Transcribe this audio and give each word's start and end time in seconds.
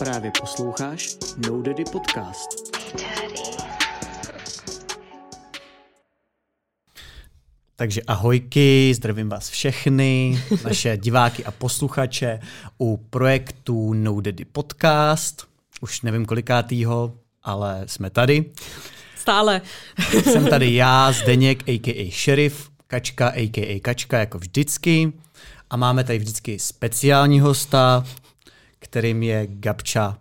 Právě 0.00 0.32
posloucháš 0.40 1.16
No 1.48 1.62
Daddy 1.62 1.84
Podcast. 1.92 2.48
Takže 7.76 8.02
ahojky, 8.02 8.92
zdravím 8.94 9.28
vás 9.28 9.48
všechny, 9.48 10.42
naše 10.64 10.96
diváky 10.96 11.44
a 11.44 11.50
posluchače 11.50 12.40
u 12.78 12.96
projektu 12.96 13.92
No 13.92 14.20
Daddy 14.20 14.44
Podcast. 14.44 15.46
Už 15.80 16.02
nevím 16.02 16.26
kolikátýho, 16.26 17.12
ale 17.42 17.82
jsme 17.86 18.10
tady. 18.10 18.44
Stále. 19.16 19.60
Jsem 20.22 20.46
tady 20.46 20.74
já, 20.74 21.12
Zdeněk, 21.12 21.68
a.k.a. 21.68 22.10
Sheriff, 22.10 22.70
Kačka, 22.86 23.28
a.k.a. 23.28 23.80
Kačka, 23.80 24.18
jako 24.18 24.38
vždycky. 24.38 25.12
A 25.70 25.76
máme 25.76 26.04
tady 26.04 26.18
vždycky 26.18 26.58
speciální 26.58 27.40
hosta, 27.40 28.04
kterým 28.80 29.22
je 29.22 29.46
Gabča. 29.46 30.18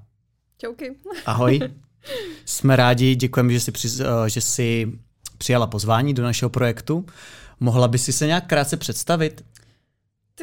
Čauky. 0.58 0.96
Ahoj. 1.26 1.60
Jsme 2.46 2.76
rádi, 2.76 3.16
děkujeme, 3.16 3.54
že 3.54 3.60
jsi, 3.60 3.72
přiz, 3.72 4.00
eh, 4.00 4.06
že 4.28 4.42
jsi 4.42 4.92
přijala 5.38 5.68
pozvání 5.68 6.14
do 6.14 6.24
našeho 6.24 6.50
projektu. 6.50 7.06
Mohla 7.60 7.88
by 7.88 7.98
si 7.98 8.14
se 8.14 8.28
nějak 8.28 8.48
krátce 8.48 8.78
představit? 8.78 9.46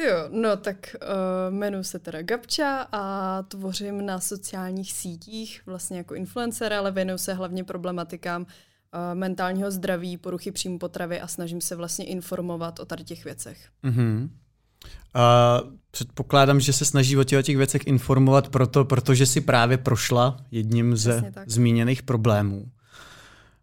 Jo, 0.03 0.29
no 0.29 0.57
tak 0.57 0.95
uh, 1.01 1.53
jmenuji 1.53 1.83
se 1.83 1.99
teda 1.99 2.21
Gabča 2.21 2.87
a 2.91 3.43
tvořím 3.43 4.05
na 4.05 4.19
sociálních 4.19 4.93
sítích 4.93 5.61
vlastně 5.65 5.97
jako 5.97 6.15
influencer, 6.15 6.73
ale 6.73 6.91
věnuju 6.91 7.17
se 7.17 7.33
hlavně 7.33 7.63
problematikám 7.63 8.41
uh, 8.41 8.47
mentálního 9.13 9.71
zdraví, 9.71 10.17
poruchy 10.17 10.51
příjmu 10.51 10.79
potravy 10.79 11.21
a 11.21 11.27
snažím 11.27 11.61
se 11.61 11.75
vlastně 11.75 12.05
informovat 12.05 12.79
o 12.79 12.85
tady 12.85 13.03
těch 13.03 13.23
věcech. 13.23 13.69
Uh-huh. 13.83 14.29
Uh, 15.15 15.71
předpokládám, 15.91 16.59
že 16.59 16.73
se 16.73 16.85
snaží 16.85 17.17
o 17.17 17.23
těch, 17.23 17.39
o 17.39 17.41
těch 17.41 17.57
věcech 17.57 17.81
informovat 17.85 18.49
proto, 18.49 18.85
protože 18.85 19.25
si 19.25 19.41
právě 19.41 19.77
prošla 19.77 20.37
jedním 20.51 20.95
ze 20.95 21.31
zmíněných 21.47 22.03
problémů. 22.03 22.65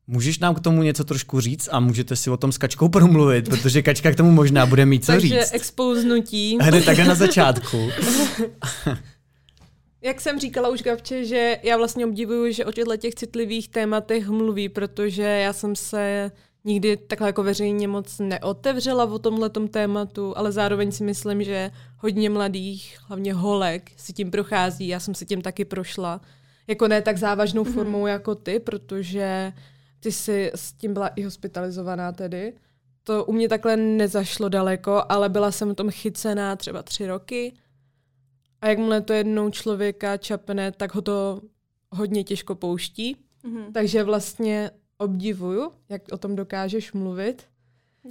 Můžeš 0.07 0.39
nám 0.39 0.55
k 0.55 0.61
tomu 0.61 0.83
něco 0.83 1.05
trošku 1.05 1.41
říct 1.41 1.69
a 1.73 1.81
můžete 1.81 2.17
si 2.17 2.31
o 2.31 2.37
tom 2.37 2.53
s 2.53 2.59
Kačkou 2.59 2.89
promluvit, 2.89 3.49
protože 3.49 3.83
Kačka 3.83 4.13
k 4.13 4.17
tomu 4.17 4.31
možná 4.31 4.67
bude 4.67 4.87
mít 4.87 5.05
co 5.05 5.13
Takže 5.13 5.29
říct. 5.29 5.37
Takže 5.37 5.57
expouznutí. 5.57 6.59
Hned 6.61 6.85
takhle 6.85 7.05
na 7.05 7.15
začátku. 7.15 7.91
Jak 10.03 10.21
jsem 10.21 10.41
říkala 10.41 10.69
už 10.69 10.83
Gavče, 10.83 11.25
že 11.25 11.59
já 11.63 11.77
vlastně 11.77 12.07
obdivuju, 12.07 12.53
že 12.53 12.65
o 12.65 12.73
těchto 12.73 12.97
těch 12.97 13.15
citlivých 13.15 13.69
tématech 13.69 14.29
mluví, 14.29 14.69
protože 14.69 15.23
já 15.23 15.53
jsem 15.53 15.77
se 15.77 16.31
nikdy 16.65 16.97
takhle 16.97 17.29
jako 17.29 17.43
veřejně 17.43 17.89
moc 17.89 18.19
neotevřela 18.19 19.05
o 19.05 19.19
tomhle 19.19 19.51
tématu, 19.51 20.39
ale 20.39 20.53
zároveň 20.53 20.93
si 20.93 21.05
myslím, 21.05 21.45
že 21.45 21.71
hodně 21.99 22.31
mladých, 22.31 22.99
hlavně 23.07 23.35
holek, 23.35 23.91
si 23.97 24.13
tím 24.13 24.31
prochází. 24.31 24.89
Já 24.89 25.01
jsem 25.01 25.15
si 25.15 25.27
tím 25.27 25.43
taky 25.43 25.65
prošla. 25.65 26.21
Jako 26.67 26.89
ne 26.89 27.03
tak 27.03 27.17
závažnou 27.17 27.65
mhm. 27.65 27.73
formou 27.73 28.05
mm-hmm. 28.05 28.09
jako 28.09 28.35
ty, 28.35 28.61
protože 28.61 29.53
ty 30.01 30.13
jsi 30.13 30.51
s 30.55 30.73
tím 30.73 30.93
byla 30.93 31.09
i 31.09 31.23
hospitalizovaná 31.23 32.13
tedy. 32.13 32.53
To 33.05 33.25
u 33.25 33.33
mě 33.33 33.49
takhle 33.49 33.77
nezašlo 33.77 34.49
daleko, 34.49 35.03
ale 35.09 35.29
byla 35.29 35.51
jsem 35.51 35.71
v 35.71 35.75
tom 35.75 35.91
chycená 35.91 36.57
třeba 36.57 36.83
tři 36.83 37.07
roky. 37.07 37.53
A 38.61 38.69
jakmile 38.69 39.01
to 39.01 39.13
jednou 39.13 39.51
člověka 39.51 40.17
čapne, 40.17 40.73
tak 40.73 40.95
ho 40.95 41.03
to 41.03 41.41
hodně 41.91 42.25
těžko 42.25 42.55
pouští. 42.55 43.17
Mm-hmm. 43.45 43.73
Takže 43.73 44.05
vlastně 44.05 44.71
obdivuju, 44.99 45.73
jak 45.89 46.03
o 46.13 46.19
tom 46.19 46.37
dokážeš 46.37 46.93
mluvit. 46.93 47.43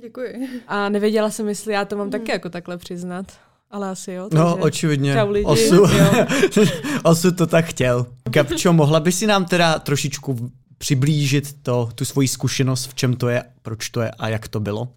Děkuji. 0.01 0.49
A 0.67 0.89
nevěděla 0.89 1.29
jsem, 1.29 1.47
jestli 1.47 1.73
já 1.73 1.85
to 1.85 1.97
mám 1.97 2.07
mm. 2.07 2.11
taky 2.11 2.31
jako 2.31 2.49
takhle 2.49 2.77
přiznat. 2.77 3.25
Ale 3.71 3.89
asi 3.89 4.11
jo. 4.11 4.29
No, 4.33 4.57
očividně. 4.57 5.13
Čau 5.13 5.29
lidi. 5.29 5.45
Osu, 5.45 5.83
Osu 7.03 7.31
to 7.31 7.47
tak 7.47 7.65
chtěl. 7.65 8.05
Gabčo, 8.29 8.73
mohla 8.73 8.99
by 8.99 9.11
si 9.11 9.27
nám 9.27 9.45
teda 9.45 9.79
trošičku 9.79 10.51
přiblížit 10.77 11.63
to, 11.63 11.89
tu 11.95 12.05
svoji 12.05 12.27
zkušenost, 12.27 12.85
v 12.85 12.93
čem 12.93 13.15
to 13.15 13.29
je, 13.29 13.43
proč 13.61 13.89
to 13.89 14.01
je 14.01 14.11
a 14.11 14.29
jak 14.29 14.47
to 14.47 14.59
bylo? 14.59 14.87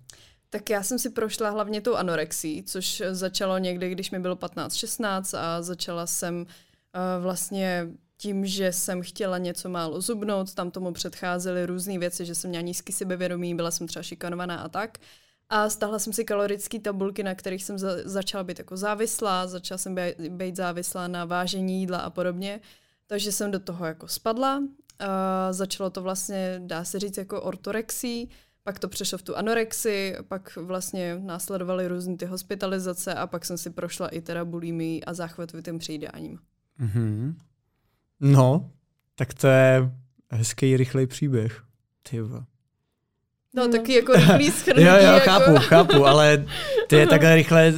Tak 0.50 0.70
já 0.70 0.82
jsem 0.82 0.98
si 0.98 1.10
prošla 1.10 1.50
hlavně 1.50 1.80
tou 1.80 1.94
anorexí, 1.94 2.62
což 2.62 3.02
začalo 3.10 3.58
někdy, 3.58 3.90
když 3.90 4.10
mi 4.10 4.18
bylo 4.18 4.36
15-16 4.36 5.38
a 5.38 5.62
začala 5.62 6.06
jsem 6.06 6.36
uh, 6.36 7.22
vlastně 7.22 7.88
tím, 8.18 8.46
že 8.46 8.72
jsem 8.72 9.02
chtěla 9.02 9.38
něco 9.38 9.68
málo 9.68 10.00
zubnout, 10.00 10.54
tam 10.54 10.70
tomu 10.70 10.92
předcházely 10.92 11.66
různé 11.66 11.98
věci, 11.98 12.26
že 12.26 12.34
jsem 12.34 12.50
měla 12.50 12.62
nízký 12.62 12.92
sebevědomí, 12.92 13.54
byla 13.54 13.70
jsem 13.70 13.86
třeba 13.86 14.02
šikanovaná 14.02 14.56
a 14.56 14.68
tak. 14.68 14.98
A 15.48 15.70
stáhla 15.70 15.98
jsem 15.98 16.12
si 16.12 16.24
kalorické 16.24 16.80
tabulky, 16.80 17.22
na 17.22 17.34
kterých 17.34 17.64
jsem 17.64 17.78
za, 17.78 17.88
začala 18.04 18.44
být 18.44 18.58
jako 18.58 18.76
závislá, 18.76 19.46
začala 19.46 19.78
jsem 19.78 19.96
být, 20.28 20.56
závislá 20.56 21.08
na 21.08 21.24
vážení 21.24 21.80
jídla 21.80 21.98
a 21.98 22.10
podobně. 22.10 22.60
Takže 23.06 23.32
jsem 23.32 23.50
do 23.50 23.60
toho 23.60 23.86
jako 23.86 24.08
spadla. 24.08 24.62
A 24.98 25.52
začalo 25.52 25.90
to 25.90 26.02
vlastně, 26.02 26.60
dá 26.64 26.84
se 26.84 26.98
říct, 26.98 27.16
jako 27.16 27.42
ortorexí, 27.42 28.30
pak 28.62 28.78
to 28.78 28.88
přešlo 28.88 29.18
v 29.18 29.22
tu 29.22 29.36
anorexii, 29.36 30.16
pak 30.28 30.56
vlastně 30.56 31.18
následovaly 31.18 31.88
různé 31.88 32.16
ty 32.16 32.26
hospitalizace 32.26 33.14
a 33.14 33.26
pak 33.26 33.44
jsem 33.44 33.58
si 33.58 33.70
prošla 33.70 34.08
i 34.08 34.20
teda 34.20 34.46
a 35.06 35.14
záchvatovitým 35.14 35.78
přejídáním. 35.78 36.38
Mm-hmm. 36.80 37.34
No, 38.20 38.70
tak 39.14 39.34
to 39.34 39.46
je 39.46 39.92
hezký, 40.30 40.76
rychlej 40.76 41.06
příběh. 41.06 41.62
Tyva. 42.10 42.44
No, 43.56 43.66
no, 43.66 43.72
taky 43.72 43.94
jako 43.94 44.12
rychlý 44.12 44.50
schrnutí. 44.58 44.86
jo, 44.86 44.94
jo, 44.96 45.12
jako... 45.12 45.30
chápu, 45.30 45.56
chápu, 45.58 46.06
ale 46.06 46.44
ty 46.86 46.96
je 46.96 47.06
takhle 47.06 47.34
rychle 47.34 47.74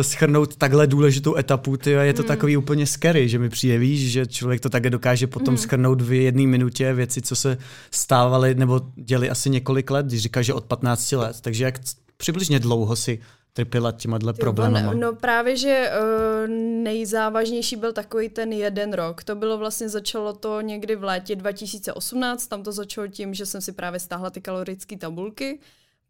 schrnout 0.00 0.56
takhle 0.56 0.86
důležitou 0.86 1.36
etapu, 1.36 1.76
ty 1.76 1.90
je 1.90 2.14
to 2.14 2.22
mm. 2.22 2.28
takový 2.28 2.56
úplně 2.56 2.86
scary, 2.86 3.28
že 3.28 3.38
mi 3.38 3.48
přijde, 3.48 3.78
víš, 3.78 4.12
že 4.12 4.26
člověk 4.26 4.60
to 4.60 4.68
také 4.68 4.90
dokáže 4.90 5.26
potom 5.26 5.54
mm. 5.54 5.58
schrnout 5.58 6.00
v 6.00 6.12
jedné 6.12 6.46
minutě 6.46 6.94
věci, 6.94 7.22
co 7.22 7.36
se 7.36 7.58
stávaly 7.90 8.54
nebo 8.54 8.80
děli 8.94 9.30
asi 9.30 9.50
několik 9.50 9.90
let, 9.90 10.06
když 10.06 10.22
říká, 10.22 10.42
že 10.42 10.54
od 10.54 10.64
15 10.64 11.12
let, 11.12 11.36
takže 11.40 11.64
jak 11.64 11.80
přibližně 12.16 12.60
dlouho 12.60 12.96
si 12.96 13.18
trpěla 13.56 13.92
těma 13.92 14.18
problémama? 14.40 14.92
No, 14.92 15.00
no 15.00 15.14
právě, 15.14 15.56
že 15.56 15.90
uh, 15.90 16.48
nejzávažnější 16.82 17.76
byl 17.76 17.92
takový 17.92 18.28
ten 18.28 18.52
jeden 18.52 18.92
rok. 18.92 19.24
To 19.24 19.34
bylo 19.34 19.58
vlastně, 19.58 19.88
začalo 19.88 20.32
to 20.32 20.60
někdy 20.60 20.96
v 20.96 21.04
létě 21.04 21.36
2018, 21.36 22.46
tam 22.46 22.62
to 22.62 22.72
začalo 22.72 23.06
tím, 23.06 23.34
že 23.34 23.46
jsem 23.46 23.60
si 23.60 23.72
právě 23.72 24.00
stáhla 24.00 24.30
ty 24.30 24.40
kalorické 24.40 24.98
tabulky. 24.98 25.58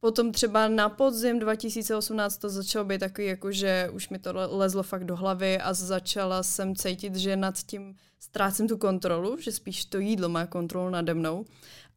Potom 0.00 0.32
třeba 0.32 0.68
na 0.68 0.88
podzim 0.88 1.38
2018 1.38 2.38
to 2.38 2.48
začalo 2.48 2.84
být 2.84 2.98
takový, 2.98 3.26
jako 3.26 3.52
že 3.52 3.90
už 3.92 4.08
mi 4.08 4.18
to 4.18 4.30
lezlo 4.34 4.82
fakt 4.82 5.04
do 5.04 5.16
hlavy 5.16 5.58
a 5.58 5.74
začala 5.74 6.42
jsem 6.42 6.76
cítit, 6.76 7.16
že 7.16 7.36
nad 7.36 7.54
tím 7.58 7.94
ztrácím 8.18 8.68
tu 8.68 8.76
kontrolu, 8.76 9.36
že 9.40 9.52
spíš 9.52 9.84
to 9.84 9.98
jídlo 9.98 10.28
má 10.28 10.46
kontrolu 10.46 10.90
nade 10.90 11.14
mnou. 11.14 11.44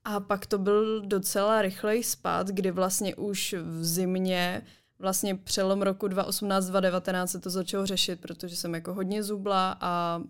A 0.05 0.19
pak 0.19 0.45
to 0.45 0.57
byl 0.57 1.01
docela 1.01 1.61
rychlej 1.61 2.03
spát, 2.03 2.47
kdy 2.47 2.71
vlastně 2.71 3.15
už 3.15 3.55
v 3.57 3.85
zimě 3.85 4.61
vlastně 4.99 5.35
přelom 5.35 5.81
roku 5.81 6.07
2018-2019 6.07 7.25
se 7.25 7.39
to 7.39 7.49
začalo 7.49 7.85
řešit, 7.85 8.21
protože 8.21 8.55
jsem 8.55 8.73
jako 8.73 8.93
hodně 8.93 9.23
zubla 9.23 9.77
a 9.81 10.21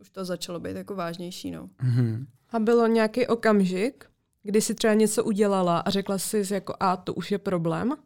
už 0.00 0.10
to 0.10 0.24
začalo 0.24 0.60
být 0.60 0.76
jako 0.76 0.94
vážnější. 0.94 1.50
No. 1.50 1.66
Mm-hmm. 1.66 2.26
A 2.50 2.58
bylo 2.58 2.86
nějaký 2.86 3.26
okamžik, 3.26 4.06
kdy 4.42 4.60
si 4.60 4.74
třeba 4.74 4.94
něco 4.94 5.24
udělala 5.24 5.78
a 5.78 5.90
řekla 5.90 6.18
si 6.18 6.44
jako 6.50 6.74
a 6.80 6.96
to 6.96 7.14
už 7.14 7.30
je 7.30 7.38
problém? 7.38 7.96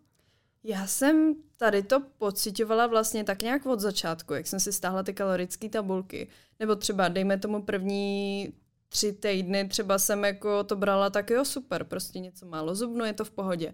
Já 0.64 0.86
jsem 0.86 1.34
tady 1.56 1.82
to 1.82 2.02
pocitovala 2.18 2.86
vlastně 2.86 3.24
tak 3.24 3.42
nějak 3.42 3.66
od 3.66 3.80
začátku, 3.80 4.34
jak 4.34 4.46
jsem 4.46 4.60
si 4.60 4.72
stáhla 4.72 5.02
ty 5.02 5.14
kalorické 5.14 5.68
tabulky. 5.68 6.28
Nebo 6.60 6.76
třeba, 6.76 7.08
dejme 7.08 7.38
tomu 7.38 7.62
první 7.62 8.52
tři 8.88 9.12
týdny, 9.12 9.68
třeba 9.68 9.98
jsem 9.98 10.24
jako 10.24 10.64
to 10.64 10.76
brala 10.76 11.10
tak 11.10 11.30
jo, 11.30 11.44
super, 11.44 11.84
prostě 11.84 12.18
něco 12.18 12.46
málo 12.46 12.74
zubnu, 12.74 13.04
je 13.04 13.12
to 13.12 13.24
v 13.24 13.30
pohodě. 13.30 13.72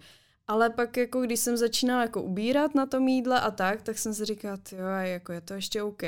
Ale 0.49 0.71
pak, 0.71 0.97
jako 0.97 1.21
když 1.21 1.41
jsem 1.41 1.57
začínala 1.57 2.03
jako 2.03 2.23
ubírat 2.23 2.75
na 2.75 2.87
tom 2.87 3.09
jídle 3.09 3.41
a 3.41 3.51
tak, 3.51 3.83
tak 3.83 3.99
jsem 3.99 4.15
si 4.15 4.25
říkala, 4.25 4.59
jo, 4.73 4.87
jako 5.01 5.33
je 5.33 5.41
to 5.41 5.55
ještě 5.55 5.83
OK. 5.83 6.03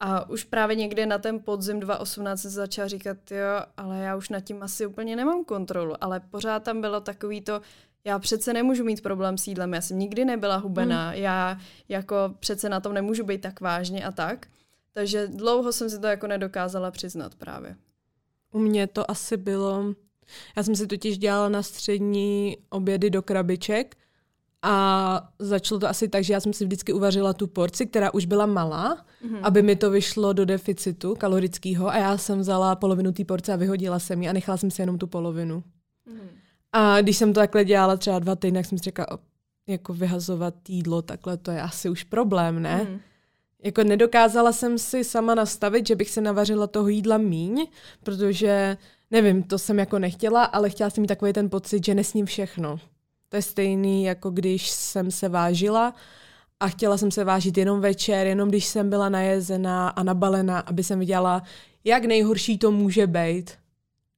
A 0.00 0.30
už 0.30 0.44
právě 0.44 0.76
někde 0.76 1.06
na 1.06 1.18
ten 1.18 1.40
podzim 1.40 1.80
2018 1.80 2.40
jsem 2.40 2.50
začala 2.50 2.88
říkat, 2.88 3.30
jo, 3.30 3.62
ale 3.76 3.98
já 3.98 4.16
už 4.16 4.28
nad 4.28 4.40
tím 4.40 4.62
asi 4.62 4.86
úplně 4.86 5.16
nemám 5.16 5.44
kontrolu. 5.44 5.94
Ale 6.00 6.20
pořád 6.20 6.62
tam 6.62 6.80
bylo 6.80 7.00
takový 7.00 7.40
to, 7.40 7.60
já 8.04 8.18
přece 8.18 8.52
nemůžu 8.52 8.84
mít 8.84 9.02
problém 9.02 9.38
s 9.38 9.46
jídlem, 9.46 9.74
já 9.74 9.80
jsem 9.80 9.98
nikdy 9.98 10.24
nebyla 10.24 10.56
hubená, 10.56 11.10
hmm. 11.10 11.22
já 11.22 11.58
jako 11.88 12.16
přece 12.40 12.68
na 12.68 12.80
tom 12.80 12.94
nemůžu 12.94 13.24
být 13.24 13.40
tak 13.40 13.60
vážně 13.60 14.04
a 14.04 14.12
tak. 14.12 14.46
Takže 14.92 15.26
dlouho 15.26 15.72
jsem 15.72 15.90
si 15.90 16.00
to 16.00 16.06
jako 16.06 16.26
nedokázala 16.26 16.90
přiznat 16.90 17.34
právě. 17.34 17.76
U 18.52 18.58
mě 18.58 18.86
to 18.86 19.10
asi 19.10 19.36
bylo 19.36 19.94
já 20.56 20.62
jsem 20.62 20.76
si 20.76 20.86
totiž 20.86 21.18
dělala 21.18 21.48
na 21.48 21.62
střední 21.62 22.56
obědy 22.70 23.10
do 23.10 23.22
krabiček 23.22 23.96
a 24.62 25.28
začalo 25.38 25.80
to 25.80 25.88
asi 25.88 26.08
tak, 26.08 26.24
že 26.24 26.32
já 26.32 26.40
jsem 26.40 26.52
si 26.52 26.64
vždycky 26.64 26.92
uvařila 26.92 27.32
tu 27.32 27.46
porci, 27.46 27.86
která 27.86 28.14
už 28.14 28.26
byla 28.26 28.46
malá, 28.46 28.96
mm-hmm. 28.96 29.38
aby 29.42 29.62
mi 29.62 29.76
to 29.76 29.90
vyšlo 29.90 30.32
do 30.32 30.44
deficitu 30.44 31.14
kalorického 31.14 31.88
a 31.88 31.96
já 31.96 32.18
jsem 32.18 32.40
vzala 32.40 32.76
polovinu 32.76 33.12
té 33.12 33.24
porce 33.24 33.52
a 33.52 33.56
vyhodila 33.56 33.98
jsem 33.98 34.22
ji 34.22 34.28
a 34.28 34.32
nechala 34.32 34.56
jsem 34.56 34.70
si 34.70 34.82
jenom 34.82 34.98
tu 34.98 35.06
polovinu. 35.06 35.62
Mm-hmm. 36.08 36.28
A 36.72 37.00
když 37.00 37.16
jsem 37.16 37.32
to 37.32 37.40
takhle 37.40 37.64
dělala 37.64 37.96
třeba 37.96 38.18
dva 38.18 38.36
týdny, 38.36 38.58
tak 38.58 38.66
jsem 38.66 38.78
si 38.78 38.84
řekla, 38.84 39.06
jako 39.66 39.94
vyhazovat 39.94 40.54
jídlo 40.68 41.02
takhle, 41.02 41.36
to 41.36 41.50
je 41.50 41.62
asi 41.62 41.88
už 41.88 42.04
problém, 42.04 42.62
ne? 42.62 42.80
Mm-hmm. 42.84 43.00
jako 43.62 43.84
nedokázala 43.84 44.52
jsem 44.52 44.78
si 44.78 45.04
sama 45.04 45.34
nastavit, 45.34 45.86
že 45.86 45.96
bych 45.96 46.10
se 46.10 46.20
navařila 46.20 46.66
toho 46.66 46.88
jídla 46.88 47.18
míň, 47.18 47.66
protože 48.02 48.76
nevím, 49.10 49.42
to 49.42 49.58
jsem 49.58 49.78
jako 49.78 49.98
nechtěla, 49.98 50.44
ale 50.44 50.70
chtěla 50.70 50.90
jsem 50.90 51.02
mít 51.02 51.08
takový 51.08 51.32
ten 51.32 51.50
pocit, 51.50 51.84
že 51.84 51.94
nesním 51.94 52.26
všechno. 52.26 52.80
To 53.28 53.36
je 53.36 53.42
stejný, 53.42 54.04
jako 54.04 54.30
když 54.30 54.70
jsem 54.70 55.10
se 55.10 55.28
vážila 55.28 55.94
a 56.60 56.68
chtěla 56.68 56.98
jsem 56.98 57.10
se 57.10 57.24
vážit 57.24 57.58
jenom 57.58 57.80
večer, 57.80 58.26
jenom 58.26 58.48
když 58.48 58.66
jsem 58.66 58.90
byla 58.90 59.08
najezená 59.08 59.88
a 59.88 60.02
nabalená, 60.02 60.58
aby 60.58 60.84
jsem 60.84 60.98
viděla, 60.98 61.42
jak 61.84 62.04
nejhorší 62.04 62.58
to 62.58 62.70
může 62.70 63.06
být. 63.06 63.50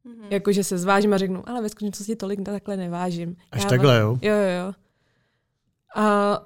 Mm-hmm. 0.07 0.27
Jakože 0.31 0.65
se 0.65 0.79
zvážím 0.79 1.13
a 1.13 1.19
řeknu, 1.19 1.49
ale 1.49 1.63
ve 1.63 1.69
skutečnosti 1.69 2.17
tolik 2.17 2.43
takhle 2.43 2.77
nevážím. 2.77 3.37
Až 3.53 3.63
Já 3.63 3.69
takhle, 3.69 3.99
jo? 3.99 4.19
Jo, 4.23 4.35
jo, 4.35 4.67
jo. 4.67 4.73
A 5.97 6.39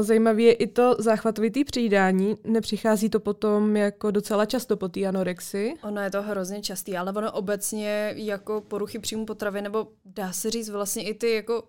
zajímavé 0.00 0.42
je 0.42 0.52
i 0.52 0.66
to 0.66 0.96
záchvatovitý 0.98 1.64
přijídání. 1.64 2.36
Nepřichází 2.44 3.10
to 3.10 3.20
potom 3.20 3.76
jako 3.76 4.10
docela 4.10 4.46
často 4.46 4.76
po 4.76 4.88
té 4.88 5.06
anorexii? 5.06 5.74
Ono 5.82 6.00
je 6.00 6.10
to 6.10 6.22
hrozně 6.22 6.60
častý, 6.62 6.96
ale 6.96 7.12
ono 7.12 7.32
obecně 7.32 8.12
jako 8.16 8.60
poruchy 8.60 8.98
příjmu 8.98 9.26
potravy, 9.26 9.62
nebo 9.62 9.88
dá 10.04 10.32
se 10.32 10.50
říct 10.50 10.68
vlastně 10.70 11.02
i 11.02 11.14
ty 11.14 11.34
jako 11.34 11.62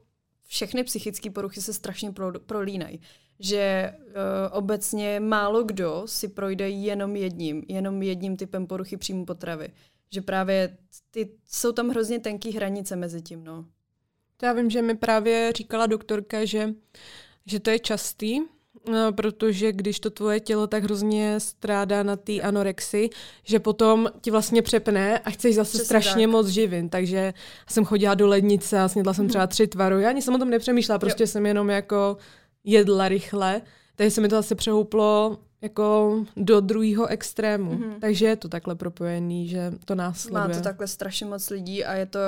všechny 0.47 0.83
psychické 0.83 1.29
poruchy 1.29 1.61
se 1.61 1.73
strašně 1.73 2.11
pro, 2.11 2.39
prolínají. 2.39 3.01
Že 3.39 3.93
uh, 4.07 4.13
obecně 4.51 5.19
málo 5.19 5.63
kdo 5.63 6.03
si 6.05 6.27
projde 6.27 6.69
jenom 6.69 7.15
jedním, 7.15 7.63
jenom 7.67 8.01
jedním 8.01 8.37
typem 8.37 8.67
poruchy 8.67 8.97
příjmu 8.97 9.25
potravy. 9.25 9.69
Že 10.13 10.21
právě 10.21 10.77
ty, 11.11 11.31
jsou 11.47 11.71
tam 11.71 11.89
hrozně 11.89 12.19
tenký 12.19 12.51
hranice 12.51 12.95
mezi 12.95 13.21
tím, 13.21 13.43
no. 13.43 13.65
Já 14.43 14.53
vím, 14.53 14.69
že 14.69 14.81
mi 14.81 14.95
právě 14.95 15.51
říkala 15.55 15.85
doktorka, 15.85 16.45
že, 16.45 16.69
že 17.45 17.59
to 17.59 17.69
je 17.69 17.79
častý, 17.79 18.41
No, 18.91 19.13
protože 19.13 19.71
když 19.71 19.99
to 19.99 20.09
tvoje 20.09 20.39
tělo 20.39 20.67
tak 20.67 20.83
hrozně 20.83 21.39
strádá 21.39 22.03
na 22.03 22.15
té 22.15 22.41
anorexii, 22.41 23.09
že 23.43 23.59
potom 23.59 24.09
ti 24.21 24.31
vlastně 24.31 24.61
přepne 24.61 25.19
a 25.19 25.29
chceš 25.29 25.55
zase 25.55 25.69
Přesně 25.69 25.85
strašně 25.85 26.27
tak. 26.27 26.31
moc 26.31 26.47
živin. 26.47 26.89
Takže 26.89 27.33
jsem 27.69 27.85
chodila 27.85 28.13
do 28.13 28.27
lednice 28.27 28.79
a 28.79 28.87
snědla 28.87 29.13
jsem 29.13 29.27
třeba 29.27 29.47
tři 29.47 29.67
tvaru. 29.67 29.99
Já 29.99 30.09
ani 30.09 30.21
jsem 30.21 30.35
o 30.35 30.37
tom 30.37 30.49
nepřemýšlela, 30.49 30.99
prostě 30.99 31.23
jo. 31.23 31.27
jsem 31.27 31.45
jenom 31.45 31.69
jako 31.69 32.17
jedla 32.63 33.07
rychle. 33.07 33.61
Takže 33.95 34.11
se 34.11 34.21
mi 34.21 34.29
to 34.29 34.35
zase 34.35 34.55
přehouplo 34.55 35.37
jako 35.61 36.17
do 36.37 36.61
druhého 36.61 37.07
extrému. 37.07 37.71
Mm-hmm. 37.71 37.99
Takže 37.99 38.25
je 38.25 38.35
to 38.35 38.49
takhle 38.49 38.75
propojený, 38.75 39.47
že 39.47 39.71
to 39.85 39.95
následuje. 39.95 40.47
Má 40.47 40.53
to 40.53 40.61
takhle 40.61 40.87
strašně 40.87 41.25
moc 41.25 41.49
lidí 41.49 41.85
a 41.85 41.93
je 41.93 42.05
to, 42.05 42.19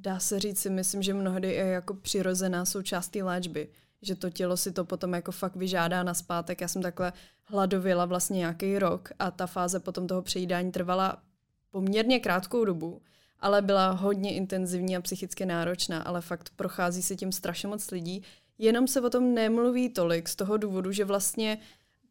dá 0.00 0.18
se 0.18 0.40
říct 0.40 0.58
si, 0.58 0.70
myslím, 0.70 1.02
že 1.02 1.14
mnohdy 1.14 1.52
je 1.52 1.66
jako 1.66 1.94
přirozená 1.94 2.64
součástí 2.64 3.22
léčby 3.22 3.68
že 4.02 4.14
to 4.14 4.30
tělo 4.30 4.56
si 4.56 4.72
to 4.72 4.84
potom 4.84 5.12
jako 5.12 5.32
fakt 5.32 5.56
vyžádá 5.56 6.02
na 6.02 6.14
zpátek. 6.14 6.60
Já 6.60 6.68
jsem 6.68 6.82
takhle 6.82 7.12
hladověla 7.44 8.04
vlastně 8.04 8.38
nějaký 8.38 8.78
rok 8.78 9.08
a 9.18 9.30
ta 9.30 9.46
fáze 9.46 9.80
potom 9.80 10.06
toho 10.06 10.22
přejídání 10.22 10.72
trvala 10.72 11.22
poměrně 11.70 12.20
krátkou 12.20 12.64
dobu, 12.64 13.02
ale 13.40 13.62
byla 13.62 13.90
hodně 13.90 14.34
intenzivní 14.34 14.96
a 14.96 15.00
psychicky 15.00 15.46
náročná, 15.46 16.02
ale 16.02 16.20
fakt 16.20 16.50
prochází 16.56 17.02
se 17.02 17.16
tím 17.16 17.32
strašně 17.32 17.68
moc 17.68 17.90
lidí. 17.90 18.22
Jenom 18.58 18.86
se 18.86 19.00
o 19.00 19.10
tom 19.10 19.34
nemluví 19.34 19.88
tolik 19.88 20.28
z 20.28 20.36
toho 20.36 20.56
důvodu, 20.56 20.92
že 20.92 21.04
vlastně 21.04 21.58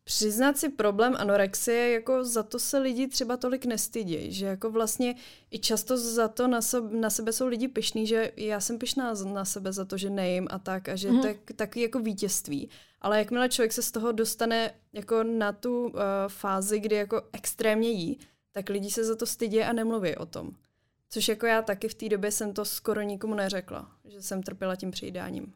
přiznat 0.04 0.58
si 0.58 0.70
problém 0.70 1.16
anorexie, 1.18 1.92
jako 1.92 2.24
za 2.24 2.44
to 2.44 2.60
se 2.60 2.78
lidi 2.78 3.08
třeba 3.08 3.38
tolik 3.38 3.66
nestydí, 3.66 4.32
že 4.32 4.46
jako 4.46 4.72
vlastně 4.72 5.16
i 5.52 5.60
často 5.60 5.98
za 5.98 6.28
to 6.28 6.48
na, 6.48 6.62
sebe, 6.62 6.98
na 6.98 7.10
sebe 7.10 7.34
jsou 7.34 7.48
lidi 7.48 7.68
pyšní, 7.68 8.08
že 8.08 8.32
já 8.38 8.60
jsem 8.60 8.80
pyšná 8.80 9.14
na 9.14 9.46
sebe 9.46 9.74
za 9.74 9.86
to, 9.86 9.98
že 9.98 10.10
nejím 10.10 10.48
a 10.52 10.60
tak 10.60 10.90
a 10.90 10.96
že 10.96 11.12
mm. 11.12 11.22
tak, 11.22 11.38
taky 11.56 11.82
jako 11.82 12.00
vítězství. 12.00 12.70
Ale 13.02 13.18
jakmile 13.18 13.50
člověk 13.50 13.74
se 13.74 13.82
z 13.82 13.92
toho 13.92 14.12
dostane 14.12 14.74
jako 14.94 15.24
na 15.24 15.52
tu 15.52 15.84
uh, 15.84 15.92
fázi, 16.28 16.80
kdy 16.80 16.96
jako 16.96 17.22
extrémně 17.34 17.90
jí, 17.90 18.20
tak 18.52 18.70
lidi 18.70 18.92
se 18.92 19.04
za 19.04 19.16
to 19.16 19.26
stydí 19.26 19.62
a 19.62 19.74
nemluví 19.74 20.16
o 20.16 20.26
tom. 20.26 20.52
Což 21.10 21.28
jako 21.28 21.46
já 21.46 21.62
taky 21.62 21.88
v 21.88 21.94
té 21.94 22.10
době 22.10 22.32
jsem 22.32 22.54
to 22.54 22.66
skoro 22.66 23.02
nikomu 23.02 23.36
neřekla, 23.36 23.92
že 24.06 24.22
jsem 24.22 24.44
trpěla 24.44 24.76
tím 24.76 24.92
přejídáním. 24.92 25.54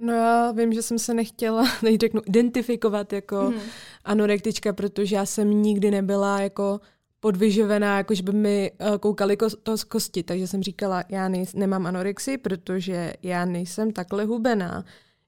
No 0.00 0.12
já 0.12 0.52
vím, 0.52 0.72
že 0.72 0.82
jsem 0.82 0.98
se 0.98 1.14
nechtěla, 1.14 1.64
teď 1.80 2.00
řeknu, 2.00 2.20
identifikovat 2.26 3.12
jako 3.12 3.50
mm. 3.50 3.60
anorektička, 4.04 4.72
protože 4.72 5.16
já 5.16 5.26
jsem 5.26 5.62
nikdy 5.62 5.90
nebyla 5.90 6.40
jako 6.40 6.80
podvyživená, 7.20 7.96
jako 7.96 8.14
že 8.14 8.22
by 8.22 8.32
mi 8.32 8.72
uh, 8.80 8.96
koukali 8.96 9.36
ko- 9.36 9.56
to 9.62 9.76
z 9.78 9.84
kosti, 9.84 10.22
takže 10.22 10.46
jsem 10.46 10.62
říkala, 10.62 11.04
já 11.08 11.28
nej- 11.28 11.46
nemám 11.54 11.86
anorexii, 11.86 12.38
protože 12.38 13.12
já 13.22 13.44
nejsem 13.44 13.92
takhle 13.92 14.24
hubená. 14.24 14.84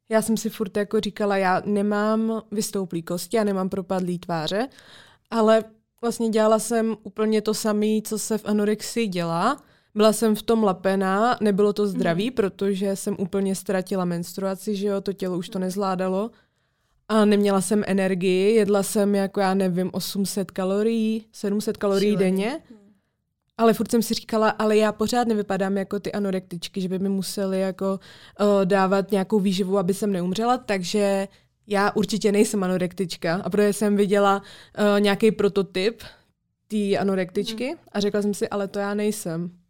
Já 0.08 0.22
jsem 0.22 0.36
si 0.36 0.50
furt 0.50 0.76
jako 0.76 1.00
říkala, 1.00 1.36
já 1.36 1.62
nemám 1.64 2.42
vystouplý 2.50 3.02
kosti, 3.02 3.36
já 3.36 3.44
nemám 3.44 3.68
propadlý 3.68 4.18
tváře, 4.18 4.68
ale 5.30 5.64
vlastně 6.00 6.28
dělala 6.28 6.58
jsem 6.58 6.96
úplně 7.02 7.42
to 7.42 7.54
samé, 7.54 8.02
co 8.04 8.18
se 8.18 8.38
v 8.38 8.44
anorexii 8.44 9.06
dělá, 9.06 9.62
byla 9.94 10.12
jsem 10.12 10.34
v 10.34 10.42
tom 10.42 10.64
lapená, 10.64 11.36
nebylo 11.40 11.72
to 11.72 11.86
zdravý, 11.86 12.30
mm. 12.30 12.34
protože 12.34 12.96
jsem 12.96 13.16
úplně 13.18 13.54
ztratila 13.54 14.04
menstruaci, 14.04 14.76
že 14.76 14.86
jo, 14.86 15.00
to 15.00 15.12
tělo 15.12 15.38
už 15.38 15.48
to 15.48 15.58
nezvládalo. 15.58 16.30
A 17.08 17.24
neměla 17.24 17.60
jsem 17.60 17.84
energii, 17.86 18.54
jedla 18.54 18.82
jsem 18.82 19.14
jako 19.14 19.40
já 19.40 19.54
nevím 19.54 19.90
800 19.92 20.50
kalorií, 20.50 21.26
700 21.32 21.76
kalorií 21.76 22.10
Šílený. 22.10 22.24
denně. 22.24 22.60
Mhm. 22.70 22.78
Ale 23.58 23.74
furt 23.74 23.90
jsem 23.90 24.02
si 24.02 24.14
říkala, 24.14 24.50
ale 24.50 24.76
já 24.76 24.92
pořád 24.92 25.28
nevypadám 25.28 25.76
jako 25.76 26.00
ty 26.00 26.12
anorektičky, 26.12 26.80
že 26.80 26.88
by 26.88 26.98
mi 26.98 27.08
museli 27.08 27.60
jako 27.60 28.00
uh, 28.40 28.64
dávat 28.64 29.10
nějakou 29.10 29.40
výživu, 29.40 29.78
aby 29.78 29.94
jsem 29.94 30.12
neumřela, 30.12 30.58
takže 30.58 31.28
já 31.66 31.90
určitě 31.94 32.32
nejsem 32.32 32.64
anorektička. 32.64 33.42
A 33.44 33.50
protože 33.50 33.72
jsem 33.72 33.96
viděla 33.96 34.42
uh, 34.42 35.00
nějaký 35.00 35.32
prototyp 35.32 36.02
té 36.68 36.96
anorektičky 36.96 37.70
mm. 37.70 37.78
a 37.92 38.00
řekla 38.00 38.22
jsem 38.22 38.34
si, 38.34 38.48
ale 38.48 38.68
to 38.68 38.78
já 38.78 38.94
nejsem. 38.94 39.61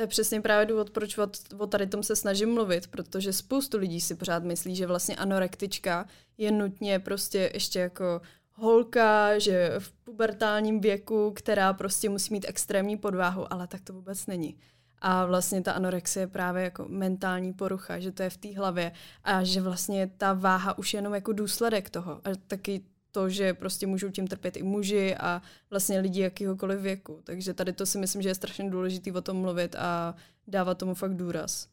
To 0.00 0.04
je 0.04 0.08
přesně 0.08 0.40
právě 0.40 0.66
důvod, 0.66 0.90
proč 0.90 1.18
o, 1.58 1.66
tady 1.66 1.86
tom 1.86 2.02
se 2.02 2.16
snažím 2.16 2.54
mluvit, 2.54 2.86
protože 2.86 3.32
spoustu 3.32 3.78
lidí 3.78 4.00
si 4.00 4.14
pořád 4.14 4.44
myslí, 4.44 4.76
že 4.76 4.86
vlastně 4.86 5.16
anorektička 5.16 6.06
je 6.38 6.52
nutně 6.52 6.98
prostě 6.98 7.50
ještě 7.54 7.78
jako 7.78 8.20
holka, 8.52 9.38
že 9.38 9.74
v 9.78 9.92
pubertálním 9.92 10.80
věku, 10.80 11.32
která 11.36 11.72
prostě 11.72 12.08
musí 12.08 12.32
mít 12.32 12.44
extrémní 12.48 12.96
podváhu, 12.96 13.52
ale 13.52 13.66
tak 13.66 13.80
to 13.80 13.92
vůbec 13.92 14.26
není. 14.26 14.58
A 14.98 15.26
vlastně 15.26 15.62
ta 15.62 15.72
anorexie 15.72 16.22
je 16.22 16.26
právě 16.26 16.62
jako 16.62 16.84
mentální 16.88 17.52
porucha, 17.52 17.98
že 17.98 18.12
to 18.12 18.22
je 18.22 18.30
v 18.30 18.36
té 18.36 18.56
hlavě 18.56 18.92
a 19.24 19.44
že 19.44 19.60
vlastně 19.60 20.10
ta 20.16 20.32
váha 20.32 20.78
už 20.78 20.94
je 20.94 20.98
jenom 20.98 21.14
jako 21.14 21.32
důsledek 21.32 21.90
toho. 21.90 22.12
A 22.12 22.30
taky 22.46 22.84
to, 23.12 23.28
že 23.28 23.54
prostě 23.54 23.86
můžou 23.86 24.10
tím 24.10 24.26
trpět 24.26 24.56
i 24.56 24.62
muži 24.62 25.14
a 25.20 25.42
vlastně 25.70 26.00
lidi 26.00 26.20
jakýhokoliv 26.20 26.80
věku. 26.80 27.20
Takže 27.24 27.54
tady 27.54 27.72
to 27.72 27.86
si 27.86 27.98
myslím, 27.98 28.22
že 28.22 28.28
je 28.28 28.34
strašně 28.34 28.70
důležité 28.70 29.12
o 29.12 29.20
tom 29.20 29.36
mluvit 29.36 29.76
a 29.78 30.14
dávat 30.48 30.78
tomu 30.78 30.94
fakt 30.94 31.14
důraz. 31.14 31.68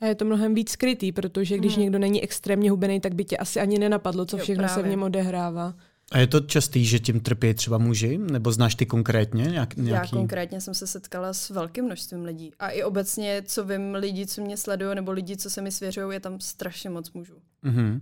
A 0.00 0.06
je 0.06 0.14
to 0.14 0.24
mnohem 0.24 0.54
víc 0.54 0.70
skrytý, 0.70 1.12
protože 1.12 1.58
když 1.58 1.72
hmm. 1.72 1.82
někdo 1.82 1.98
není 1.98 2.22
extrémně 2.22 2.70
hubený, 2.70 3.00
tak 3.00 3.14
by 3.14 3.24
tě 3.24 3.36
asi 3.36 3.60
ani 3.60 3.78
nenapadlo, 3.78 4.24
co 4.24 4.36
všechno 4.36 4.64
jo, 4.64 4.68
se 4.68 4.82
v 4.82 4.86
něm 4.86 5.02
odehrává. 5.02 5.74
A 6.12 6.18
je 6.18 6.26
to 6.26 6.40
častý, 6.40 6.84
že 6.84 6.98
tím 6.98 7.20
trpí 7.20 7.54
třeba 7.54 7.78
muži? 7.78 8.18
Nebo 8.18 8.52
znáš 8.52 8.74
ty 8.74 8.86
konkrétně 8.86 9.44
nějak, 9.44 9.76
nějaký? 9.76 10.14
Já 10.14 10.20
konkrétně 10.20 10.60
jsem 10.60 10.74
se 10.74 10.86
setkala 10.86 11.32
s 11.32 11.50
velkým 11.50 11.84
množstvím 11.84 12.24
lidí. 12.24 12.52
A 12.58 12.70
i 12.70 12.82
obecně, 12.82 13.42
co 13.46 13.64
vím, 13.64 13.94
lidi, 13.94 14.26
co 14.26 14.42
mě 14.42 14.56
sledují, 14.56 14.94
nebo 14.94 15.12
lidi, 15.12 15.36
co 15.36 15.50
se 15.50 15.62
mi 15.62 15.72
svěřují, 15.72 16.14
je 16.14 16.20
tam 16.20 16.40
strašně 16.40 16.90
moc 16.90 17.12
mužů. 17.12 17.34
Mm-hmm. 17.64 18.00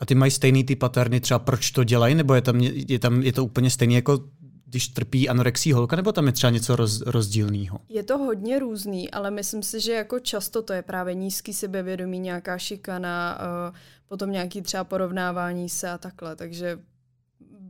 A 0.00 0.06
ty 0.06 0.14
mají 0.14 0.30
stejný 0.30 0.64
ty 0.64 0.76
paterny, 0.76 1.20
třeba 1.20 1.38
proč 1.38 1.70
to 1.70 1.84
dělají, 1.84 2.14
nebo 2.14 2.34
je 2.34 2.42
tam, 2.42 2.60
je 2.60 2.98
tam 2.98 3.22
je 3.22 3.32
to 3.32 3.44
úplně 3.44 3.70
stejný 3.70 3.94
jako 3.94 4.24
když 4.70 4.88
trpí 4.88 5.28
anorexí 5.28 5.72
holka, 5.72 5.96
nebo 5.96 6.12
tam 6.12 6.26
je 6.26 6.32
třeba 6.32 6.50
něco 6.50 6.76
roz, 6.76 7.00
rozdílného? 7.00 7.78
Je 7.88 8.02
to 8.02 8.18
hodně 8.18 8.58
různý, 8.58 9.10
ale 9.10 9.30
myslím 9.30 9.62
si, 9.62 9.80
že 9.80 9.92
jako 9.92 10.18
často 10.18 10.62
to 10.62 10.72
je 10.72 10.82
právě 10.82 11.14
nízký 11.14 11.52
sebevědomí, 11.52 12.18
nějaká 12.18 12.58
šikana, 12.58 13.38
uh, 13.68 13.76
potom 14.08 14.30
nějaký 14.30 14.62
třeba 14.62 14.84
porovnávání 14.84 15.68
se 15.68 15.90
a 15.90 15.98
takhle, 15.98 16.36
takže 16.36 16.78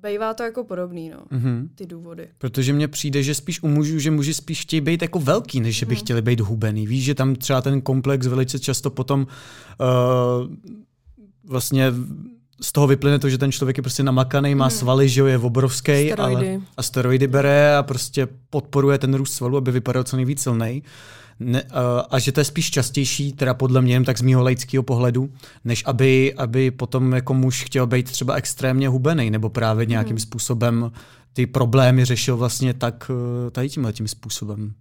Bejvá 0.01 0.35
to 0.35 0.43
jako 0.43 0.65
podobný, 0.65 1.11
no, 1.11 1.39
mm-hmm. 1.39 1.69
ty 1.75 1.87
důvody. 1.87 2.29
Protože 2.39 2.73
mně 2.73 2.89
přijde, 2.89 3.23
že 3.23 3.35
spíš 3.35 3.63
u 3.63 3.69
mužů, 3.69 3.99
že 3.99 4.11
muži 4.11 4.35
spíš 4.35 4.63
chtějí 4.63 4.81
být 4.81 5.03
jako 5.03 5.19
velký, 5.19 5.61
než 5.61 5.77
že 5.77 5.87
by 5.87 5.95
mm. 5.95 6.01
chtěli 6.01 6.23
být 6.23 6.41
hubený. 6.41 6.87
Víš, 6.87 7.05
že 7.05 7.15
tam 7.15 7.35
třeba 7.35 7.63
ten 7.63 7.81
komplex 7.81 8.27
velice 8.27 8.59
často 8.59 8.91
potom 8.91 9.21
uh, 9.21 10.47
vlastně 11.51 11.93
z 12.63 12.73
toho 12.73 12.87
vyplyne 12.87 13.19
to, 13.19 13.29
že 13.29 13.39
ten 13.39 13.53
člověk 13.53 13.77
je 13.77 13.83
prostě 13.83 14.03
namakaný, 14.03 14.55
má 14.55 14.65
hmm. 14.65 14.79
svaly, 14.79 15.09
že 15.09 15.23
je 15.23 15.39
obrovský 15.39 16.13
ale, 16.13 16.61
a 16.77 16.83
steroidy 16.83 17.27
bere 17.27 17.77
a 17.77 17.83
prostě 17.83 18.29
podporuje 18.51 18.99
ten 18.99 19.15
růst 19.15 19.33
svalů, 19.33 19.57
aby 19.57 19.73
vypadal 19.73 20.05
co 20.05 20.17
nejvíc 20.17 20.43
silný. 20.43 20.83
Ne, 21.41 21.63
a, 21.63 22.01
a 22.11 22.19
že 22.19 22.33
to 22.33 22.41
je 22.41 22.45
spíš 22.45 22.71
častější, 22.71 23.33
teda 23.33 23.55
podle 23.55 23.83
mě, 23.83 24.05
tak 24.05 24.19
z 24.19 24.23
mýho 24.23 24.43
laického 24.43 24.83
pohledu, 24.83 25.31
než 25.65 25.83
aby, 25.87 26.35
aby 26.35 26.71
potom 26.71 27.13
jako 27.13 27.35
muž 27.35 27.65
chtěl 27.65 27.87
být 27.87 28.11
třeba 28.11 28.35
extrémně 28.35 28.89
hubený, 28.89 29.31
nebo 29.31 29.51
právě 29.51 29.87
nějakým 29.87 30.17
hmm. 30.17 30.19
způsobem 30.19 30.93
ty 31.33 31.47
problémy 31.47 32.05
řešil 32.05 32.37
vlastně 32.37 32.75
tak 32.75 33.11
tady 33.53 33.69
tímhle 33.69 33.93
tím 33.93 34.09
způsobem. 34.09 34.73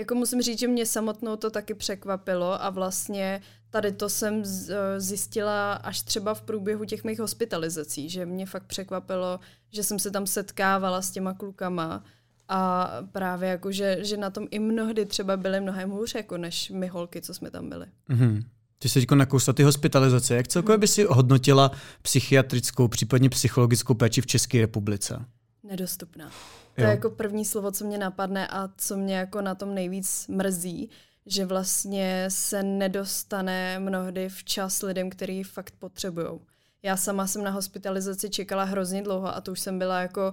Jako 0.00 0.14
musím 0.14 0.42
říct, 0.42 0.58
že 0.58 0.68
mě 0.68 0.86
samotnou 0.86 1.36
to 1.36 1.50
taky 1.50 1.74
překvapilo 1.74 2.64
a 2.64 2.70
vlastně 2.70 3.42
tady 3.70 3.92
to 3.92 4.08
jsem 4.08 4.42
eh, 4.42 5.00
zjistila 5.00 5.72
až 5.72 6.02
třeba 6.02 6.34
v 6.34 6.42
průběhu 6.42 6.84
těch 6.84 7.04
mých 7.04 7.20
hospitalizací, 7.20 8.08
že 8.08 8.26
mě 8.26 8.46
fakt 8.46 8.66
překvapilo, 8.66 9.40
že 9.72 9.84
jsem 9.84 9.98
se 9.98 10.10
tam 10.10 10.26
setkávala 10.26 11.02
s 11.02 11.10
těma 11.10 11.34
klukama 11.34 12.04
a 12.48 12.90
právě 13.12 13.48
jako, 13.48 13.72
že, 13.72 13.98
že 14.00 14.16
na 14.16 14.30
tom 14.30 14.46
i 14.50 14.58
mnohdy 14.58 15.06
třeba 15.06 15.36
byly 15.36 15.60
mnohem 15.60 15.90
hůř, 15.90 16.14
jako 16.14 16.38
než 16.38 16.70
my 16.70 16.86
holky, 16.86 17.20
co 17.20 17.34
jsme 17.34 17.50
tam 17.50 17.68
byli. 17.68 17.86
Mm-hmm. 18.10 18.44
Ty 18.78 18.88
jsi 18.88 19.00
teď 19.00 19.10
nakousla 19.10 19.52
ty 19.52 19.62
hospitalizace. 19.62 20.34
Jak 20.34 20.48
celkově 20.48 20.78
by 20.78 20.88
si 20.88 21.04
hodnotila 21.04 21.70
psychiatrickou, 22.02 22.88
případně 22.88 23.28
psychologickou 23.28 23.94
péči 23.94 24.20
v 24.20 24.26
České 24.26 24.60
republice? 24.60 25.24
Nedostupná. 25.62 26.30
To 26.74 26.82
jo. 26.82 26.88
je 26.88 26.90
jako 26.90 27.10
první 27.10 27.44
slovo, 27.44 27.70
co 27.70 27.84
mě 27.84 27.98
napadne 27.98 28.48
a 28.48 28.68
co 28.76 28.96
mě 28.96 29.16
jako 29.16 29.40
na 29.40 29.54
tom 29.54 29.74
nejvíc 29.74 30.28
mrzí, 30.28 30.90
že 31.26 31.46
vlastně 31.46 32.24
se 32.28 32.62
nedostane 32.62 33.78
mnohdy 33.78 34.28
včas 34.28 34.82
lidem, 34.82 35.10
který 35.10 35.42
fakt 35.42 35.74
potřebují. 35.78 36.40
Já 36.82 36.96
sama 36.96 37.26
jsem 37.26 37.44
na 37.44 37.50
hospitalizaci 37.50 38.30
čekala 38.30 38.64
hrozně 38.64 39.02
dlouho 39.02 39.36
a 39.36 39.40
to 39.40 39.52
už 39.52 39.60
jsem 39.60 39.78
byla 39.78 40.00
jako 40.00 40.32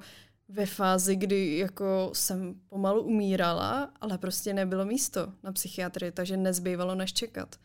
ve 0.49 0.65
fázi, 0.65 1.15
kdy 1.15 1.57
jako 1.57 2.09
jsem 2.13 2.55
pomalu 2.69 3.01
umírala, 3.01 3.91
ale 4.01 4.17
prostě 4.17 4.53
nebylo 4.53 4.85
místo 4.85 5.33
na 5.43 5.51
psychiatrii, 5.51 6.11
takže 6.11 6.37
nezbývalo 6.37 6.95
než 6.95 7.13
čekat. 7.13 7.55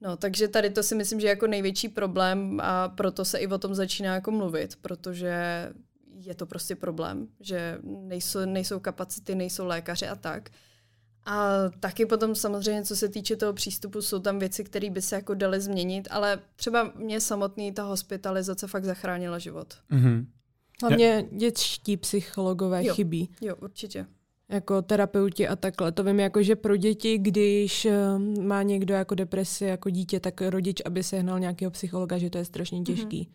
No, 0.00 0.16
takže 0.16 0.48
tady 0.48 0.70
to 0.70 0.82
si 0.82 0.94
myslím, 0.94 1.20
že 1.20 1.26
je 1.26 1.30
jako 1.30 1.46
největší 1.46 1.88
problém 1.88 2.60
a 2.62 2.88
proto 2.88 3.24
se 3.24 3.38
i 3.38 3.46
o 3.46 3.58
tom 3.58 3.74
začíná 3.74 4.14
jako 4.14 4.30
mluvit, 4.30 4.76
protože 4.76 5.34
je 6.26 6.34
to 6.34 6.46
prostě 6.46 6.76
problém, 6.76 7.28
že 7.40 7.78
nejsou, 7.82 8.38
nejsou 8.44 8.80
kapacity, 8.80 9.34
nejsou 9.34 9.66
lékaři 9.66 10.08
a 10.08 10.16
tak. 10.16 10.50
A 11.24 11.54
taky 11.80 12.06
potom 12.06 12.34
samozřejmě, 12.34 12.84
co 12.84 12.96
se 12.96 13.08
týče 13.08 13.36
toho 13.36 13.52
přístupu, 13.52 14.02
jsou 14.02 14.18
tam 14.18 14.38
věci, 14.38 14.64
které 14.64 14.90
by 14.90 15.02
se 15.02 15.14
jako 15.14 15.34
daly 15.34 15.60
změnit, 15.60 16.08
ale 16.10 16.38
třeba 16.56 16.92
mě 16.96 17.20
samotný 17.20 17.72
ta 17.72 17.82
hospitalizace 17.82 18.66
fakt 18.66 18.84
zachránila 18.84 19.38
život. 19.38 19.74
Mm-hmm. 19.90 20.26
Hlavně 20.82 21.28
dětští 21.32 21.96
psychologové 21.96 22.84
jo. 22.84 22.94
chybí. 22.94 23.30
Jo, 23.40 23.56
určitě. 23.56 24.06
Jako 24.48 24.82
terapeuti 24.82 25.48
a 25.48 25.56
takhle. 25.56 25.92
To 25.92 26.04
vím 26.04 26.20
jako, 26.20 26.42
že 26.42 26.56
pro 26.56 26.76
děti, 26.76 27.18
když 27.18 27.84
eh, 27.84 28.18
má 28.42 28.62
někdo 28.62 28.94
jako 28.94 29.14
depresi 29.14 29.64
jako 29.64 29.90
dítě, 29.90 30.20
tak 30.20 30.40
rodič, 30.40 30.82
aby 30.84 31.02
sehnal 31.02 31.40
nějakého 31.40 31.70
psychologa, 31.70 32.18
že 32.18 32.30
to 32.30 32.38
je 32.38 32.44
strašně 32.44 32.82
těžký. 32.82 33.28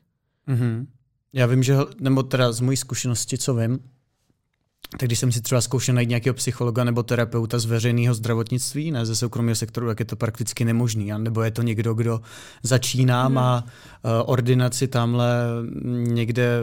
Mm-hmm. 0.47 0.85
Já 1.33 1.45
vím, 1.45 1.63
že, 1.63 1.75
nebo 1.99 2.23
teda 2.23 2.51
z 2.51 2.59
mojí 2.59 2.77
zkušenosti, 2.77 3.37
co 3.37 3.55
vím, 3.55 3.79
tak 4.97 5.09
když 5.09 5.19
jsem 5.19 5.31
si 5.31 5.41
třeba 5.41 5.61
zkoušel 5.61 5.95
najít 5.95 6.09
nějakého 6.09 6.33
psychologa 6.33 6.83
nebo 6.83 7.03
terapeuta 7.03 7.59
z 7.59 7.65
veřejného 7.65 8.13
zdravotnictví, 8.13 8.91
ne 8.91 9.05
ze 9.05 9.15
soukromého 9.15 9.55
sektoru, 9.55 9.87
tak 9.87 9.99
je 9.99 10.05
to 10.05 10.15
prakticky 10.15 10.65
nemožný. 10.65 11.13
A 11.13 11.17
nebo 11.17 11.41
je 11.41 11.51
to 11.51 11.61
někdo, 11.61 11.93
kdo 11.93 12.21
začíná, 12.63 13.25
hmm. 13.25 13.33
má 13.33 13.63
uh, 13.63 14.11
ordinaci 14.25 14.87
tamhle 14.87 15.35
někde 15.95 16.61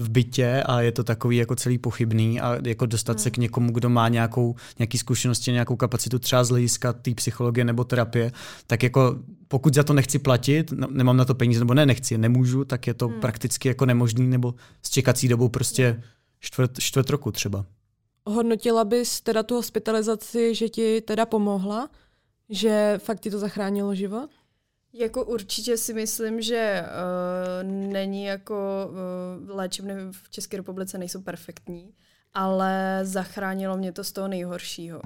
v 0.00 0.10
bytě 0.10 0.62
a 0.66 0.80
je 0.80 0.92
to 0.92 1.04
takový 1.04 1.36
jako 1.36 1.56
celý 1.56 1.78
pochybný 1.78 2.40
a 2.40 2.58
jako 2.64 2.86
dostat 2.86 3.12
hmm. 3.12 3.22
se 3.22 3.30
k 3.30 3.36
někomu, 3.36 3.72
kdo 3.72 3.88
má 3.88 4.08
nějakou, 4.08 4.54
nějaký 4.78 4.98
zkušenosti, 4.98 5.52
nějakou 5.52 5.76
kapacitu 5.76 6.18
třeba 6.18 6.44
z 6.44 6.48
hlediska 6.48 6.92
té 6.92 7.14
psychologie 7.14 7.64
nebo 7.64 7.84
terapie, 7.84 8.32
tak 8.66 8.82
jako 8.82 9.18
pokud 9.48 9.74
za 9.74 9.82
to 9.82 9.92
nechci 9.92 10.18
platit, 10.18 10.72
nemám 10.90 11.16
na 11.16 11.24
to 11.24 11.34
peníze, 11.34 11.60
nebo 11.60 11.74
ne, 11.74 11.86
nechci, 11.86 12.18
nemůžu, 12.18 12.64
tak 12.64 12.86
je 12.86 12.94
to 12.94 13.08
hmm. 13.08 13.20
prakticky 13.20 13.68
jako 13.68 13.86
nemožný, 13.86 14.26
nebo 14.26 14.54
s 14.82 14.90
čekací 14.90 15.28
dobou 15.28 15.48
prostě 15.48 15.90
hmm 15.90 16.02
čtvrt, 16.40 16.78
čtvrt 16.78 17.10
roku 17.10 17.32
třeba. 17.32 17.66
Hodnotila 18.26 18.84
bys 18.84 19.20
teda 19.20 19.42
tu 19.42 19.54
hospitalizaci, 19.54 20.54
že 20.54 20.68
ti 20.68 21.00
teda 21.00 21.26
pomohla? 21.26 21.90
Že 22.48 22.94
fakt 22.98 23.20
ti 23.20 23.30
to 23.30 23.38
zachránilo 23.38 23.94
život? 23.94 24.30
Jako 24.92 25.24
určitě 25.24 25.76
si 25.76 25.94
myslím, 25.94 26.42
že 26.42 26.84
uh, 26.84 27.68
není 27.92 28.24
jako 28.24 28.90
uh, 28.90 29.50
léčebny 29.56 29.94
v 30.10 30.30
České 30.30 30.56
republice 30.56 30.98
nejsou 30.98 31.22
perfektní, 31.22 31.94
ale 32.34 33.00
zachránilo 33.02 33.76
mě 33.76 33.92
to 33.92 34.04
z 34.04 34.12
toho 34.12 34.28
nejhoršího. 34.28 35.00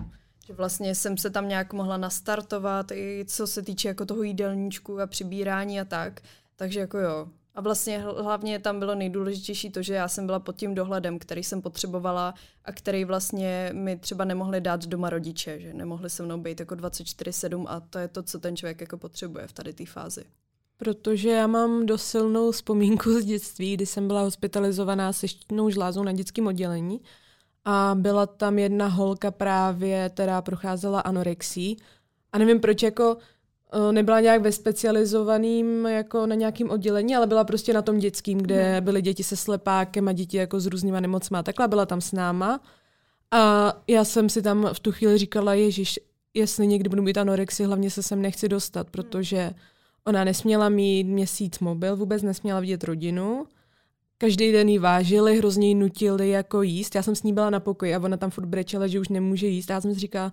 Že 0.46 0.52
vlastně 0.52 0.94
jsem 0.94 1.18
se 1.18 1.30
tam 1.30 1.48
nějak 1.48 1.72
mohla 1.72 1.96
nastartovat, 1.96 2.90
i 2.92 3.24
co 3.28 3.46
se 3.46 3.62
týče 3.62 3.88
jako 3.88 4.06
toho 4.06 4.22
jídelníčku 4.22 5.00
a 5.00 5.06
přibírání 5.06 5.80
a 5.80 5.84
tak. 5.84 6.20
Takže 6.56 6.80
jako 6.80 6.98
jo, 6.98 7.28
a 7.54 7.60
vlastně 7.60 7.98
hlavně 7.98 8.58
tam 8.58 8.78
bylo 8.78 8.94
nejdůležitější 8.94 9.70
to, 9.70 9.82
že 9.82 9.94
já 9.94 10.08
jsem 10.08 10.26
byla 10.26 10.40
pod 10.40 10.56
tím 10.56 10.74
dohledem, 10.74 11.18
který 11.18 11.44
jsem 11.44 11.62
potřebovala 11.62 12.34
a 12.64 12.72
který 12.72 13.04
vlastně 13.04 13.70
mi 13.72 13.96
třeba 13.96 14.24
nemohli 14.24 14.60
dát 14.60 14.86
doma 14.86 15.10
rodiče, 15.10 15.60
že 15.60 15.74
nemohli 15.74 16.10
se 16.10 16.22
mnou 16.22 16.38
být 16.38 16.60
jako 16.60 16.74
24-7 16.74 17.64
a 17.68 17.80
to 17.80 17.98
je 17.98 18.08
to, 18.08 18.22
co 18.22 18.38
ten 18.38 18.56
člověk 18.56 18.80
jako 18.80 18.98
potřebuje 18.98 19.46
v 19.46 19.52
tady 19.52 19.72
té 19.72 19.86
fázi. 19.86 20.24
Protože 20.76 21.30
já 21.30 21.46
mám 21.46 21.86
dost 21.86 22.04
silnou 22.04 22.50
vzpomínku 22.50 23.20
z 23.20 23.24
dětství, 23.24 23.74
kdy 23.74 23.86
jsem 23.86 24.06
byla 24.06 24.22
hospitalizovaná 24.22 25.12
se 25.12 25.28
štítnou 25.28 25.70
žlázou 25.70 26.02
na 26.02 26.12
dětském 26.12 26.46
oddělení 26.46 27.00
a 27.64 27.94
byla 27.98 28.26
tam 28.26 28.58
jedna 28.58 28.86
holka 28.86 29.30
právě, 29.30 30.10
která 30.14 30.42
procházela 30.42 31.00
anorexí 31.00 31.76
a 32.32 32.38
nevím 32.38 32.60
proč, 32.60 32.82
jako 32.82 33.16
nebyla 33.92 34.20
nějak 34.20 34.42
ve 34.42 34.52
specializovaným 34.52 35.86
jako 35.86 36.26
na 36.26 36.34
nějakým 36.34 36.70
oddělení, 36.70 37.16
ale 37.16 37.26
byla 37.26 37.44
prostě 37.44 37.72
na 37.72 37.82
tom 37.82 37.98
dětským, 37.98 38.38
kde 38.38 38.72
hmm. 38.72 38.84
byly 38.84 39.02
děti 39.02 39.24
se 39.24 39.36
slepákem 39.36 40.08
a 40.08 40.12
děti 40.12 40.36
jako 40.36 40.60
s 40.60 40.66
různýma 40.66 41.00
nemocma. 41.00 41.42
Takhle 41.42 41.68
byla 41.68 41.86
tam 41.86 42.00
s 42.00 42.12
náma. 42.12 42.60
A 43.30 43.72
já 43.88 44.04
jsem 44.04 44.28
si 44.28 44.42
tam 44.42 44.68
v 44.72 44.80
tu 44.80 44.92
chvíli 44.92 45.18
říkala, 45.18 45.54
Ježíš, 45.54 46.00
jestli 46.34 46.66
někdy 46.66 46.88
budu 46.88 47.02
mít 47.02 47.18
anorexii, 47.18 47.66
hlavně 47.66 47.90
se 47.90 48.02
sem 48.02 48.22
nechci 48.22 48.48
dostat, 48.48 48.90
protože 48.90 49.50
ona 50.04 50.24
nesměla 50.24 50.68
mít 50.68 51.04
měsíc 51.04 51.58
mobil, 51.58 51.96
vůbec 51.96 52.22
nesměla 52.22 52.60
vidět 52.60 52.84
rodinu. 52.84 53.46
Každý 54.18 54.52
den 54.52 54.68
jí 54.68 54.78
vážili, 54.78 55.38
hrozně 55.38 55.68
jí 55.68 55.74
nutili 55.74 56.30
jako 56.30 56.62
jíst. 56.62 56.94
Já 56.94 57.02
jsem 57.02 57.14
s 57.14 57.22
ní 57.22 57.32
byla 57.32 57.50
na 57.50 57.60
pokoji 57.60 57.94
a 57.94 57.98
ona 57.98 58.16
tam 58.16 58.30
furt 58.30 58.46
brečela, 58.46 58.86
že 58.86 59.00
už 59.00 59.08
nemůže 59.08 59.46
jíst. 59.46 59.70
Já 59.70 59.80
jsem 59.80 59.94
si 59.94 60.00
říkala, 60.00 60.32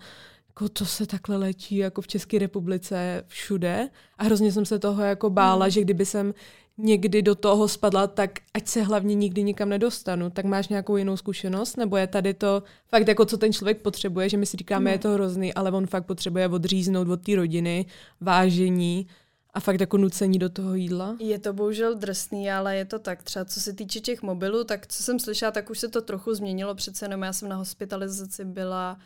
jako 0.50 0.70
to 0.70 0.86
se 0.86 1.06
takhle 1.06 1.38
letí 1.38 1.76
jako 1.76 2.02
v 2.02 2.08
České 2.08 2.40
republice 2.40 3.24
všude 3.28 3.90
a 4.18 4.24
hrozně 4.24 4.52
jsem 4.52 4.66
se 4.66 4.80
toho 4.80 5.04
jako 5.04 5.30
bála, 5.30 5.66
mm. 5.66 5.72
že 5.72 5.82
kdyby 5.82 6.06
jsem 6.06 6.34
někdy 6.78 7.22
do 7.22 7.36
toho 7.36 7.68
spadla, 7.68 8.08
tak 8.08 8.32
ať 8.54 8.68
se 8.68 8.84
hlavně 8.84 9.16
nikdy 9.16 9.44
nikam 9.44 9.70
nedostanu. 9.70 10.30
Tak 10.30 10.46
máš 10.46 10.68
nějakou 10.68 10.98
jinou 10.98 11.18
zkušenost? 11.18 11.78
Nebo 11.78 11.98
je 11.98 12.08
tady 12.08 12.34
to 12.34 12.64
fakt 12.88 13.08
jako 13.08 13.26
co 13.26 13.38
ten 13.38 13.54
člověk 13.54 13.82
potřebuje, 13.82 14.30
že 14.30 14.38
my 14.38 14.46
si 14.46 14.58
říkáme, 14.58 14.90
mm. 14.90 14.94
je 14.94 15.00
to 15.00 15.10
hrozný, 15.10 15.54
ale 15.54 15.72
on 15.72 15.88
fakt 15.88 16.06
potřebuje 16.06 16.48
odříznout 16.48 17.08
od 17.08 17.22
té 17.22 17.36
rodiny, 17.36 17.86
vážení 18.22 19.08
a 19.54 19.60
fakt 19.60 19.80
jako 19.80 19.98
nucení 19.98 20.40
do 20.40 20.50
toho 20.50 20.76
jídla? 20.76 21.16
Je 21.20 21.40
to 21.40 21.54
bohužel 21.54 21.96
drsný, 21.96 22.52
ale 22.52 22.76
je 22.76 22.86
to 22.86 23.00
tak. 23.00 23.24
Třeba 23.24 23.46
co 23.46 23.62
se 23.62 23.74
týče 23.74 24.00
těch 24.00 24.22
mobilů, 24.22 24.64
tak 24.64 24.88
co 24.88 25.04
jsem 25.04 25.20
slyšela, 25.20 25.52
tak 25.52 25.70
už 25.70 25.80
se 25.80 25.88
to 25.88 26.02
trochu 26.02 26.34
změnilo. 26.34 26.76
Přece 26.76 27.06
jenom 27.06 27.22
já 27.22 27.34
jsem 27.34 27.50
na 27.50 27.56
hospitalizaci 27.56 28.46
byla 28.46 28.98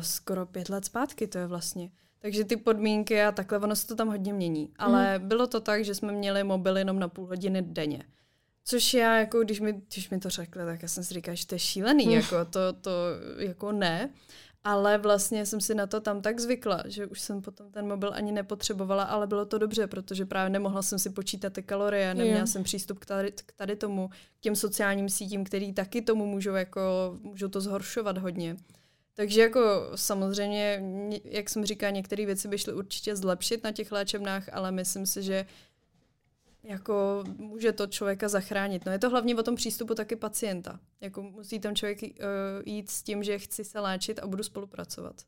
skoro 0.00 0.46
pět 0.46 0.68
let 0.68 0.84
zpátky 0.84 1.26
to 1.26 1.38
je 1.38 1.46
vlastně. 1.46 1.90
Takže 2.18 2.44
ty 2.44 2.56
podmínky 2.56 3.22
a 3.22 3.32
takhle, 3.32 3.58
ono 3.58 3.76
se 3.76 3.86
to 3.86 3.96
tam 3.96 4.08
hodně 4.08 4.32
mění. 4.32 4.72
Ale 4.78 5.18
mm. 5.18 5.28
bylo 5.28 5.46
to 5.46 5.60
tak, 5.60 5.84
že 5.84 5.94
jsme 5.94 6.12
měli 6.12 6.44
mobil 6.44 6.76
jenom 6.76 6.98
na 6.98 7.08
půl 7.08 7.26
hodiny 7.26 7.62
denně. 7.62 8.02
Což 8.64 8.94
já, 8.94 9.18
jako, 9.18 9.40
když 9.40 9.60
mi, 9.60 9.72
když 9.72 10.10
mi 10.10 10.18
to 10.18 10.30
řekli, 10.30 10.64
tak 10.64 10.82
já 10.82 10.88
jsem 10.88 11.04
si 11.04 11.14
říkala, 11.14 11.34
že 11.34 11.46
to 11.46 11.54
je 11.54 11.58
šílený, 11.58 12.06
mm. 12.06 12.12
jako 12.12 12.44
to, 12.44 12.72
to 12.72 12.90
jako 13.38 13.72
ne. 13.72 14.10
Ale 14.64 14.98
vlastně 14.98 15.46
jsem 15.46 15.60
si 15.60 15.74
na 15.74 15.86
to 15.86 16.00
tam 16.00 16.22
tak 16.22 16.40
zvykla, 16.40 16.82
že 16.86 17.06
už 17.06 17.20
jsem 17.20 17.42
potom 17.42 17.70
ten 17.70 17.88
mobil 17.88 18.10
ani 18.14 18.32
nepotřebovala, 18.32 19.02
ale 19.02 19.26
bylo 19.26 19.44
to 19.46 19.58
dobře, 19.58 19.86
protože 19.86 20.26
právě 20.26 20.50
nemohla 20.50 20.82
jsem 20.82 20.98
si 20.98 21.10
počítat 21.10 21.52
ty 21.52 21.62
kalorie, 21.62 22.14
neměla 22.14 22.36
yeah. 22.36 22.48
jsem 22.48 22.62
přístup 22.62 22.98
k 22.98 23.06
tady, 23.06 23.32
k 23.32 23.52
tady 23.52 23.76
tomu, 23.76 24.08
k 24.08 24.40
těm 24.40 24.56
sociálním 24.56 25.08
sítím, 25.08 25.44
který 25.44 25.72
taky 25.72 26.02
tomu 26.02 26.26
můžou, 26.26 26.54
jako, 26.54 26.80
můžou 27.22 27.48
to 27.48 27.60
zhoršovat 27.60 28.18
hodně. 28.18 28.56
Takže 29.18 29.40
jako 29.40 29.60
samozřejmě, 29.94 30.82
jak 31.24 31.50
jsem 31.50 31.66
říkala, 31.66 31.90
některé 31.90 32.26
věci 32.26 32.48
by 32.48 32.58
šly 32.58 32.72
určitě 32.72 33.16
zlepšit 33.16 33.64
na 33.64 33.72
těch 33.72 33.92
léčebnách, 33.92 34.48
ale 34.52 34.72
myslím 34.72 35.06
si, 35.06 35.22
že 35.22 35.46
jako 36.62 37.24
může 37.36 37.72
to 37.72 37.86
člověka 37.86 38.28
zachránit. 38.28 38.86
No 38.86 38.92
je 38.92 38.98
to 38.98 39.10
hlavně 39.10 39.36
o 39.36 39.42
tom 39.42 39.54
přístupu 39.54 39.94
taky 39.94 40.16
pacienta. 40.16 40.80
Jako 41.00 41.22
musí 41.22 41.60
tam 41.60 41.74
člověk 41.74 42.02
uh, 42.02 42.08
jít 42.64 42.90
s 42.90 43.02
tím, 43.02 43.22
že 43.22 43.38
chci 43.38 43.64
se 43.64 43.80
léčit 43.80 44.18
a 44.18 44.26
budu 44.26 44.42
spolupracovat. 44.42 45.22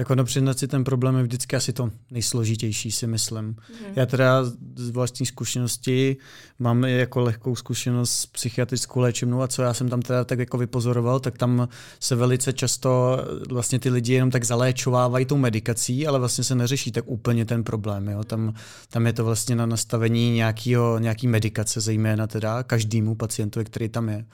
Tak 0.00 0.10
ono 0.10 0.24
přiznat 0.24 0.58
si 0.58 0.68
ten 0.68 0.84
problém 0.84 1.16
je 1.16 1.22
vždycky 1.22 1.56
asi 1.56 1.72
to 1.72 1.90
nejsložitější, 2.10 2.92
si 2.92 3.06
myslím. 3.06 3.44
Mm. 3.44 3.56
Já 3.96 4.06
teda 4.06 4.44
z 4.76 4.90
vlastní 4.90 5.26
zkušenosti 5.26 6.16
mám 6.58 6.84
jako 6.84 7.20
lehkou 7.20 7.56
zkušenost 7.56 8.10
s 8.10 8.26
psychiatrickou 8.26 9.00
léčebnou 9.00 9.42
a 9.42 9.48
co 9.48 9.62
já 9.62 9.74
jsem 9.74 9.88
tam 9.88 10.02
teda 10.02 10.24
tak 10.24 10.38
jako 10.38 10.58
vypozoroval, 10.58 11.20
tak 11.20 11.38
tam 11.38 11.68
se 12.00 12.16
velice 12.16 12.52
často 12.52 13.18
vlastně 13.50 13.78
ty 13.78 13.90
lidi 13.90 14.12
jenom 14.12 14.30
tak 14.30 14.44
zaléčovávají 14.44 15.24
tou 15.24 15.36
medikací, 15.36 16.06
ale 16.06 16.18
vlastně 16.18 16.44
se 16.44 16.54
neřeší 16.54 16.92
tak 16.92 17.04
úplně 17.06 17.44
ten 17.44 17.64
problém. 17.64 18.08
Jo? 18.08 18.24
Tam, 18.24 18.54
tam 18.88 19.06
je 19.06 19.12
to 19.12 19.24
vlastně 19.24 19.56
na 19.56 19.66
nastavení 19.66 20.34
nějakýho, 20.34 20.98
nějaký 20.98 21.26
medikace, 21.28 21.80
zejména 21.80 22.26
teda 22.26 22.62
každému 22.62 23.14
pacientovi, 23.14 23.64
který 23.64 23.88
tam 23.88 24.08
je. 24.08 24.26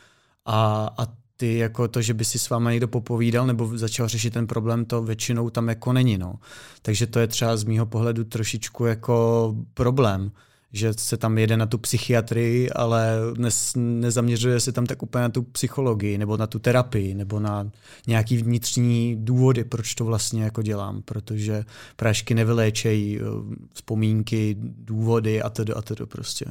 A, 0.44 0.90
a 0.98 1.06
ty 1.36 1.58
jako 1.58 1.88
to, 1.88 2.02
že 2.02 2.14
by 2.14 2.24
si 2.24 2.38
s 2.38 2.50
váma 2.50 2.70
někdo 2.70 2.88
popovídal 2.88 3.46
nebo 3.46 3.78
začal 3.78 4.08
řešit 4.08 4.32
ten 4.32 4.46
problém, 4.46 4.84
to 4.84 5.02
většinou 5.02 5.50
tam 5.50 5.68
jako 5.68 5.92
není. 5.92 6.18
No. 6.18 6.34
Takže 6.82 7.06
to 7.06 7.18
je 7.18 7.26
třeba 7.26 7.56
z 7.56 7.64
mýho 7.64 7.86
pohledu 7.86 8.24
trošičku 8.24 8.84
jako 8.84 9.54
problém 9.74 10.32
že 10.72 10.92
se 10.92 11.16
tam 11.16 11.38
jede 11.38 11.56
na 11.56 11.66
tu 11.66 11.78
psychiatrii, 11.78 12.70
ale 12.70 13.16
nes, 13.36 13.72
nezaměřuje 13.76 14.60
se 14.60 14.72
tam 14.72 14.86
tak 14.86 15.02
úplně 15.02 15.22
na 15.22 15.28
tu 15.28 15.42
psychologii, 15.42 16.18
nebo 16.18 16.36
na 16.36 16.46
tu 16.46 16.58
terapii, 16.58 17.14
nebo 17.14 17.40
na 17.40 17.70
nějaký 18.06 18.36
vnitřní 18.36 19.16
důvody, 19.18 19.64
proč 19.64 19.94
to 19.94 20.04
vlastně 20.04 20.42
jako 20.42 20.62
dělám, 20.62 21.02
protože 21.02 21.64
prášky 21.96 22.34
nevyléčejí 22.34 23.20
eh, 23.20 23.24
vzpomínky, 23.72 24.56
důvody 24.60 25.42
a 25.42 25.50
tedy 25.50 25.72
a 25.72 25.82
tedy 25.82 26.06
prostě. 26.06 26.44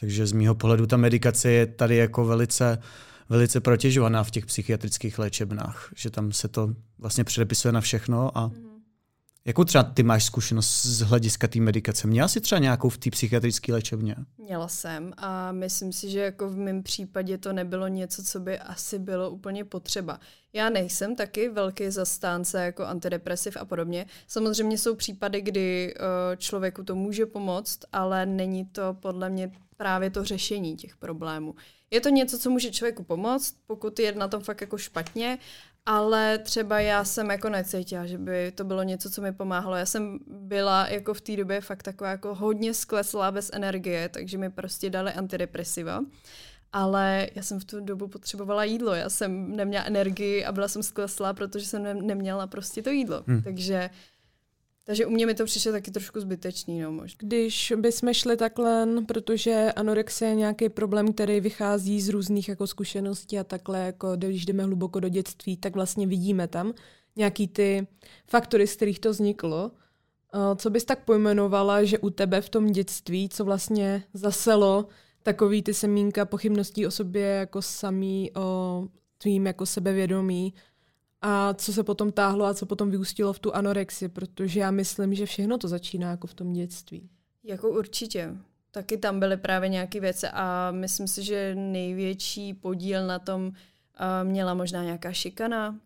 Takže 0.00 0.26
z 0.26 0.32
mýho 0.32 0.54
pohledu 0.54 0.86
ta 0.86 0.96
medikace 0.96 1.50
je 1.50 1.66
tady 1.66 1.96
jako 1.96 2.24
velice, 2.24 2.78
velice 3.30 3.60
protěžovaná 3.60 4.24
v 4.24 4.30
těch 4.30 4.46
psychiatrických 4.46 5.18
léčebnách, 5.18 5.92
že 5.96 6.10
tam 6.10 6.32
se 6.32 6.48
to 6.48 6.74
vlastně 6.98 7.24
předepisuje 7.24 7.72
na 7.72 7.80
všechno 7.80 8.38
a 8.38 8.46
mm 8.46 8.70
Jakou 9.44 9.64
třeba 9.64 9.84
ty 9.84 10.02
máš 10.02 10.24
zkušenost 10.24 10.86
z 10.86 11.00
hlediska 11.00 11.48
té 11.48 11.60
medikace? 11.60 12.06
Měla 12.06 12.28
jsi 12.28 12.40
třeba 12.40 12.58
nějakou 12.58 12.88
v 12.88 12.98
té 12.98 13.10
psychiatrické 13.10 13.72
léčebně? 13.72 14.16
Měla 14.38 14.68
jsem 14.68 15.12
a 15.16 15.52
myslím 15.52 15.92
si, 15.92 16.10
že 16.10 16.20
jako 16.20 16.48
v 16.48 16.56
mém 16.56 16.82
případě 16.82 17.38
to 17.38 17.52
nebylo 17.52 17.88
něco, 17.88 18.22
co 18.22 18.40
by 18.40 18.58
asi 18.58 18.98
bylo 18.98 19.30
úplně 19.30 19.64
potřeba. 19.64 20.20
Já 20.52 20.70
nejsem 20.70 21.16
taky 21.16 21.48
velký 21.48 21.90
zastánce 21.90 22.64
jako 22.64 22.84
antidepresiv 22.84 23.56
a 23.60 23.64
podobně. 23.64 24.06
Samozřejmě 24.26 24.78
jsou 24.78 24.94
případy, 24.94 25.40
kdy 25.40 25.94
uh, 25.94 26.36
člověku 26.36 26.82
to 26.82 26.94
může 26.94 27.26
pomoct, 27.26 27.78
ale 27.92 28.26
není 28.26 28.64
to 28.64 28.96
podle 29.00 29.30
mě 29.30 29.52
právě 29.76 30.10
to 30.10 30.24
řešení 30.24 30.76
těch 30.76 30.96
problémů. 30.96 31.54
Je 31.90 32.00
to 32.00 32.08
něco, 32.08 32.38
co 32.38 32.50
může 32.50 32.70
člověku 32.70 33.02
pomoct, 33.02 33.54
pokud 33.66 33.98
je 33.98 34.12
na 34.12 34.28
tom 34.28 34.42
fakt 34.42 34.60
jako 34.60 34.78
špatně, 34.78 35.38
ale 35.86 36.38
třeba 36.38 36.80
já 36.80 37.04
jsem 37.04 37.30
jako 37.30 37.48
necítila, 37.48 38.06
že 38.06 38.18
by 38.18 38.52
to 38.52 38.64
bylo 38.64 38.82
něco, 38.82 39.10
co 39.10 39.22
mi 39.22 39.32
pomáhalo. 39.32 39.76
Já 39.76 39.86
jsem 39.86 40.18
byla 40.26 40.88
jako 40.88 41.14
v 41.14 41.20
té 41.20 41.36
době 41.36 41.60
fakt 41.60 41.82
taková 41.82 42.10
jako 42.10 42.34
hodně 42.34 42.74
skleslá 42.74 43.30
bez 43.30 43.50
energie, 43.52 44.08
takže 44.08 44.38
mi 44.38 44.50
prostě 44.50 44.90
dali 44.90 45.12
antidepresiva. 45.12 46.00
Ale 46.72 47.28
já 47.34 47.42
jsem 47.42 47.60
v 47.60 47.64
tu 47.64 47.80
dobu 47.80 48.08
potřebovala 48.08 48.64
jídlo. 48.64 48.94
Já 48.94 49.10
jsem 49.10 49.56
neměla 49.56 49.84
energii 49.84 50.44
a 50.44 50.52
byla 50.52 50.68
jsem 50.68 50.82
skleslá, 50.82 51.32
protože 51.32 51.66
jsem 51.66 52.06
neměla 52.06 52.46
prostě 52.46 52.82
to 52.82 52.90
jídlo. 52.90 53.24
Hmm. 53.26 53.42
Takže 53.42 53.90
takže 54.90 55.06
u 55.06 55.10
mě 55.10 55.26
mi 55.26 55.34
to 55.34 55.44
přišlo 55.44 55.72
taky 55.72 55.90
trošku 55.90 56.20
zbytečný, 56.20 56.80
no 56.80 56.92
možná. 56.92 57.16
Když 57.18 57.72
bychom 57.76 58.14
šli 58.14 58.36
takhle, 58.36 58.88
protože 59.06 59.72
anorexie 59.76 60.30
je 60.30 60.34
nějaký 60.34 60.68
problém, 60.68 61.12
který 61.12 61.40
vychází 61.40 62.00
z 62.00 62.08
různých 62.08 62.48
jako 62.48 62.66
zkušeností 62.66 63.38
a 63.38 63.44
takhle, 63.44 63.78
jako 63.78 64.16
když 64.16 64.46
jdeme 64.46 64.64
hluboko 64.64 65.00
do 65.00 65.08
dětství, 65.08 65.56
tak 65.56 65.74
vlastně 65.74 66.06
vidíme 66.06 66.48
tam 66.48 66.72
nějaký 67.16 67.48
ty 67.48 67.86
faktory, 68.26 68.66
z 68.66 68.76
kterých 68.76 68.98
to 68.98 69.10
vzniklo. 69.10 69.70
Co 70.56 70.70
bys 70.70 70.84
tak 70.84 71.04
pojmenovala, 71.04 71.84
že 71.84 71.98
u 71.98 72.10
tebe 72.10 72.40
v 72.40 72.48
tom 72.48 72.66
dětství, 72.66 73.28
co 73.28 73.44
vlastně 73.44 74.04
zaselo 74.14 74.86
takový 75.22 75.62
ty 75.62 75.74
semínka 75.74 76.24
pochybností 76.24 76.86
o 76.86 76.90
sobě 76.90 77.26
jako 77.26 77.62
samý, 77.62 78.30
o 78.36 78.84
tvým 79.18 79.46
jako 79.46 79.66
sebevědomí, 79.66 80.54
a 81.22 81.54
co 81.54 81.72
se 81.72 81.82
potom 81.82 82.12
táhlo 82.12 82.44
a 82.44 82.54
co 82.54 82.66
potom 82.66 82.90
vyústilo 82.90 83.32
v 83.32 83.38
tu 83.38 83.54
anorexii, 83.54 84.08
protože 84.08 84.60
já 84.60 84.70
myslím, 84.70 85.14
že 85.14 85.26
všechno 85.26 85.58
to 85.58 85.68
začíná 85.68 86.10
jako 86.10 86.26
v 86.26 86.34
tom 86.34 86.52
dětství. 86.52 87.10
Jako 87.44 87.70
určitě. 87.70 88.34
Taky 88.70 88.96
tam 88.96 89.20
byly 89.20 89.36
právě 89.36 89.68
nějaké 89.68 90.00
věci 90.00 90.26
a 90.32 90.70
myslím 90.70 91.08
si, 91.08 91.22
že 91.22 91.54
největší 91.54 92.54
podíl 92.54 93.06
na 93.06 93.18
tom 93.18 93.46
uh, 93.46 93.52
měla 94.22 94.54
možná 94.54 94.84
nějaká 94.84 95.12
šikana, 95.12 95.78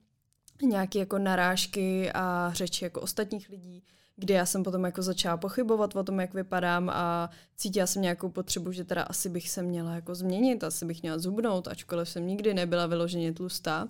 nějaké 0.63 0.99
jako 0.99 1.19
narážky 1.19 2.13
a 2.13 2.51
řeči 2.55 2.85
jako 2.85 3.01
ostatních 3.01 3.49
lidí, 3.49 3.83
kdy 4.17 4.35
já 4.35 4.47
jsem 4.47 4.63
potom 4.63 4.85
jako 4.85 5.03
začala 5.03 5.37
pochybovat 5.37 5.97
o 5.97 6.05
tom, 6.05 6.21
jak 6.21 6.35
vypadám 6.35 6.91
a 6.91 7.31
cítila 7.57 7.87
jsem 7.87 8.03
nějakou 8.03 8.29
potřebu, 8.29 8.73
že 8.73 8.85
teda 8.85 9.03
asi 9.03 9.29
bych 9.29 9.51
se 9.51 9.63
měla 9.63 9.95
jako 9.95 10.15
změnit, 10.15 10.65
asi 10.65 10.85
bych 10.85 11.03
měla 11.03 11.19
zubnout, 11.19 11.69
ačkoliv 11.69 12.09
jsem 12.09 12.27
nikdy 12.27 12.55
nebyla 12.55 12.87
vyloženě 12.87 13.33
tlustá. 13.33 13.89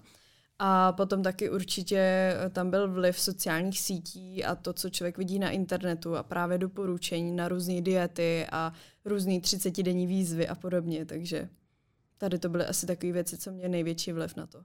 A 0.59 0.93
potom 0.93 1.23
taky 1.23 1.51
určitě 1.51 1.99
eh, 1.99 2.51
tam 2.51 2.71
byl 2.71 2.89
vliv 2.93 3.21
sociálních 3.21 3.81
sítí 3.81 4.45
a 4.45 4.55
to, 4.55 4.73
co 4.73 4.91
člověk 4.91 5.19
vidí 5.19 5.39
na 5.39 5.51
internetu 5.51 6.17
a 6.17 6.23
právě 6.23 6.59
doporučení 6.59 7.37
na 7.37 7.49
různé 7.49 7.81
diety 7.81 8.47
a 8.53 8.73
různé 9.05 9.33
30-denní 9.33 10.07
výzvy 10.07 10.49
a 10.49 10.55
podobně. 10.55 11.05
Takže 11.05 11.49
tady 12.19 12.39
to 12.39 12.49
byly 12.49 12.67
asi 12.67 12.87
takové 12.87 13.13
věci, 13.13 13.39
co 13.39 13.51
měly 13.53 13.69
největší 13.69 14.13
vliv 14.13 14.37
na 14.37 14.47
to. 14.47 14.59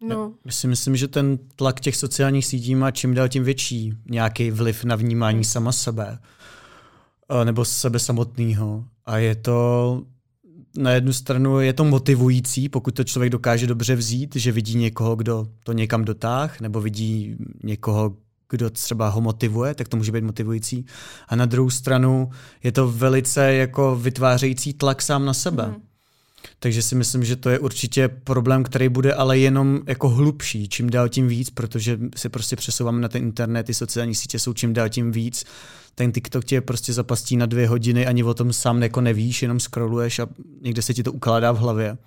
No. 0.00 0.34
Já 0.44 0.52
si 0.52 0.68
myslím, 0.68 0.96
že 0.96 1.08
ten 1.08 1.38
tlak 1.56 1.80
těch 1.80 1.96
sociálních 1.96 2.46
sítí 2.46 2.74
má 2.74 2.90
čím 2.90 3.14
dál 3.14 3.28
tím 3.28 3.44
větší 3.44 3.94
nějaký 4.10 4.50
vliv 4.50 4.84
na 4.84 4.96
vnímání 4.96 5.44
sama 5.44 5.72
sebe 5.72 6.18
eh, 7.30 7.44
nebo 7.44 7.64
sebe 7.64 7.98
samotného. 7.98 8.84
A 9.06 9.18
je 9.18 9.34
to 9.34 10.02
na 10.78 10.90
jednu 10.90 11.12
stranu 11.12 11.60
je 11.60 11.72
to 11.72 11.84
motivující, 11.84 12.68
pokud 12.68 12.94
to 12.94 13.04
člověk 13.04 13.32
dokáže 13.32 13.66
dobře 13.66 13.96
vzít, 13.96 14.36
že 14.36 14.52
vidí 14.52 14.76
někoho, 14.76 15.16
kdo 15.16 15.48
to 15.64 15.72
někam 15.72 16.04
dotáh, 16.04 16.60
nebo 16.60 16.80
vidí 16.80 17.36
někoho, 17.62 18.16
kdo 18.50 18.70
třeba 18.70 19.08
ho 19.08 19.20
motivuje, 19.20 19.74
tak 19.74 19.88
to 19.88 19.96
může 19.96 20.12
být 20.12 20.24
motivující. 20.24 20.86
A 21.28 21.36
na 21.36 21.46
druhou 21.46 21.70
stranu 21.70 22.30
je 22.62 22.72
to 22.72 22.88
velice 22.88 23.54
jako 23.54 23.96
vytvářející 23.96 24.72
tlak 24.72 25.02
sám 25.02 25.24
na 25.24 25.34
sebe. 25.34 25.66
Mm. 25.66 25.74
Takže 26.58 26.82
si 26.82 26.94
myslím, 26.94 27.24
že 27.24 27.36
to 27.36 27.50
je 27.50 27.58
určitě 27.58 28.08
problém, 28.08 28.64
který 28.64 28.88
bude 28.88 29.14
ale 29.14 29.38
jenom 29.38 29.80
jako 29.86 30.08
hlubší, 30.08 30.68
čím 30.68 30.90
dál 30.90 31.08
tím 31.08 31.28
víc, 31.28 31.50
protože 31.50 31.98
se 32.16 32.28
prostě 32.28 32.56
přesouváme 32.56 33.00
na 33.00 33.08
ten 33.08 33.22
internet, 33.22 33.62
ty 33.62 33.74
sociální 33.74 34.14
sítě 34.14 34.38
jsou 34.38 34.52
čím 34.52 34.72
dál 34.72 34.88
tím 34.88 35.12
víc. 35.12 35.44
Ten 35.98 36.12
TikTok 36.12 36.44
tě 36.44 36.60
prostě 36.60 36.92
zapastí 36.92 37.36
na 37.36 37.46
dvě 37.46 37.68
hodiny, 37.68 38.06
ani 38.06 38.24
o 38.24 38.34
tom 38.34 38.52
sám 38.52 38.82
jako 38.82 39.00
nevíš, 39.00 39.42
jenom 39.42 39.60
scrolluješ 39.60 40.18
a 40.18 40.26
někde 40.60 40.82
se 40.82 40.94
ti 40.94 41.02
to 41.02 41.12
ukládá 41.12 41.52
v 41.52 41.58
hlavě. 41.58 41.98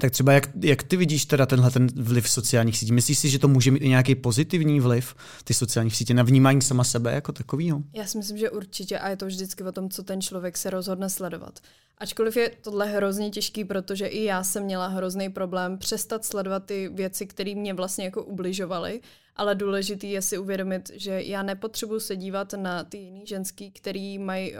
Tak 0.00 0.10
třeba 0.10 0.32
jak, 0.32 0.50
jak 0.60 0.82
ty 0.82 0.96
vidíš 0.96 1.26
teda 1.26 1.46
tenhle 1.46 1.70
ten 1.70 1.86
vliv 1.86 2.30
sociálních 2.30 2.78
sítí? 2.78 2.92
Myslíš 2.92 3.18
si, 3.18 3.28
že 3.28 3.38
to 3.38 3.48
může 3.48 3.70
mít 3.70 3.78
i 3.78 3.88
nějaký 3.88 4.14
pozitivní 4.14 4.80
vliv, 4.80 5.14
ty 5.44 5.54
sociální 5.54 5.90
sítě, 5.90 6.14
na 6.14 6.22
vnímání 6.22 6.62
sama 6.62 6.84
sebe 6.84 7.12
jako 7.12 7.32
takovýho? 7.32 7.82
Já 7.94 8.06
si 8.06 8.18
myslím, 8.18 8.38
že 8.38 8.50
určitě 8.50 8.98
a 8.98 9.08
je 9.08 9.16
to 9.16 9.26
vždycky 9.26 9.64
o 9.64 9.72
tom, 9.72 9.90
co 9.90 10.02
ten 10.02 10.20
člověk 10.20 10.56
se 10.56 10.70
rozhodne 10.70 11.10
sledovat. 11.10 11.60
Ačkoliv 11.98 12.36
je 12.36 12.50
tohle 12.60 12.86
hrozně 12.86 13.30
těžký, 13.30 13.64
protože 13.64 14.06
i 14.06 14.24
já 14.24 14.44
jsem 14.44 14.64
měla 14.64 14.86
hrozný 14.86 15.28
problém 15.28 15.78
přestat 15.78 16.24
sledovat 16.24 16.64
ty 16.64 16.88
věci, 16.88 17.26
které 17.26 17.54
mě 17.54 17.74
vlastně 17.74 18.04
jako 18.04 18.24
ubližovaly 18.24 19.00
ale 19.36 19.54
důležitý 19.54 20.10
je 20.10 20.22
si 20.22 20.38
uvědomit, 20.38 20.90
že 20.94 21.22
já 21.22 21.42
nepotřebuji 21.42 22.00
se 22.00 22.16
dívat 22.16 22.52
na 22.52 22.84
ty 22.84 22.96
jiný 22.96 23.26
ženský, 23.26 23.70
který 23.70 24.18
mají 24.18 24.52
uh, 24.52 24.58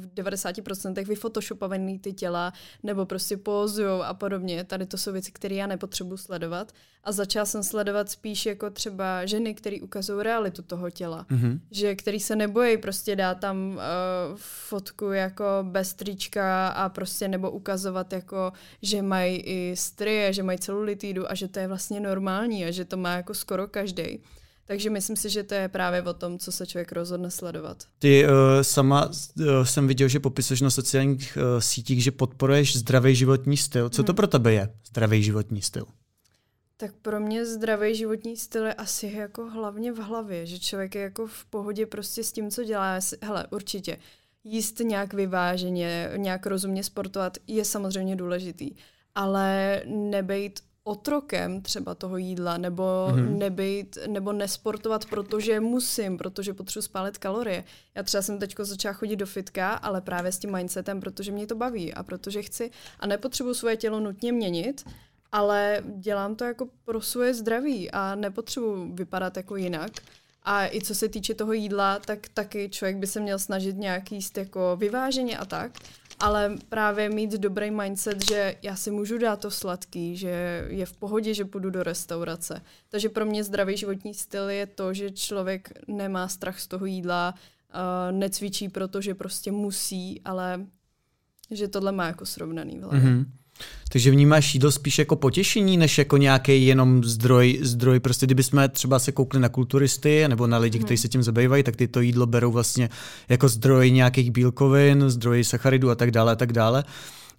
v 0.00 0.06
90% 0.14 1.06
vyfotoshopovaný 1.06 1.98
ty 1.98 2.12
těla, 2.12 2.52
nebo 2.82 3.06
prostě 3.06 3.36
pózujou 3.36 4.02
a 4.02 4.14
podobně. 4.14 4.64
Tady 4.64 4.86
to 4.86 4.98
jsou 4.98 5.12
věci, 5.12 5.32
které 5.32 5.54
já 5.54 5.66
nepotřebuji 5.66 6.16
sledovat. 6.16 6.72
A 7.04 7.12
začala 7.12 7.46
jsem 7.46 7.62
sledovat 7.62 8.10
spíš 8.10 8.46
jako 8.46 8.70
třeba 8.70 9.26
ženy, 9.26 9.54
které 9.54 9.76
ukazují 9.82 10.22
realitu 10.22 10.62
toho 10.62 10.90
těla. 10.90 11.26
Mm-hmm. 11.30 11.60
Že 11.70 11.94
který 11.94 12.20
se 12.20 12.36
nebojí 12.36 12.76
prostě 12.76 13.16
dát 13.16 13.40
tam 13.40 13.70
uh, 13.70 13.80
fotku 14.36 15.04
jako 15.04 15.44
bez 15.62 15.94
trička 15.94 16.68
a 16.68 16.88
prostě 16.88 17.28
nebo 17.28 17.50
ukazovat 17.50 18.12
jako, 18.12 18.52
že 18.82 19.02
mají 19.02 19.36
i 19.36 19.76
strie, 19.76 20.32
že 20.32 20.42
mají 20.42 20.58
celulitidu 20.58 21.30
a 21.30 21.34
že 21.34 21.48
to 21.48 21.58
je 21.58 21.68
vlastně 21.68 22.00
normální 22.00 22.64
a 22.64 22.70
že 22.70 22.84
to 22.84 22.96
má 22.96 23.16
jako 23.16 23.34
skoro 23.34 23.68
každý. 23.68 24.13
Takže 24.66 24.90
myslím 24.90 25.16
si, 25.16 25.30
že 25.30 25.42
to 25.42 25.54
je 25.54 25.68
právě 25.68 26.02
o 26.02 26.14
tom, 26.14 26.38
co 26.38 26.52
se 26.52 26.66
člověk 26.66 26.92
rozhodne 26.92 27.30
sledovat. 27.30 27.84
Ty 27.98 28.24
uh, 28.24 28.30
sama 28.62 29.06
uh, 29.06 29.44
jsem 29.62 29.88
viděl, 29.88 30.08
že 30.08 30.20
popisuješ 30.20 30.60
na 30.60 30.70
sociálních 30.70 31.38
uh, 31.40 31.60
sítích, 31.60 32.02
že 32.02 32.10
podporuješ 32.10 32.76
zdravý 32.76 33.14
životní 33.14 33.56
styl. 33.56 33.88
Co 33.88 34.02
hmm. 34.02 34.06
to 34.06 34.14
pro 34.14 34.26
tebe 34.26 34.52
je 34.52 34.74
zdravý 34.86 35.22
životní 35.22 35.62
styl? 35.62 35.86
Tak 36.76 36.92
pro 37.02 37.20
mě 37.20 37.46
zdravý 37.46 37.94
životní 37.94 38.36
styl 38.36 38.66
je 38.66 38.74
asi 38.74 39.06
jako 39.06 39.50
hlavně 39.50 39.92
v 39.92 39.98
hlavě, 39.98 40.46
že 40.46 40.58
člověk 40.58 40.94
je 40.94 41.02
jako 41.02 41.26
v 41.26 41.44
pohodě 41.44 41.86
prostě 41.86 42.24
s 42.24 42.32
tím, 42.32 42.50
co 42.50 42.64
dělá. 42.64 42.98
Hele, 43.22 43.46
určitě 43.50 43.98
jíst 44.44 44.80
nějak 44.80 45.14
vyváženě, 45.14 46.10
nějak 46.16 46.46
rozumně 46.46 46.84
sportovat 46.84 47.38
je 47.46 47.64
samozřejmě 47.64 48.16
důležitý, 48.16 48.70
ale 49.14 49.82
nebejt 49.86 50.60
otrokem 50.84 51.62
třeba 51.62 51.94
toho 51.94 52.16
jídla, 52.16 52.56
nebo 52.56 52.82
mm-hmm. 52.82 53.38
nebejt, 53.38 53.98
nebo 54.06 54.32
nesportovat, 54.32 55.04
protože 55.06 55.60
musím, 55.60 56.18
protože 56.18 56.54
potřebuji 56.54 56.82
spálit 56.82 57.18
kalorie. 57.18 57.64
Já 57.94 58.02
třeba 58.02 58.22
jsem 58.22 58.38
teď 58.38 58.54
začala 58.58 58.92
chodit 58.92 59.16
do 59.16 59.26
fitka, 59.26 59.72
ale 59.72 60.00
právě 60.00 60.32
s 60.32 60.38
tím 60.38 60.52
mindsetem, 60.52 61.00
protože 61.00 61.32
mě 61.32 61.46
to 61.46 61.54
baví 61.54 61.94
a 61.94 62.02
protože 62.02 62.42
chci 62.42 62.70
a 63.00 63.06
nepotřebuji 63.06 63.54
svoje 63.54 63.76
tělo 63.76 64.00
nutně 64.00 64.32
měnit, 64.32 64.84
ale 65.32 65.82
dělám 65.96 66.36
to 66.36 66.44
jako 66.44 66.68
pro 66.84 67.00
svoje 67.00 67.34
zdraví 67.34 67.90
a 67.90 68.14
nepotřebuji 68.14 68.92
vypadat 68.94 69.36
jako 69.36 69.56
jinak. 69.56 69.90
A 70.46 70.66
i 70.66 70.80
co 70.80 70.94
se 70.94 71.08
týče 71.08 71.34
toho 71.34 71.52
jídla, 71.52 71.98
tak 71.98 72.28
taky 72.34 72.68
člověk 72.68 72.96
by 72.96 73.06
se 73.06 73.20
měl 73.20 73.38
snažit 73.38 73.76
nějak 73.76 74.12
jíst 74.12 74.38
jako 74.38 74.76
vyváženě 74.76 75.38
a 75.38 75.44
tak, 75.44 75.72
ale 76.20 76.56
právě 76.68 77.08
mít 77.08 77.30
dobrý 77.30 77.70
mindset, 77.70 78.24
že 78.28 78.56
já 78.62 78.76
si 78.76 78.90
můžu 78.90 79.18
dát 79.18 79.40
to 79.40 79.50
sladký, 79.50 80.16
že 80.16 80.64
je 80.68 80.86
v 80.86 80.96
pohodě, 80.96 81.34
že 81.34 81.44
půjdu 81.44 81.70
do 81.70 81.82
restaurace. 81.82 82.62
Takže 82.88 83.08
pro 83.08 83.26
mě 83.26 83.44
zdravý 83.44 83.76
životní 83.76 84.14
styl 84.14 84.50
je 84.50 84.66
to, 84.66 84.94
že 84.94 85.10
člověk 85.10 85.72
nemá 85.88 86.28
strach 86.28 86.60
z 86.60 86.66
toho 86.66 86.86
jídla, 86.86 87.34
uh, 87.34 88.18
necvičí, 88.18 88.68
protože 88.68 89.14
prostě 89.14 89.52
musí, 89.52 90.20
ale 90.24 90.66
že 91.50 91.68
tohle 91.68 91.92
má 91.92 92.06
jako 92.06 92.26
srovnaný. 92.26 92.80
Mm-hmm. 92.80 93.24
Takže 93.88 94.10
vnímáš 94.10 94.54
jídlo 94.54 94.72
spíš 94.72 94.98
jako 94.98 95.16
potěšení, 95.16 95.76
než 95.76 95.98
jako 95.98 96.16
nějaký 96.16 96.66
jenom 96.66 97.04
zdroj, 97.04 97.58
zdroj. 97.62 98.00
Prostě 98.00 98.26
kdybychom 98.26 98.68
třeba 98.68 98.98
se 98.98 99.12
koukli 99.12 99.40
na 99.40 99.48
kulturisty 99.48 100.28
nebo 100.28 100.46
na 100.46 100.58
lidi, 100.58 100.78
mm. 100.78 100.84
kteří 100.84 100.98
se 100.98 101.08
tím 101.08 101.22
zabývají, 101.22 101.62
tak 101.62 101.76
ty 101.76 101.88
to 101.88 102.00
jídlo 102.00 102.26
berou 102.26 102.52
vlastně 102.52 102.90
jako 103.28 103.48
zdroj 103.48 103.90
nějakých 103.90 104.30
bílkovin, 104.30 105.10
zdroj 105.10 105.44
sacharidů 105.44 105.90
a 105.90 105.94
tak 105.94 106.10
dále 106.10 106.32
a 106.32 106.36
tak 106.36 106.52
dále. 106.52 106.84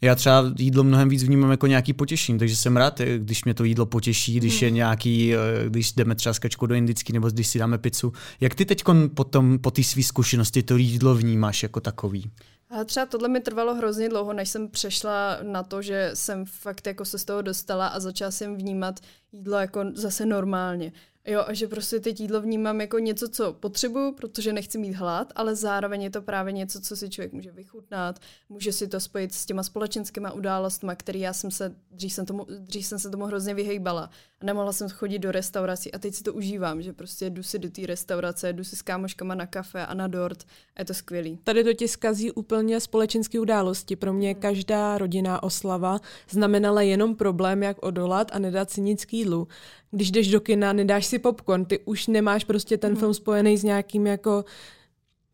Já 0.01 0.15
třeba 0.15 0.43
jídlo 0.60 0.84
mnohem 0.84 1.10
víc 1.10 1.23
vnímám 1.23 1.51
jako 1.51 1.67
nějaký 1.67 1.93
potěšení, 1.93 2.39
takže 2.39 2.56
jsem 2.56 2.78
rád, 2.78 3.01
když 3.17 3.43
mě 3.43 3.54
to 3.54 3.63
jídlo 3.63 3.86
potěší, 3.86 4.36
když 4.36 4.62
je 4.62 4.71
nějaký, 4.71 5.34
eh, 5.34 5.38
když 5.69 5.91
jdeme 5.91 6.15
třeba 6.15 6.34
skačku 6.34 6.65
do 6.65 6.75
indický 6.75 7.13
nebo 7.13 7.30
když 7.30 7.47
si 7.47 7.60
dáme 7.60 7.78
pizzu. 7.78 8.13
Jak 8.41 8.56
ty 8.56 8.65
teď 8.65 8.84
potom 9.13 9.60
po 9.60 9.71
té 9.71 9.84
své 9.84 10.04
zkušenosti 10.04 10.63
to 10.63 10.78
jídlo 10.78 11.15
vnímáš 11.15 11.63
jako 11.63 11.80
takový? 11.80 12.32
A 12.69 12.84
třeba 12.84 13.06
tohle 13.06 13.28
mi 13.28 13.39
trvalo 13.39 13.75
hrozně 13.75 14.10
dlouho, 14.10 14.34
než 14.34 14.49
jsem 14.49 14.69
přešla 14.69 15.39
na 15.41 15.63
to, 15.63 15.82
že 15.82 16.12
jsem 16.13 16.45
fakt 16.45 16.88
jako 16.88 17.06
se 17.06 17.19
z 17.19 17.25
toho 17.25 17.41
dostala 17.41 17.88
a 17.88 17.99
začala 17.99 18.32
jsem 18.32 18.56
vnímat 18.56 18.99
jídlo 19.32 19.58
jako 19.58 19.86
zase 19.93 20.25
normálně. 20.25 20.91
Jo, 21.27 21.43
a 21.47 21.53
že 21.53 21.67
prostě 21.67 21.99
teď 21.99 22.19
jídlo 22.19 22.41
vnímám 22.41 22.81
jako 22.81 22.99
něco, 22.99 23.29
co 23.29 23.53
potřebuju, 23.53 24.11
protože 24.11 24.53
nechci 24.53 24.77
mít 24.77 24.93
hlad, 24.93 25.33
ale 25.35 25.55
zároveň 25.55 26.01
je 26.01 26.09
to 26.09 26.21
právě 26.21 26.53
něco, 26.53 26.81
co 26.81 26.95
si 26.95 27.09
člověk 27.09 27.33
může 27.33 27.51
vychutnat, 27.51 28.19
může 28.49 28.71
si 28.71 28.88
to 28.88 28.99
spojit 28.99 29.33
s 29.33 29.45
těma 29.45 29.63
společenskými 29.63 30.27
událostmi, 30.33 30.91
které 30.97 31.19
já 31.19 31.33
jsem 31.33 31.51
se, 31.51 31.75
dřív 31.91 32.13
jsem, 32.13 32.25
tomu, 32.25 32.47
dřív 32.59 32.85
jsem 32.85 32.99
se 32.99 33.09
tomu 33.09 33.25
hrozně 33.25 33.53
vyhejbala. 33.53 34.09
A 34.41 34.45
nemohla 34.45 34.73
jsem 34.73 34.89
chodit 34.89 35.19
do 35.19 35.31
restaurací 35.31 35.91
a 35.91 35.99
teď 35.99 36.15
si 36.15 36.23
to 36.23 36.33
užívám, 36.33 36.81
že 36.81 36.93
prostě 36.93 37.29
jdu 37.29 37.43
si 37.43 37.59
do 37.59 37.69
té 37.69 37.85
restaurace, 37.85 38.53
jdu 38.53 38.63
si 38.63 38.75
s 38.75 38.81
kámoškama 38.81 39.35
na 39.35 39.47
kafe 39.47 39.85
a 39.85 39.93
na 39.93 40.07
dort 40.07 40.43
a 40.75 40.81
je 40.81 40.85
to 40.85 40.93
skvělý. 40.93 41.39
Tady 41.43 41.63
to 41.63 41.73
ti 41.73 41.88
zkazí 41.88 42.31
úplně 42.31 42.79
společenské 42.79 43.39
události. 43.39 43.95
Pro 43.95 44.13
mě 44.13 44.33
každá 44.33 44.97
rodinná 44.97 45.43
oslava 45.43 45.99
znamenala 46.29 46.81
jenom 46.81 47.15
problém, 47.15 47.63
jak 47.63 47.85
odolat 47.85 48.31
a 48.33 48.39
nedat 48.39 48.71
si 48.71 48.81
nic 48.81 49.05
k 49.05 49.13
jídlu 49.13 49.47
když 49.95 50.12
jdeš 50.12 50.27
do 50.27 50.39
kina, 50.39 50.73
nedáš 50.73 51.05
si 51.05 51.19
popcorn, 51.19 51.65
ty 51.65 51.79
už 51.86 52.08
nemáš 52.08 52.43
prostě 52.43 52.77
ten 52.77 52.91
mm. 52.91 52.97
film 52.97 53.13
spojený 53.13 53.58
s 53.58 53.63
nějakým 53.63 54.08
jako 54.08 54.45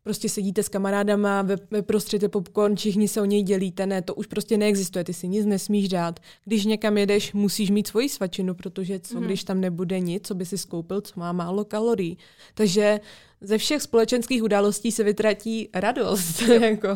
prostě 0.02 0.28
sedíte 0.28 0.62
s 0.62 0.68
kamarádama, 0.68 1.42
ve, 1.42 1.56
ve 1.70 1.82
prostředí 1.82 2.28
popcorn, 2.28 2.76
všichni 2.76 3.08
se 3.08 3.20
o 3.20 3.24
něj 3.24 3.42
dělíte, 3.42 3.86
ne, 3.86 4.02
to 4.02 4.14
už 4.14 4.26
prostě 4.26 4.58
neexistuje, 4.58 5.04
ty 5.04 5.14
si 5.14 5.28
nic 5.28 5.46
nesmíš 5.46 5.88
dát. 5.88 6.20
Když 6.44 6.64
někam 6.64 6.98
jedeš, 6.98 7.32
musíš 7.32 7.70
mít 7.70 7.86
svoji 7.86 8.08
svačinu, 8.08 8.54
protože 8.54 9.00
co, 9.00 9.20
mm. 9.20 9.26
když 9.26 9.44
tam 9.44 9.60
nebude 9.60 10.00
nic, 10.00 10.26
co 10.26 10.34
by 10.34 10.46
si 10.46 10.58
skoupil, 10.58 11.00
co 11.00 11.20
má 11.20 11.32
málo 11.32 11.64
kalorií. 11.64 12.18
Takže 12.54 13.00
ze 13.40 13.58
všech 13.58 13.82
společenských 13.82 14.42
událostí 14.42 14.92
se 14.92 15.04
vytratí 15.04 15.68
radost. 15.74 16.42
jako. 16.60 16.88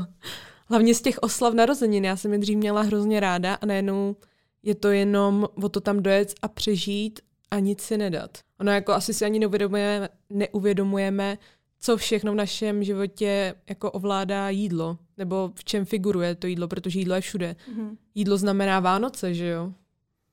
Hlavně 0.69 0.95
z 0.95 1.03
těch 1.03 1.19
oslav 1.21 1.55
narozenin. 1.55 2.05
Já 2.05 2.17
jsem 2.17 2.33
je 2.33 2.39
dřív 2.39 2.57
měla 2.57 2.83
hrozně 2.83 3.21
ráda 3.21 3.55
a 3.55 3.67
najednou 3.67 4.17
je 4.63 4.75
to 4.75 4.91
jenom 4.91 5.49
o 5.63 5.69
to 5.69 5.81
tam 5.81 6.03
dojet 6.03 6.35
a 6.43 6.49
přežít 6.49 7.21
a 7.51 7.59
nic 7.59 7.81
si 7.81 7.99
nedat. 7.99 8.39
Ono 8.61 8.73
jako 8.73 8.93
asi 8.93 9.15
si 9.15 9.25
ani 9.25 9.39
neuvědomujeme, 9.39 10.09
neuvědomujeme, 10.31 11.39
co 11.81 11.97
všechno 11.97 12.33
v 12.33 12.35
našem 12.35 12.85
životě 12.85 13.55
jako 13.69 13.91
ovládá 13.91 14.51
jídlo, 14.51 14.99
nebo 15.17 15.53
v 15.55 15.65
čem 15.65 15.85
figuruje 15.85 16.35
to 16.35 16.47
jídlo, 16.47 16.69
protože 16.69 16.99
jídlo 16.99 17.15
je 17.15 17.21
všude. 17.21 17.57
Mm-hmm. 17.73 17.97
Jídlo 18.15 18.37
znamená 18.37 18.81
Vánoce, 18.81 19.35
že 19.35 19.49
jo? 19.49 19.73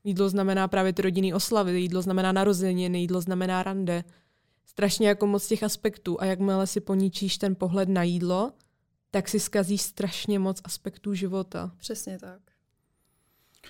Jídlo 0.04 0.30
znamená 0.30 0.68
právě 0.68 0.94
ty 0.94 1.02
rodinný 1.02 1.34
oslavy, 1.34 1.82
jídlo 1.82 2.02
znamená 2.02 2.32
narozeniny, 2.32 3.00
jídlo 3.00 3.22
znamená 3.22 3.64
rande. 3.64 4.04
Strašně 4.66 5.08
jako 5.08 5.28
moc 5.28 5.48
těch 5.48 5.64
aspektů 5.64 6.22
a 6.22 6.26
jakmile 6.26 6.68
si 6.68 6.80
poníčíš 6.80 7.38
ten 7.38 7.56
pohled 7.56 7.90
na 7.90 8.04
jídlo, 8.04 8.52
tak 9.12 9.30
si 9.30 9.40
skazíš 9.40 9.82
strašně 9.82 10.40
moc 10.40 10.62
aspektů 10.64 11.14
života. 11.14 11.72
Přesně 11.78 12.20
tak. 12.20 12.53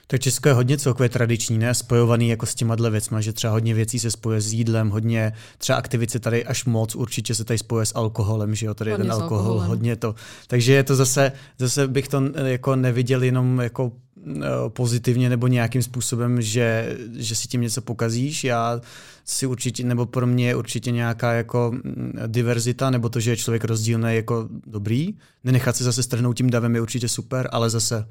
Tak 0.08 0.22
Česko 0.22 0.50
je 0.50 0.54
hodně 0.54 0.78
celkově 0.78 1.10
tradiční, 1.10 1.58
ne? 1.58 1.74
Spojovaný 1.74 2.30
jako 2.30 2.46
s 2.46 2.56
těma 2.56 2.76
věcma, 2.90 3.22
že 3.22 3.34
třeba 3.34 3.54
hodně 3.54 3.74
věcí 3.74 4.00
se 4.00 4.12
spojuje 4.12 4.42
s 4.42 4.54
jídlem, 4.54 4.90
hodně 4.90 5.34
třeba 5.58 5.78
aktivice 5.78 6.20
tady 6.20 6.46
až 6.46 6.66
moc 6.66 6.96
určitě 6.96 7.36
se 7.36 7.44
tady 7.44 7.58
spojuje 7.58 7.86
s 7.86 7.96
alkoholem, 7.96 8.56
že 8.56 8.66
jo, 8.66 8.74
tady 8.74 8.92
hodně 8.92 9.04
ten 9.04 9.12
alkohol, 9.12 9.38
alkoholem. 9.38 9.68
hodně 9.68 9.96
to. 9.96 10.16
Takže 10.48 10.74
je 10.74 10.84
to 10.84 10.96
zase, 10.96 11.32
zase 11.58 11.88
bych 11.88 12.08
to 12.08 12.22
jako 12.46 12.76
neviděl 12.76 13.24
jenom 13.24 13.60
jako 13.60 13.92
eh, 14.28 14.42
pozitivně 14.70 15.30
nebo 15.30 15.48
nějakým 15.48 15.84
způsobem, 15.84 16.42
že, 16.42 16.98
že 17.18 17.36
si 17.36 17.48
tím 17.48 17.62
něco 17.62 17.82
pokazíš. 17.82 18.44
Já 18.44 18.82
si 19.26 19.46
určitě, 19.46 19.84
nebo 19.84 20.06
pro 20.06 20.28
mě 20.28 20.48
je 20.48 20.56
určitě 20.56 20.92
nějaká 20.92 21.34
jako 21.34 21.72
mm, 21.74 22.14
diverzita, 22.28 22.90
nebo 22.90 23.10
to, 23.10 23.20
že 23.20 23.32
je 23.32 23.38
člověk 23.38 23.64
rozdílný 23.64 24.16
jako 24.16 24.50
dobrý. 24.68 25.14
Nenechat 25.44 25.76
se 25.76 25.84
zase 25.84 26.04
strhnout 26.04 26.38
tím 26.38 26.50
davem 26.50 26.76
je 26.76 26.82
určitě 26.82 27.08
super, 27.08 27.50
ale 27.52 27.70
zase 27.70 28.06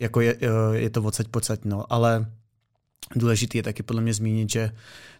jako 0.00 0.20
je, 0.20 0.36
je 0.72 0.90
to 0.90 1.02
odsaď 1.02 1.28
pocať, 1.28 1.60
no, 1.64 1.92
ale 1.92 2.26
důležitý 3.16 3.58
je 3.58 3.62
taky 3.62 3.82
podle 3.82 4.02
mě 4.02 4.14
zmínit, 4.14 4.50
že 4.50 4.72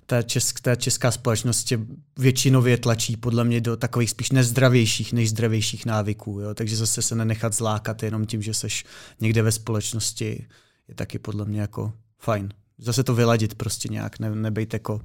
ta, 0.07 0.23
česk, 0.23 0.61
ta 0.61 0.77
česká 0.77 1.11
společnost 1.11 1.73
většinově 2.19 2.79
tlačí 2.79 3.17
podle 3.17 3.45
mě 3.45 3.61
do 3.61 3.77
takových 3.77 4.11
spíš 4.11 4.31
nezdravějších 4.31 5.13
než 5.13 5.31
zdravějších 5.31 5.87
návyků, 5.87 6.41
jo? 6.41 6.55
takže 6.55 6.77
zase 6.77 7.03
se 7.03 7.15
nenechat 7.15 7.55
zlákat 7.55 8.03
jenom 8.03 8.27
tím, 8.27 8.43
že 8.43 8.55
seš 8.55 8.85
někde 9.21 9.43
ve 9.43 9.53
společnosti 9.53 10.47
je 10.89 10.95
taky 10.95 11.19
podle 11.19 11.45
mě 11.45 11.61
jako 11.61 11.93
fajn. 12.19 12.49
Zase 12.79 13.05
to 13.05 13.15
vyladit 13.15 13.55
prostě 13.55 13.89
nějak, 13.89 14.19
ne, 14.19 14.35
nebejt 14.35 14.73
jako 14.73 15.01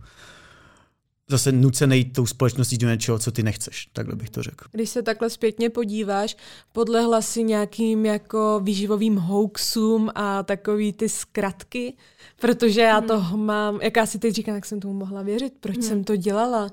zase 1.30 1.52
nucený 1.52 2.06
tou 2.06 2.26
společností 2.26 2.78
do 2.78 2.90
něčeho, 2.90 3.20
co 3.20 3.32
ty 3.32 3.44
nechceš, 3.44 3.88
takhle 3.94 4.16
bych 4.16 4.30
to 4.30 4.44
řekl. 4.44 4.66
Když 4.72 4.90
se 4.90 5.02
takhle 5.02 5.30
zpětně 5.30 5.70
podíváš, 5.70 6.38
podlehla 6.74 7.22
si 7.22 7.44
nějakým 7.44 8.06
jako 8.06 8.62
výživovým 8.64 9.16
hoaxům 9.16 10.12
a 10.16 10.44
takový 10.44 10.94
ty 10.94 11.10
zkratky, 11.10 11.94
protože 12.42 12.82
já 12.82 12.98
hmm. 12.98 13.08
toho 13.08 13.38
mám, 13.38 13.80
jak 13.82 13.96
já 13.96 14.06
si 14.06 14.20
teď 14.20 14.34
říkám, 14.34 14.56
jak 14.56 14.66
jsem 14.66 14.80
tomu 14.80 14.94
mohla 14.94 15.22
věřit, 15.22 15.54
proč 15.60 15.76
hmm. 15.76 15.84
jsem 15.84 16.04
to 16.04 16.16
dělala. 16.16 16.70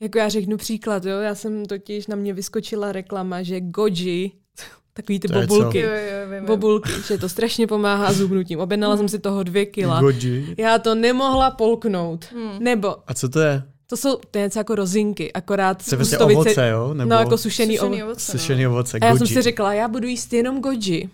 Jako 0.00 0.18
já 0.18 0.28
řeknu 0.28 0.56
příklad, 0.56 1.04
jo, 1.04 1.18
já 1.18 1.34
jsem 1.34 1.66
totiž, 1.66 2.06
na 2.06 2.16
mě 2.16 2.34
vyskočila 2.34 2.92
reklama, 2.92 3.42
že 3.42 3.60
Goji, 3.60 4.30
takový 4.92 5.20
ty 5.20 5.28
to 5.28 5.40
bobulky, 5.40 5.80
jo, 5.80 5.90
jo, 5.90 6.46
bobulky, 6.46 6.90
že 7.08 7.18
to 7.18 7.28
strašně 7.28 7.66
pomáhá 7.66 8.12
zubnutím. 8.12 8.60
Objednala 8.60 8.94
hmm. 8.94 8.98
jsem 8.98 9.08
si 9.08 9.18
toho 9.18 9.42
dvě 9.42 9.66
kila. 9.66 10.00
Goji. 10.00 10.54
Já 10.58 10.78
to 10.78 10.94
nemohla 10.94 11.50
polknout. 11.50 12.24
Hmm. 12.32 12.64
Nebo... 12.64 12.96
A 13.06 13.14
co 13.14 13.28
to 13.28 13.40
je? 13.40 13.62
To 13.86 13.96
jsou 13.96 14.16
to 14.30 14.38
je 14.38 14.44
něco 14.44 14.58
jako 14.58 14.74
rozinky, 14.74 15.32
akorát 15.32 15.86
to 15.90 15.96
prostě 15.96 16.18
ovoce, 16.18 16.68
jo? 16.68 16.94
Nebo 16.94 17.10
no, 17.10 17.16
jako 17.16 17.38
sušený, 17.38 17.76
sušený 17.76 18.02
ovoce. 18.02 18.04
ovoce 18.04 18.32
no. 18.32 18.38
Sušený 18.38 18.66
ovoce, 18.66 18.98
A 18.98 19.06
já 19.06 19.16
jsem 19.16 19.26
si 19.26 19.42
řekla, 19.42 19.74
já 19.74 19.88
budu 19.88 20.08
jíst 20.08 20.32
jenom 20.32 20.60
goji 20.60 21.08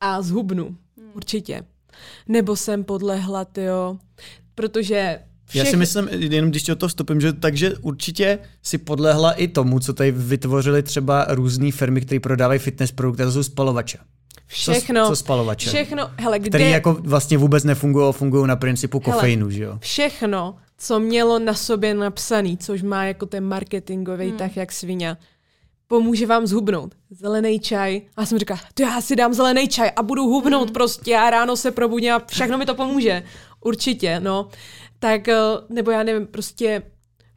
a 0.00 0.22
zhubnu, 0.22 0.64
hmm. 0.64 1.10
určitě. 1.14 1.62
Nebo 2.28 2.56
jsem 2.56 2.84
podlehla, 2.84 3.46
jo, 3.56 3.96
protože 4.54 5.20
Všech... 5.50 5.64
Já 5.64 5.70
si 5.70 5.76
myslím, 5.76 6.08
jenom 6.08 6.50
když 6.50 6.68
o 6.68 6.76
to 6.76 6.88
vstupím, 6.88 7.20
že 7.20 7.32
takže 7.32 7.74
určitě 7.76 8.38
si 8.62 8.78
podlehla 8.78 9.32
i 9.32 9.48
tomu, 9.48 9.80
co 9.80 9.92
tady 9.92 10.12
vytvořili 10.12 10.82
třeba 10.82 11.26
různé 11.28 11.72
firmy, 11.72 12.00
které 12.00 12.20
prodávají 12.20 12.60
fitness 12.60 12.92
produkty, 12.92 13.22
to 13.22 13.32
jsou 13.32 13.42
spalovače. 13.42 13.98
Všechno. 14.46 15.02
Co, 15.02 15.08
co 15.08 15.16
spalovače? 15.16 15.68
Všechno, 15.68 16.10
hele, 16.16 16.38
kde... 16.38 16.48
Který 16.48 16.70
jako 16.70 16.94
vlastně 17.00 17.38
vůbec 17.38 17.64
nefungují, 17.64 18.12
fungují 18.12 18.46
na 18.46 18.56
principu 18.56 19.00
kofeinu, 19.00 19.46
hele, 19.46 19.52
že 19.52 19.62
jo? 19.62 19.78
Všechno, 19.80 20.56
co 20.80 21.00
mělo 21.00 21.38
na 21.38 21.54
sobě 21.54 21.94
napsaný, 21.94 22.58
což 22.58 22.82
má 22.82 23.04
jako 23.04 23.26
ten 23.26 23.44
marketingový 23.44 24.28
hmm. 24.28 24.38
tak 24.38 24.56
jak 24.56 24.72
svině, 24.72 25.16
pomůže 25.86 26.26
vám 26.26 26.46
zhubnout. 26.46 26.94
Zelený 27.10 27.60
čaj. 27.60 28.00
A 28.16 28.22
já 28.22 28.26
jsem 28.26 28.38
říkala, 28.38 28.60
to 28.74 28.82
já 28.82 29.00
si 29.00 29.16
dám 29.16 29.34
zelený 29.34 29.68
čaj 29.68 29.90
a 29.96 30.02
budu 30.02 30.22
hubnout 30.22 30.68
hmm. 30.68 30.72
prostě. 30.72 31.10
Já 31.10 31.30
ráno 31.30 31.56
se 31.56 31.70
probudím 31.70 32.12
a 32.12 32.22
všechno 32.26 32.58
mi 32.58 32.66
to 32.66 32.74
pomůže. 32.74 33.22
Určitě, 33.60 34.20
no. 34.20 34.48
Tak, 34.98 35.28
eh, 35.28 35.36
nebo 35.68 35.90
já 35.90 36.02
nevím, 36.02 36.26
prostě 36.26 36.82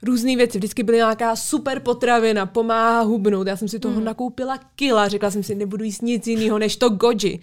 různé 0.04 0.36
věci. 0.36 0.58
Vždycky 0.58 0.84
byly 0.84 0.98
nějaká 0.98 1.36
super 1.36 1.80
potravina, 1.80 2.46
pomáhá 2.46 3.02
hubnout. 3.02 3.48
Já 3.48 3.58
jsem 3.58 3.68
si 3.68 3.80
toho 3.80 3.96
hmm. 3.96 4.06
nakoupila 4.06 4.60
kila, 4.76 5.08
řekla 5.08 5.32
jsem 5.32 5.44
si, 5.44 5.56
nebudu 5.56 5.84
jíst 5.84 6.02
nic 6.02 6.28
jiného 6.28 6.60
než 6.60 6.78
to 6.78 6.90
goji. 6.90 7.40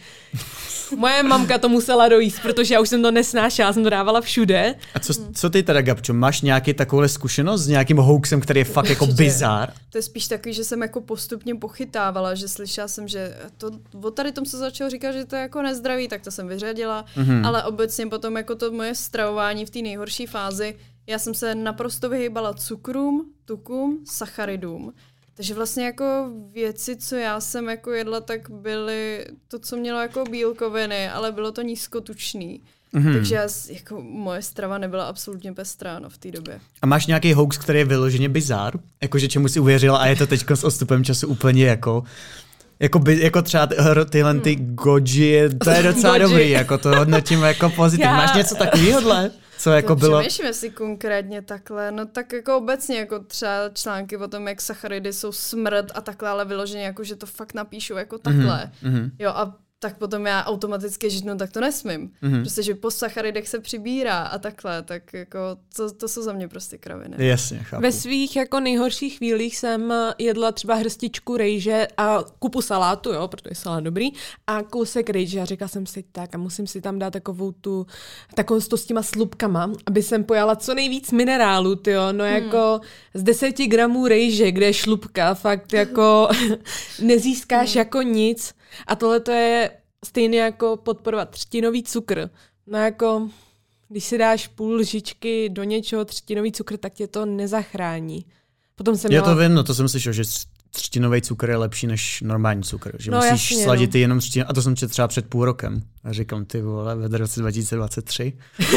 Moje 0.96 1.22
mamka 1.22 1.58
to 1.58 1.68
musela 1.68 2.08
dojíst, 2.08 2.42
protože 2.42 2.74
já 2.74 2.80
už 2.80 2.88
jsem 2.88 3.02
to 3.02 3.10
nesnášela, 3.10 3.68
já 3.68 3.72
jsem 3.72 3.82
to 3.82 3.90
dávala 3.90 4.20
všude. 4.20 4.74
A 4.94 4.98
co, 4.98 5.12
co 5.34 5.50
ty 5.50 5.62
teda, 5.62 5.82
Gabčo, 5.82 6.14
máš 6.14 6.42
nějaký 6.42 6.74
takovou 6.74 7.08
zkušenost 7.08 7.62
s 7.62 7.68
nějakým 7.68 7.96
hoaxem, 7.96 8.40
který 8.40 8.60
je 8.60 8.64
fakt 8.64 8.88
jako 8.88 9.06
bizár? 9.06 9.72
To 9.90 9.98
je 9.98 10.02
spíš 10.02 10.28
takový, 10.28 10.54
že 10.54 10.64
jsem 10.64 10.82
jako 10.82 11.00
postupně 11.00 11.54
pochytávala, 11.54 12.34
že 12.34 12.48
slyšela 12.48 12.88
jsem, 12.88 13.08
že 13.08 13.36
to, 13.58 13.70
o 14.02 14.10
tady 14.10 14.32
tom 14.32 14.46
se 14.46 14.58
začalo 14.58 14.90
říkat, 14.90 15.12
že 15.12 15.24
to 15.24 15.36
je 15.36 15.42
jako 15.42 15.62
nezdravý, 15.62 16.08
tak 16.08 16.22
to 16.22 16.30
jsem 16.30 16.48
vyřadila, 16.48 17.04
mm-hmm. 17.16 17.46
ale 17.46 17.64
obecně 17.64 18.06
potom 18.06 18.36
jako 18.36 18.54
to 18.54 18.72
moje 18.72 18.94
stravování 18.94 19.66
v 19.66 19.70
té 19.70 19.78
nejhorší 19.78 20.26
fázi, 20.26 20.74
já 21.06 21.18
jsem 21.18 21.34
se 21.34 21.54
naprosto 21.54 22.08
vyhýbala 22.08 22.54
cukrům, 22.54 23.32
tukům, 23.44 23.98
sacharidům, 24.04 24.92
Takže 25.40 25.54
vlastně 25.54 25.84
jako 25.84 26.30
věci, 26.52 26.96
co 26.96 27.16
já 27.16 27.40
jsem 27.40 27.68
jako 27.68 27.92
jedla, 27.92 28.20
tak 28.20 28.50
byly 28.50 29.26
to, 29.48 29.58
co 29.58 29.76
mělo 29.76 30.00
jako 30.00 30.24
bílkoviny, 30.24 31.08
ale 31.10 31.32
bylo 31.32 31.52
to 31.52 31.62
nízkotučný. 31.62 32.60
Mm-hmm. 32.94 33.12
Takže 33.12 33.34
já, 33.34 33.48
jako 33.68 34.00
moje 34.02 34.42
strava 34.42 34.78
nebyla 34.78 35.04
absolutně 35.04 35.52
pestrá 35.52 35.98
no, 35.98 36.10
v 36.10 36.18
té 36.18 36.30
době. 36.30 36.60
A 36.82 36.86
máš 36.86 37.06
nějaký 37.06 37.32
hoax, 37.32 37.58
který 37.58 37.78
je 37.78 37.84
vyloženě 37.84 38.28
bizár? 38.28 38.74
Jakože 39.02 39.28
čemu 39.28 39.48
si 39.48 39.60
uvěřila 39.60 39.98
a 39.98 40.06
je 40.06 40.16
to 40.16 40.26
teď 40.26 40.44
s 40.50 40.64
odstupem 40.64 41.04
času 41.04 41.26
úplně 41.26 41.64
jako 41.64 42.04
jako, 42.80 42.98
by, 42.98 43.20
jako 43.22 43.42
třeba 43.42 43.68
tyhle 44.10 44.40
ty 44.40 44.54
hmm. 44.54 44.76
goji, 44.76 45.48
to 45.64 45.70
je 45.70 45.82
docela 45.82 46.18
dobrý, 46.18 46.50
jako 46.50 46.78
to 46.78 46.96
hodnotím 46.96 47.42
jako 47.42 47.70
pozitivně. 47.70 48.12
Máš 48.12 48.34
něco 48.34 48.54
takového? 48.54 49.30
Co 49.60 49.70
jako 49.70 49.96
bylo? 49.96 50.18
Přemýšlím, 50.18 50.46
jestli 50.46 50.70
konkrétně 50.70 51.42
takhle, 51.42 51.92
no 51.92 52.06
tak 52.06 52.32
jako 52.32 52.56
obecně, 52.56 52.98
jako 52.98 53.18
třeba 53.18 53.68
články 53.74 54.16
o 54.16 54.28
tom, 54.28 54.48
jak 54.48 54.60
sacharidy 54.60 55.12
jsou 55.12 55.32
smrt 55.32 55.86
a 55.94 56.00
takhle, 56.00 56.28
ale 56.28 56.44
vyloženě 56.44 56.84
jako, 56.84 57.04
že 57.04 57.16
to 57.16 57.26
fakt 57.26 57.54
napíšu 57.54 57.94
jako 57.94 58.18
takhle. 58.18 58.70
Mm-hmm. 58.82 59.10
Jo 59.18 59.30
a 59.30 59.56
tak 59.82 59.98
potom 59.98 60.26
já 60.26 60.44
automaticky 60.44 61.10
žitnu, 61.10 61.36
tak 61.36 61.52
to 61.52 61.60
nesmím. 61.60 62.10
Mm-hmm. 62.22 62.40
Prostě, 62.40 62.62
že 62.62 62.74
po 62.74 62.90
sacharidech 62.90 63.48
se 63.48 63.60
přibírá 63.60 64.18
a 64.18 64.38
takhle, 64.38 64.82
tak 64.82 65.12
jako 65.12 65.38
to, 65.76 65.92
to 65.92 66.08
jsou 66.08 66.22
za 66.22 66.32
mě 66.32 66.48
prostě 66.48 66.78
kraviny. 66.78 67.16
Jasně, 67.18 67.58
chápu. 67.58 67.82
Ve 67.82 67.92
svých 67.92 68.36
jako 68.36 68.60
nejhorších 68.60 69.18
chvílích 69.18 69.56
jsem 69.56 69.94
jedla 70.18 70.52
třeba 70.52 70.74
hrstičku 70.74 71.36
rejže 71.36 71.88
a 71.96 72.18
kupu 72.38 72.62
salátu, 72.62 73.12
jo, 73.12 73.28
protože 73.28 73.54
salát 73.54 73.84
dobrý, 73.84 74.10
a 74.46 74.62
kousek 74.62 75.10
rejže 75.10 75.40
a 75.40 75.44
říkala 75.44 75.68
jsem 75.68 75.86
si 75.86 76.04
tak 76.12 76.34
a 76.34 76.38
musím 76.38 76.66
si 76.66 76.80
tam 76.80 76.98
dát 76.98 77.10
takovou 77.10 77.52
tu, 77.52 77.86
takovou 78.34 78.60
to 78.60 78.76
s 78.76 78.84
těma 78.84 79.02
slupkama, 79.02 79.70
aby 79.86 80.02
jsem 80.02 80.24
pojala 80.24 80.56
co 80.56 80.74
nejvíc 80.74 81.12
minerálu, 81.12 81.80
jo, 81.86 82.12
no 82.12 82.24
hmm. 82.24 82.34
jako 82.34 82.80
z 83.14 83.22
deseti 83.22 83.66
gramů 83.66 84.06
rejže, 84.06 84.52
kde 84.52 84.66
je 84.66 84.72
šlupka, 84.72 85.34
fakt 85.34 85.72
jako 85.72 86.28
nezískáš 87.02 87.68
hmm. 87.68 87.78
jako 87.78 88.02
nic 88.02 88.59
a 88.86 88.96
tohle 88.96 89.20
to 89.20 89.30
je 89.30 89.70
stejně 90.04 90.40
jako 90.40 90.76
podporovat 90.76 91.30
třtinový 91.30 91.82
cukr. 91.82 92.30
No 92.66 92.78
jako, 92.78 93.28
když 93.88 94.04
si 94.04 94.18
dáš 94.18 94.48
půl 94.48 94.74
lžičky 94.74 95.48
do 95.48 95.64
něčeho 95.64 96.04
třtinový 96.04 96.52
cukr, 96.52 96.76
tak 96.76 96.94
tě 96.94 97.06
to 97.06 97.26
nezachrání. 97.26 98.26
Potom 98.76 98.96
jsem 98.96 99.12
Já 99.12 99.20
měla... 99.20 99.34
to 99.34 99.40
vím, 99.40 99.54
no 99.54 99.62
to 99.64 99.74
jsem 99.74 99.88
slyšel, 99.88 100.12
že 100.12 100.22
třtinový 100.70 101.22
cukr 101.22 101.50
je 101.50 101.56
lepší 101.56 101.86
než 101.86 102.20
normální 102.20 102.62
cukr. 102.62 102.96
Že 102.98 103.10
no, 103.10 103.16
musíš 103.16 103.50
jasně, 103.50 103.64
sladit 103.64 103.94
no. 103.94 104.00
jenom 104.00 104.18
třtin, 104.18 104.44
a 104.48 104.52
to 104.52 104.62
jsem 104.62 104.76
četl 104.76 104.90
třeba 104.90 105.08
před 105.08 105.26
půl 105.26 105.44
rokem. 105.44 105.82
A 106.04 106.12
říkám, 106.12 106.44
ty 106.44 106.62
vole, 106.62 106.96
ve 106.96 107.18
roce 107.18 107.40
2023. 107.40 108.32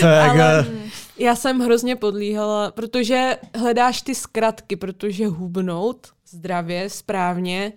to 0.00 0.06
je 0.06 0.20
Ale 0.20 0.38
jako... 0.38 0.70
já 1.18 1.36
jsem 1.36 1.58
hrozně 1.60 1.96
podlíhala, 1.96 2.70
protože 2.70 3.36
hledáš 3.54 4.02
ty 4.02 4.14
zkratky, 4.14 4.76
protože 4.76 5.26
hubnout 5.26 6.08
zdravě, 6.28 6.90
správně, 6.90 7.72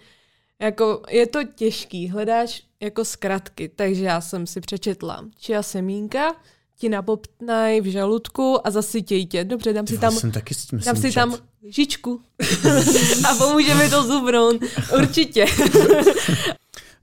jako 0.61 1.01
je 1.09 1.27
to 1.27 1.39
těžký, 1.43 2.07
hledáš 2.07 2.63
jako 2.79 3.05
zkratky, 3.05 3.71
takže 3.75 4.03
já 4.03 4.21
jsem 4.21 4.47
si 4.47 4.61
přečetla 4.61 5.25
čia 5.39 5.63
semínka, 5.63 6.35
ti 6.77 6.89
napoptnaj 6.89 7.81
v 7.81 7.85
žaludku 7.85 8.67
a 8.67 8.71
zasytěj 8.71 9.25
tě. 9.25 9.43
Dobře, 9.43 9.73
dám 9.73 9.87
si 9.87 9.97
tam, 9.97 10.13
jsem 10.13 10.31
taky 10.31 10.53
s 10.53 10.65
tím 10.65 10.79
dám 10.79 10.95
si 10.95 11.11
tam 11.11 11.35
žičku 11.67 12.21
a 13.29 13.35
pomůže 13.35 13.75
mi 13.75 13.89
to 13.89 14.03
zubnout. 14.03 14.55
Určitě. 14.97 15.45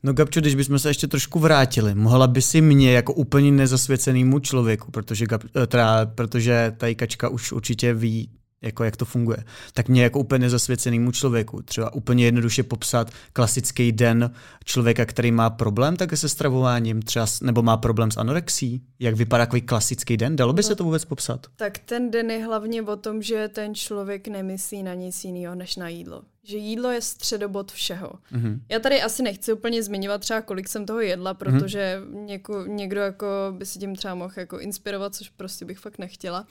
No 0.03 0.13
Gabčo, 0.13 0.41
když 0.41 0.55
bychom 0.55 0.79
se 0.79 0.91
ještě 0.91 1.07
trošku 1.07 1.39
vrátili, 1.39 1.95
mohla 1.95 2.27
by 2.27 2.43
si 2.43 2.61
mě 2.61 2.93
jako 2.93 3.15
úplně 3.15 3.53
nezasvěcenému 3.53 4.39
člověku, 4.39 4.91
protože, 4.91 5.27
Gab, 5.27 5.45
eh, 5.63 5.67
teda, 5.67 6.07
protože 6.07 6.73
ta 6.77 6.95
kačka 6.95 7.29
už 7.29 7.53
určitě 7.53 7.95
ví, 7.95 8.31
jako 8.63 8.85
jak 8.85 8.97
to 8.97 9.05
funguje, 9.05 9.45
tak 9.73 9.89
mě 9.89 10.03
jako 10.03 10.19
úplně 10.19 10.39
nezasvěcenému 10.39 11.13
člověku 11.13 11.63
třeba 11.63 11.95
úplně 11.95 12.25
jednoduše 12.25 12.63
popsat 12.63 13.11
klasický 13.33 13.93
den 13.93 14.31
člověka, 14.65 15.05
který 15.05 15.33
má 15.33 15.51
problém 15.51 15.97
tak 15.97 16.17
se 16.17 16.29
stravováním 16.29 17.03
třeba, 17.03 17.27
nebo 17.43 17.63
má 17.63 17.77
problém 17.77 18.11
s 18.11 18.17
anorexí, 18.17 18.83
jak 18.99 19.15
vypadá 19.15 19.47
takový 19.47 19.63
klasický 19.63 20.17
den, 20.17 20.37
dalo 20.37 20.53
by 20.53 20.63
se 20.63 20.75
to 20.75 20.85
vůbec 20.85 21.05
popsat? 21.05 21.47
Tak 21.57 21.79
ten 21.79 22.11
den 22.11 22.31
je 22.31 22.45
hlavně 22.45 22.83
o 22.83 22.97
tom, 22.97 23.23
že 23.23 23.49
ten 23.49 23.75
člověk 23.75 24.29
nemyslí 24.29 24.83
na 24.83 24.95
nic 24.95 25.25
jiného 25.25 25.55
než 25.55 25.77
na 25.77 25.89
jídlo 25.89 26.23
že 26.49 26.57
jídlo 26.57 26.91
je 26.91 27.01
středobod 27.01 27.73
všeho. 27.73 28.13
Mm-hmm. 28.33 28.61
Já 28.69 28.79
tady 28.79 29.03
asi 29.03 29.23
nechci 29.23 29.53
úplně 29.53 29.83
zmiňovat 29.83 30.21
třeba, 30.21 30.43
kolik 30.43 30.69
jsem 30.69 30.87
toho 30.87 31.01
jedla, 31.01 31.33
mhm. 31.33 31.39
protože 31.39 32.01
mm-hmm. 32.01 32.25
něko, 32.25 32.65
někdo 32.67 33.01
jako 33.01 33.27
by 33.51 33.67
si 33.67 33.79
tím 33.79 33.97
třeba 33.97 34.15
mohl 34.15 34.35
jako 34.37 34.59
inspirovat, 34.59 35.15
což 35.15 35.29
prostě 35.29 35.65
bych 35.65 35.79
fakt 35.79 35.99
nechtěla. 35.99 36.47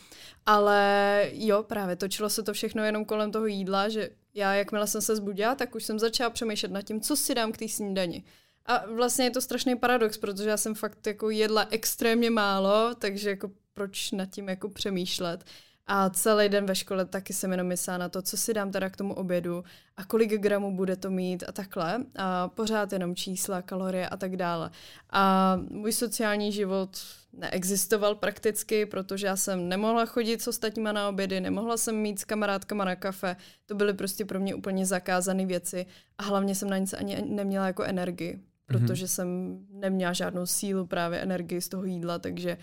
Ale 0.45 1.29
jo, 1.33 1.63
právě 1.63 1.95
točilo 1.95 2.29
se 2.29 2.43
to 2.43 2.53
všechno 2.53 2.83
jenom 2.83 3.05
kolem 3.05 3.31
toho 3.31 3.45
jídla, 3.45 3.89
že 3.89 4.09
já, 4.33 4.53
jakmile 4.53 4.87
jsem 4.87 5.01
se 5.01 5.15
zbudila, 5.15 5.55
tak 5.55 5.75
už 5.75 5.83
jsem 5.83 5.99
začala 5.99 6.29
přemýšlet 6.29 6.71
nad 6.71 6.81
tím, 6.81 7.01
co 7.01 7.15
si 7.15 7.35
dám 7.35 7.51
k 7.51 7.57
té 7.57 7.67
snídani. 7.67 8.23
A 8.65 8.85
vlastně 8.95 9.25
je 9.25 9.31
to 9.31 9.41
strašný 9.41 9.75
paradox, 9.75 10.17
protože 10.17 10.49
já 10.49 10.57
jsem 10.57 10.75
fakt 10.75 11.07
jako 11.07 11.29
jedla 11.29 11.67
extrémně 11.69 12.29
málo, 12.29 12.95
takže 12.99 13.29
jako 13.29 13.51
proč 13.73 14.11
nad 14.11 14.25
tím 14.25 14.49
jako 14.49 14.69
přemýšlet. 14.69 15.43
A 15.87 16.09
celý 16.09 16.49
den 16.49 16.65
ve 16.65 16.75
škole 16.75 17.05
taky 17.05 17.33
jsem 17.33 17.51
jenom 17.51 17.67
myslela 17.67 17.97
na 17.97 18.09
to, 18.09 18.21
co 18.21 18.37
si 18.37 18.53
dám 18.53 18.71
teda 18.71 18.89
k 18.89 18.97
tomu 18.97 19.13
obědu 19.13 19.63
a 19.97 20.05
kolik 20.05 20.33
gramů 20.33 20.75
bude 20.75 20.95
to 20.95 21.09
mít 21.09 21.43
a 21.47 21.51
takhle. 21.51 22.05
A 22.15 22.47
pořád 22.47 22.93
jenom 22.93 23.15
čísla, 23.15 23.61
kalorie 23.61 24.09
a 24.09 24.17
tak 24.17 24.37
dále. 24.37 24.71
A 25.09 25.55
můj 25.69 25.93
sociální 25.93 26.51
život 26.51 26.89
neexistoval 27.33 28.15
prakticky, 28.15 28.85
protože 28.85 29.27
já 29.27 29.35
jsem 29.35 29.69
nemohla 29.69 30.05
chodit 30.05 30.41
s 30.41 30.47
ostatníma 30.47 30.91
na 30.91 31.09
obědy, 31.09 31.41
nemohla 31.41 31.77
jsem 31.77 31.95
mít 31.95 32.19
s 32.19 32.25
kamarádkama 32.25 32.85
na 32.85 32.95
kafe. 32.95 33.35
To 33.65 33.75
byly 33.75 33.93
prostě 33.93 34.25
pro 34.25 34.39
mě 34.39 34.55
úplně 34.55 34.85
zakázané 34.85 35.45
věci 35.45 35.85
a 36.17 36.23
hlavně 36.23 36.55
jsem 36.55 36.69
na 36.69 36.77
nic 36.77 36.93
ani 36.93 37.21
neměla 37.21 37.67
jako 37.67 37.83
energii, 37.83 38.33
mhm. 38.33 38.43
protože 38.65 39.05
mm-hmm. 39.05 39.09
jsem 39.09 39.59
neměla 39.69 40.13
žádnou 40.13 40.45
sílu, 40.45 40.85
právě 40.85 41.19
energii 41.19 41.61
z 41.61 41.69
toho 41.69 41.83
jídla, 41.83 42.19
takže 42.19 42.57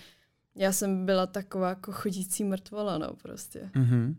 já 0.57 0.73
jsem 0.73 1.07
byla 1.07 1.27
taková 1.27 1.69
jako 1.69 1.93
chodící 1.93 2.45
mrtvola, 2.45 2.99
no 2.99 3.09
prostě. 3.23 3.71
Mm-hmm. 3.75 4.14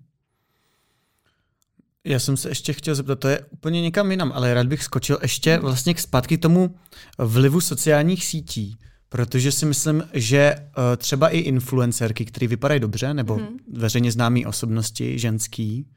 Já 2.03 2.19
jsem 2.19 2.37
se 2.37 2.49
ještě 2.49 2.73
chtěl 2.73 2.95
zeptat, 2.95 3.19
to 3.19 3.27
je 3.27 3.39
úplně 3.49 3.81
někam 3.81 4.11
jinam, 4.11 4.31
ale 4.35 4.53
rád 4.53 4.67
bych 4.67 4.83
skočil 4.83 5.19
ještě 5.21 5.57
vlastně 5.57 5.93
k 5.93 5.99
zpátky 5.99 6.37
tomu 6.37 6.75
vlivu 7.17 7.61
sociálních 7.61 8.25
sítí, 8.25 8.77
protože 9.09 9.51
si 9.51 9.65
myslím, 9.65 10.03
že 10.13 10.55
uh, 10.59 10.83
třeba 10.97 11.29
i 11.29 11.37
influencerky, 11.37 12.25
které 12.25 12.47
vypadají 12.47 12.79
dobře, 12.79 13.13
nebo 13.13 13.35
mm-hmm. 13.35 13.57
veřejně 13.73 14.11
známé 14.11 14.39
osobnosti 14.47 15.19
ženský, 15.19 15.87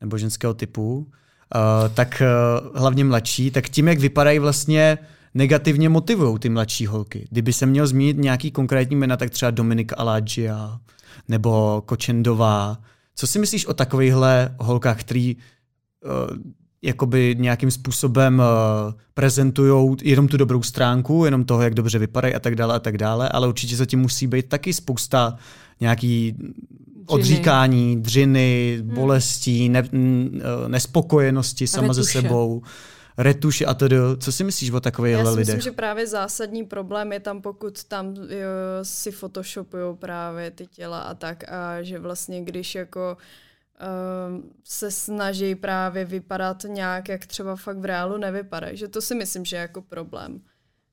nebo 0.00 0.18
ženského 0.18 0.54
typu, 0.54 0.96
uh, 0.98 1.94
tak 1.94 2.22
uh, 2.22 2.76
hlavně 2.76 3.04
mladší, 3.04 3.50
tak 3.50 3.68
tím, 3.68 3.88
jak 3.88 3.98
vypadají 3.98 4.38
vlastně 4.38 4.98
negativně 5.38 5.88
motivují 5.88 6.38
ty 6.38 6.48
mladší 6.48 6.86
holky. 6.86 7.28
Kdyby 7.30 7.52
se 7.52 7.66
měl 7.66 7.86
zmínit 7.86 8.16
nějaký 8.16 8.50
konkrétní 8.50 8.96
jména, 8.96 9.16
tak 9.16 9.30
třeba 9.30 9.50
Dominika 9.50 9.96
Aladžia 9.96 10.78
nebo 11.28 11.82
Kočendová. 11.86 12.78
Co 13.14 13.26
si 13.26 13.38
myslíš 13.38 13.66
o 13.66 13.74
takovýchhle 13.74 14.54
holkách, 14.58 15.00
který 15.00 15.36
uh, 15.36 16.36
jakoby 16.82 17.36
nějakým 17.38 17.70
způsobem 17.70 18.38
uh, 18.38 18.94
prezentují 19.14 19.96
jenom 20.02 20.28
tu 20.28 20.36
dobrou 20.36 20.62
stránku, 20.62 21.24
jenom 21.24 21.44
toho, 21.44 21.62
jak 21.62 21.74
dobře 21.74 21.98
vypadají 21.98 22.34
a 22.34 22.40
tak 22.40 22.56
dále 22.56 22.74
a 22.74 22.78
tak 22.78 22.98
dále, 22.98 23.28
ale 23.28 23.48
určitě 23.48 23.76
zatím 23.76 24.00
musí 24.00 24.26
být 24.26 24.48
taky 24.48 24.72
spousta 24.72 25.36
nějaký 25.80 26.34
odříkání, 27.06 27.96
dřiny, 28.02 28.78
hmm. 28.80 28.94
bolestí, 28.94 29.68
ne, 29.68 29.88
nespokojenosti 30.68 31.66
sama 31.66 31.92
ze 31.92 32.04
sebou 32.04 32.62
retuši 33.18 33.66
a 33.66 33.74
tedy. 33.74 33.96
Co 34.18 34.32
si 34.32 34.44
myslíš 34.44 34.70
o 34.70 34.80
takových 34.80 35.16
lidech? 35.16 35.26
Já 35.26 35.32
si 35.32 35.38
myslím, 35.38 35.60
že 35.60 35.72
právě 35.72 36.06
zásadní 36.06 36.64
problém 36.64 37.12
je 37.12 37.20
tam, 37.20 37.42
pokud 37.42 37.84
tam 37.84 38.14
jo, 38.14 38.48
si 38.82 39.10
photoshopují 39.10 39.96
právě 39.96 40.50
ty 40.50 40.66
těla 40.66 41.00
a 41.00 41.14
tak 41.14 41.44
a 41.48 41.82
že 41.82 41.98
vlastně 41.98 42.44
když 42.44 42.74
jako 42.74 43.16
um, 44.28 44.50
se 44.64 44.90
snaží 44.90 45.54
právě 45.54 46.04
vypadat 46.04 46.64
nějak, 46.68 47.08
jak 47.08 47.26
třeba 47.26 47.56
fakt 47.56 47.78
v 47.78 47.84
reálu 47.84 48.16
nevypadají. 48.16 48.76
Že 48.76 48.88
to 48.88 49.00
si 49.00 49.14
myslím, 49.14 49.44
že 49.44 49.56
je 49.56 49.60
jako 49.60 49.82
problém. 49.82 50.40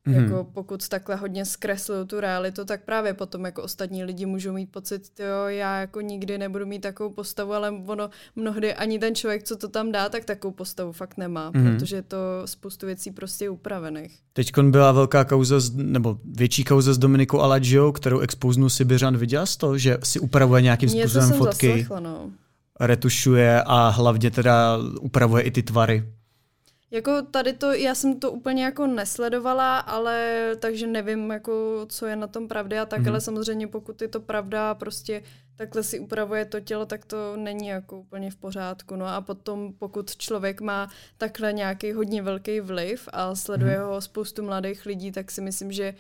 Mm-hmm. 0.08 0.24
Jako 0.24 0.48
pokud 0.54 0.88
takhle 0.88 1.16
hodně 1.16 1.46
zkreslují 1.46 2.08
tu 2.08 2.20
realitu, 2.20 2.66
tak 2.66 2.84
právě 2.84 3.14
potom 3.14 3.46
jako 3.46 3.64
ostatní 3.64 4.04
lidi 4.04 4.26
můžou 4.26 4.54
mít 4.54 4.72
pocit, 4.72 5.20
jo, 5.20 5.48
já 5.48 5.80
jako 5.80 6.02
nikdy 6.02 6.38
nebudu 6.38 6.66
mít 6.66 6.80
takovou 6.80 7.10
postavu, 7.10 7.54
ale 7.54 7.74
ono 7.86 8.10
mnohdy 8.36 8.74
ani 8.74 9.00
ten 9.00 9.16
člověk, 9.16 9.44
co 9.44 9.56
to 9.56 9.68
tam 9.68 9.92
dá, 9.92 10.10
tak 10.10 10.26
takovou 10.26 10.54
postavu 10.54 10.92
fakt 10.92 11.18
nemá, 11.18 11.52
mm-hmm. 11.52 11.74
protože 11.74 11.96
je 11.96 12.02
to 12.02 12.18
spoustu 12.46 12.86
věcí 12.86 13.12
prostě 13.12 13.50
upravených. 13.50 14.20
Teď 14.34 14.58
byla 14.60 14.92
velká 14.92 15.24
kauza, 15.24 15.56
nebo 15.74 16.20
větší 16.26 16.64
kauza 16.64 16.94
s 16.94 16.98
Dominikou 16.98 17.40
Aladžou, 17.40 17.92
kterou 17.92 18.20
expouznu 18.20 18.70
Sibiřan 18.70 19.18
viděla 19.18 19.46
z 19.46 19.58
toho, 19.58 19.78
že 19.78 19.98
si 20.04 20.20
upravuje 20.20 20.62
nějakým 20.62 20.90
způsobem 20.90 21.34
fotky, 21.34 21.68
zaslechla, 21.68 22.00
no. 22.00 22.30
retušuje 22.80 23.64
a 23.66 23.90
hlavně 23.90 24.32
teda 24.32 24.78
upravuje 25.02 25.44
i 25.44 25.52
ty 25.52 25.64
tvary. 25.64 26.04
Jako 26.92 27.22
tady 27.22 27.54
to, 27.54 27.74
já 27.74 27.96
jsem 27.96 28.20
to 28.20 28.32
úplně 28.32 28.64
jako 28.64 28.88
nesledovala, 28.88 29.80
ale 29.80 30.52
takže 30.60 30.88
nevím, 30.88 31.32
jako 31.32 31.86
co 31.90 32.06
je 32.06 32.16
na 32.16 32.28
tom 32.28 32.48
pravda 32.48 32.82
a 32.82 32.86
tak, 32.86 33.02
mm-hmm. 33.02 33.10
ale 33.10 33.22
samozřejmě 33.22 33.68
pokud 33.68 34.02
je 34.02 34.08
to 34.08 34.20
pravda, 34.20 34.76
prostě 34.76 35.24
takhle 35.56 35.84
si 35.84 36.00
upravuje 36.00 36.46
to 36.46 36.60
tělo, 36.60 36.86
tak 36.86 37.06
to 37.06 37.38
není 37.38 37.68
jako 37.68 38.00
úplně 38.00 38.32
v 38.32 38.36
pořádku. 38.36 38.96
No 38.96 39.08
a 39.08 39.22
potom, 39.22 39.74
pokud 39.74 40.16
člověk 40.16 40.62
má 40.62 40.90
takhle 41.18 41.54
nějaký 41.54 41.94
hodně 41.94 42.22
velký 42.22 42.60
vliv 42.60 43.10
a 43.14 43.36
sleduje 43.36 43.78
mm-hmm. 43.78 43.88
ho 43.88 44.02
spoustu 44.02 44.44
mladých 44.44 44.86
lidí, 44.86 45.12
tak 45.12 45.32
si 45.32 45.42
myslím, 45.42 45.72
že 45.72 45.94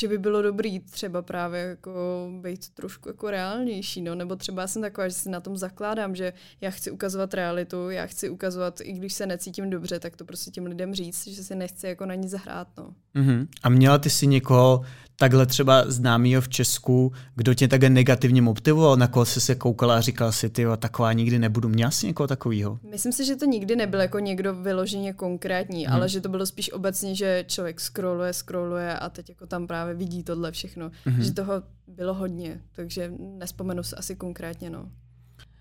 že 0.00 0.08
by 0.08 0.18
bylo 0.18 0.42
dobrý 0.42 0.80
třeba 0.80 1.22
právě 1.22 1.60
jako 1.60 2.28
být 2.40 2.68
trošku 2.68 3.08
jako 3.08 3.30
reálnější, 3.30 4.00
no, 4.00 4.14
nebo 4.14 4.36
třeba 4.36 4.62
já 4.62 4.68
jsem 4.68 4.82
taková, 4.82 5.08
že 5.08 5.14
si 5.14 5.30
na 5.30 5.40
tom 5.40 5.56
zakládám, 5.56 6.14
že 6.14 6.32
já 6.60 6.70
chci 6.70 6.90
ukazovat 6.90 7.34
realitu, 7.34 7.90
já 7.90 8.06
chci 8.06 8.30
ukazovat, 8.30 8.80
i 8.80 8.92
když 8.92 9.12
se 9.12 9.26
necítím 9.26 9.70
dobře, 9.70 10.00
tak 10.00 10.16
to 10.16 10.24
prostě 10.24 10.50
těm 10.50 10.66
lidem 10.66 10.94
říct, 10.94 11.26
že 11.26 11.44
si 11.44 11.54
nechci 11.54 11.86
jako 11.86 12.06
na 12.06 12.14
nic 12.14 12.30
zahrát, 12.30 12.68
no. 12.76 12.94
Mm-hmm. 13.14 13.46
A 13.62 13.68
měla 13.68 13.98
ty 13.98 14.10
si 14.10 14.26
někoho 14.26 14.84
takhle 15.20 15.46
třeba 15.46 15.84
známýho 15.86 16.40
v 16.40 16.48
Česku, 16.48 17.12
kdo 17.36 17.54
tě 17.54 17.68
také 17.68 17.90
negativně 17.90 18.42
motivoval, 18.42 18.96
na 18.96 19.06
koho 19.06 19.24
jsi 19.24 19.40
se 19.40 19.54
koukala 19.54 19.96
a 19.96 20.00
říkal 20.00 20.32
si, 20.32 20.50
ty 20.50 20.64
taková 20.78 21.12
nikdy 21.12 21.38
nebudu. 21.38 21.68
Měla 21.68 21.90
jsi 21.90 22.06
někoho 22.06 22.26
takového? 22.26 22.78
Myslím 22.90 23.12
si, 23.12 23.24
že 23.24 23.36
to 23.36 23.44
nikdy 23.44 23.76
nebyl 23.76 24.00
jako 24.00 24.18
někdo 24.18 24.54
vyloženě 24.54 25.12
konkrétní, 25.12 25.86
hmm. 25.86 25.94
ale 25.94 26.08
že 26.08 26.20
to 26.20 26.28
bylo 26.28 26.46
spíš 26.46 26.72
obecně, 26.72 27.14
že 27.14 27.44
člověk 27.48 27.80
scrolluje, 27.80 28.32
scrolluje 28.32 28.98
a 28.98 29.08
teď 29.08 29.28
jako 29.28 29.46
tam 29.46 29.66
právě 29.66 29.94
vidí 29.94 30.22
tohle 30.22 30.52
všechno. 30.52 30.90
Hmm. 31.04 31.22
Že 31.22 31.32
toho 31.32 31.52
bylo 31.86 32.14
hodně, 32.14 32.60
takže 32.72 33.12
nespomenu 33.38 33.82
se 33.82 33.96
asi 33.96 34.16
konkrétně, 34.16 34.70
no. 34.70 34.88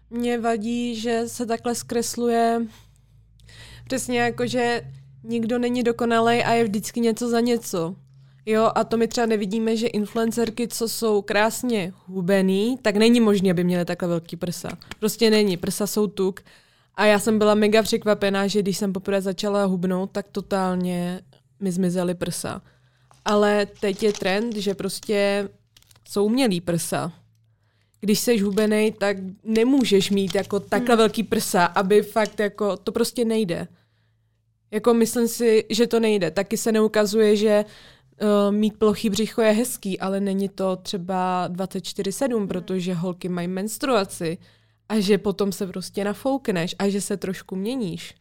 Mně 0.10 0.40
vadí, 0.40 0.96
že 0.96 1.24
se 1.28 1.46
takhle 1.46 1.76
zkresluje 1.76 2.62
přesně 3.86 4.20
jako, 4.20 4.48
že 4.48 4.82
nikdo 5.24 5.60
není 5.60 5.84
dokonalý 5.84 6.44
a 6.44 6.54
je 6.54 6.64
vždycky 6.64 7.00
něco 7.00 7.30
za 7.30 7.40
něco. 7.40 7.96
Jo, 8.50 8.72
a 8.76 8.84
to 8.84 8.98
my 8.98 9.08
třeba 9.08 9.28
nevidíme, 9.28 9.78
že 9.78 9.88
influencerky, 9.88 10.68
co 10.68 10.90
jsou 10.90 11.22
krásně 11.22 11.94
hubený, 12.06 12.78
tak 12.82 12.96
není 12.96 13.20
možné, 13.20 13.52
aby 13.52 13.64
měly 13.64 13.86
takhle 13.86 14.08
velký 14.08 14.36
prsa. 14.36 14.70
Prostě 15.00 15.30
není, 15.30 15.58
prsa 15.58 15.88
jsou 15.88 16.08
tuk. 16.08 16.42
A 16.96 17.06
já 17.06 17.20
jsem 17.20 17.38
byla 17.38 17.56
mega 17.56 17.82
překvapená, 17.84 18.48
že 18.48 18.62
když 18.62 18.78
jsem 18.78 18.94
poprvé 18.94 19.22
začala 19.22 19.66
hubnout, 19.66 20.12
tak 20.12 20.26
totálně 20.32 21.22
mi 21.60 21.72
zmizely 21.72 22.16
prsa. 22.16 22.62
Ale 23.26 23.68
teď 23.80 24.04
je 24.04 24.14
trend, 24.14 24.56
že 24.56 24.74
prostě 24.74 25.50
jsou 26.10 26.26
umělý 26.26 26.62
prsa. 26.62 27.14
Když 28.02 28.20
jsi 28.20 28.38
hubený, 28.38 28.92
tak 28.92 29.18
nemůžeš 29.44 30.10
mít 30.10 30.36
jako 30.36 30.60
takhle 30.60 30.96
hmm. 30.96 30.98
velký 30.98 31.24
prsa, 31.24 31.66
aby 31.66 32.02
fakt 32.02 32.40
jako, 32.40 32.78
to 32.78 32.92
prostě 32.92 33.26
nejde. 33.26 33.68
Jako 34.72 34.94
myslím 34.94 35.28
si, 35.28 35.66
že 35.70 35.88
to 35.88 36.00
nejde. 36.00 36.32
Taky 36.32 36.58
se 36.58 36.72
neukazuje, 36.72 37.36
že 37.36 37.66
uh, 38.22 38.56
mít 38.56 38.78
plochý 38.78 39.10
břicho 39.10 39.42
je 39.42 39.52
hezký, 39.52 40.00
ale 40.00 40.20
není 40.20 40.50
to 40.50 40.76
třeba 40.76 41.50
24-7, 41.50 42.48
protože 42.48 42.94
holky 42.94 43.30
mají 43.30 43.48
menstruaci 43.48 44.38
a 44.90 45.00
že 45.00 45.18
potom 45.18 45.52
se 45.52 45.68
prostě 45.68 46.04
nafoukneš 46.04 46.76
a 46.80 46.90
že 46.90 47.02
se 47.02 47.18
trošku 47.18 47.56
měníš. 47.56 48.16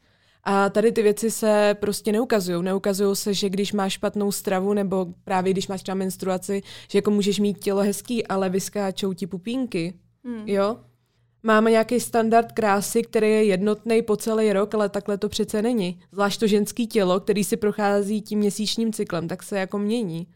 A 0.44 0.68
tady 0.68 0.92
ty 0.92 1.02
věci 1.02 1.30
se 1.30 1.76
prostě 1.80 2.12
neukazují. 2.12 2.62
Neukazují 2.62 3.16
se, 3.16 3.34
že 3.34 3.48
když 3.48 3.72
máš 3.72 3.92
špatnou 3.92 4.32
stravu 4.32 4.72
nebo 4.72 5.06
právě 5.24 5.52
když 5.52 5.68
máš 5.68 5.82
třeba 5.82 5.94
menstruaci, 5.94 6.62
že 6.90 6.98
jako 6.98 7.11
můžeš 7.11 7.38
mít 7.38 7.58
tělo 7.58 7.82
hezký, 7.82 8.26
ale 8.26 8.48
vyskáčou 8.48 9.12
ti 9.12 9.26
pupínky. 9.26 9.94
Hmm. 10.24 10.48
Jo? 10.48 10.76
Máme 11.48 11.70
nějaký 11.70 12.00
standard 12.00 12.52
krásy, 12.52 13.02
který 13.02 13.30
je 13.30 13.44
jednotný 13.44 14.02
po 14.02 14.16
celý 14.16 14.52
rok, 14.52 14.74
ale 14.74 14.88
takhle 14.88 15.18
to 15.18 15.28
přece 15.28 15.62
není. 15.62 16.00
Zvlášť 16.12 16.40
to 16.40 16.46
ženský 16.46 16.87
tělo, 16.87 17.20
který 17.20 17.44
si 17.44 17.56
prochází 17.56 18.22
tím 18.22 18.38
měsíčním 18.38 18.92
cyklem, 18.92 19.28
tak 19.28 19.42
se 19.42 19.58
jako 19.58 19.78
mění. 19.78 20.26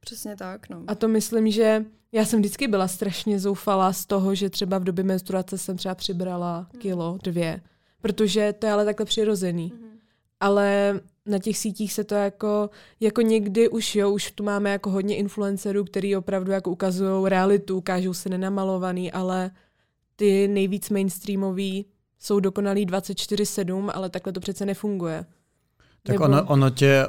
Přesně 0.00 0.36
tak, 0.36 0.68
no. 0.68 0.82
A 0.86 0.94
to 0.94 1.08
myslím, 1.08 1.50
že 1.50 1.84
já 2.12 2.24
jsem 2.24 2.40
vždycky 2.40 2.68
byla 2.68 2.88
strašně 2.88 3.40
zoufalá 3.40 3.92
z 3.92 4.06
toho, 4.06 4.34
že 4.34 4.50
třeba 4.50 4.78
v 4.78 4.84
době 4.84 5.04
menstruace 5.04 5.58
jsem 5.58 5.76
třeba 5.76 5.94
přibrala 5.94 6.66
mm. 6.72 6.80
kilo, 6.80 7.18
dvě. 7.22 7.60
Protože 8.00 8.52
to 8.58 8.66
je 8.66 8.72
ale 8.72 8.84
takhle 8.84 9.06
přirozený. 9.06 9.72
Mm. 9.74 9.88
Ale 10.40 11.00
na 11.26 11.38
těch 11.38 11.58
sítích 11.58 11.92
se 11.92 12.04
to 12.04 12.14
jako, 12.14 12.70
jako 13.00 13.20
někdy 13.20 13.68
už 13.68 13.96
jo, 13.96 14.10
už 14.10 14.30
tu 14.30 14.44
máme 14.44 14.70
jako 14.70 14.90
hodně 14.90 15.16
influencerů, 15.16 15.84
který 15.84 16.16
opravdu 16.16 16.52
jako 16.52 16.70
ukazují 16.70 17.28
realitu, 17.28 17.76
ukážou 17.76 18.14
se 18.14 18.28
nenamalovaný, 18.28 19.12
ale 19.12 19.50
ty 20.18 20.48
nejvíc 20.48 20.90
mainstreamový 20.90 21.86
jsou 22.18 22.40
dokonalý 22.40 22.86
24-7, 22.86 23.90
ale 23.94 24.10
takhle 24.10 24.32
to 24.32 24.40
přece 24.40 24.66
nefunguje. 24.66 25.24
Tak 26.02 26.12
Nebo... 26.12 26.24
ono, 26.24 26.44
ono, 26.44 26.70
tě, 26.70 27.06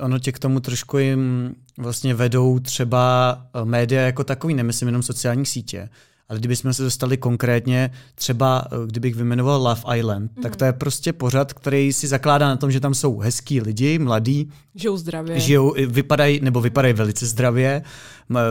ono 0.00 0.18
tě 0.18 0.32
k 0.32 0.38
tomu 0.38 0.60
trošku 0.60 0.98
jim 0.98 1.54
vlastně 1.78 2.14
vedou 2.14 2.58
třeba 2.58 3.36
média 3.64 4.02
jako 4.02 4.24
takový, 4.24 4.54
nemyslím 4.54 4.88
jenom 4.88 5.02
sociální 5.02 5.46
sítě, 5.46 5.88
ale 6.30 6.38
kdybychom 6.38 6.72
se 6.72 6.82
dostali 6.82 7.16
konkrétně, 7.16 7.90
třeba 8.14 8.64
eh, 8.66 8.76
kdybych 8.86 9.14
vymenoval 9.14 9.62
Love 9.62 9.98
Island, 9.98 10.32
mm-hmm. 10.32 10.42
tak 10.42 10.56
to 10.56 10.64
je 10.64 10.72
prostě 10.72 11.12
pořad, 11.12 11.52
který 11.52 11.92
si 11.92 12.08
zakládá 12.08 12.48
na 12.48 12.56
tom, 12.56 12.70
že 12.70 12.80
tam 12.80 12.94
jsou 12.94 13.18
hezký 13.18 13.60
lidi, 13.60 13.98
mladí. 13.98 14.50
Žijou 14.74 14.96
zdravě. 14.96 15.40
Žijou, 15.40 15.74
vypadají, 15.86 16.40
nebo 16.40 16.60
vypadají 16.60 16.94
velice 16.94 17.26
zdravě. 17.26 17.82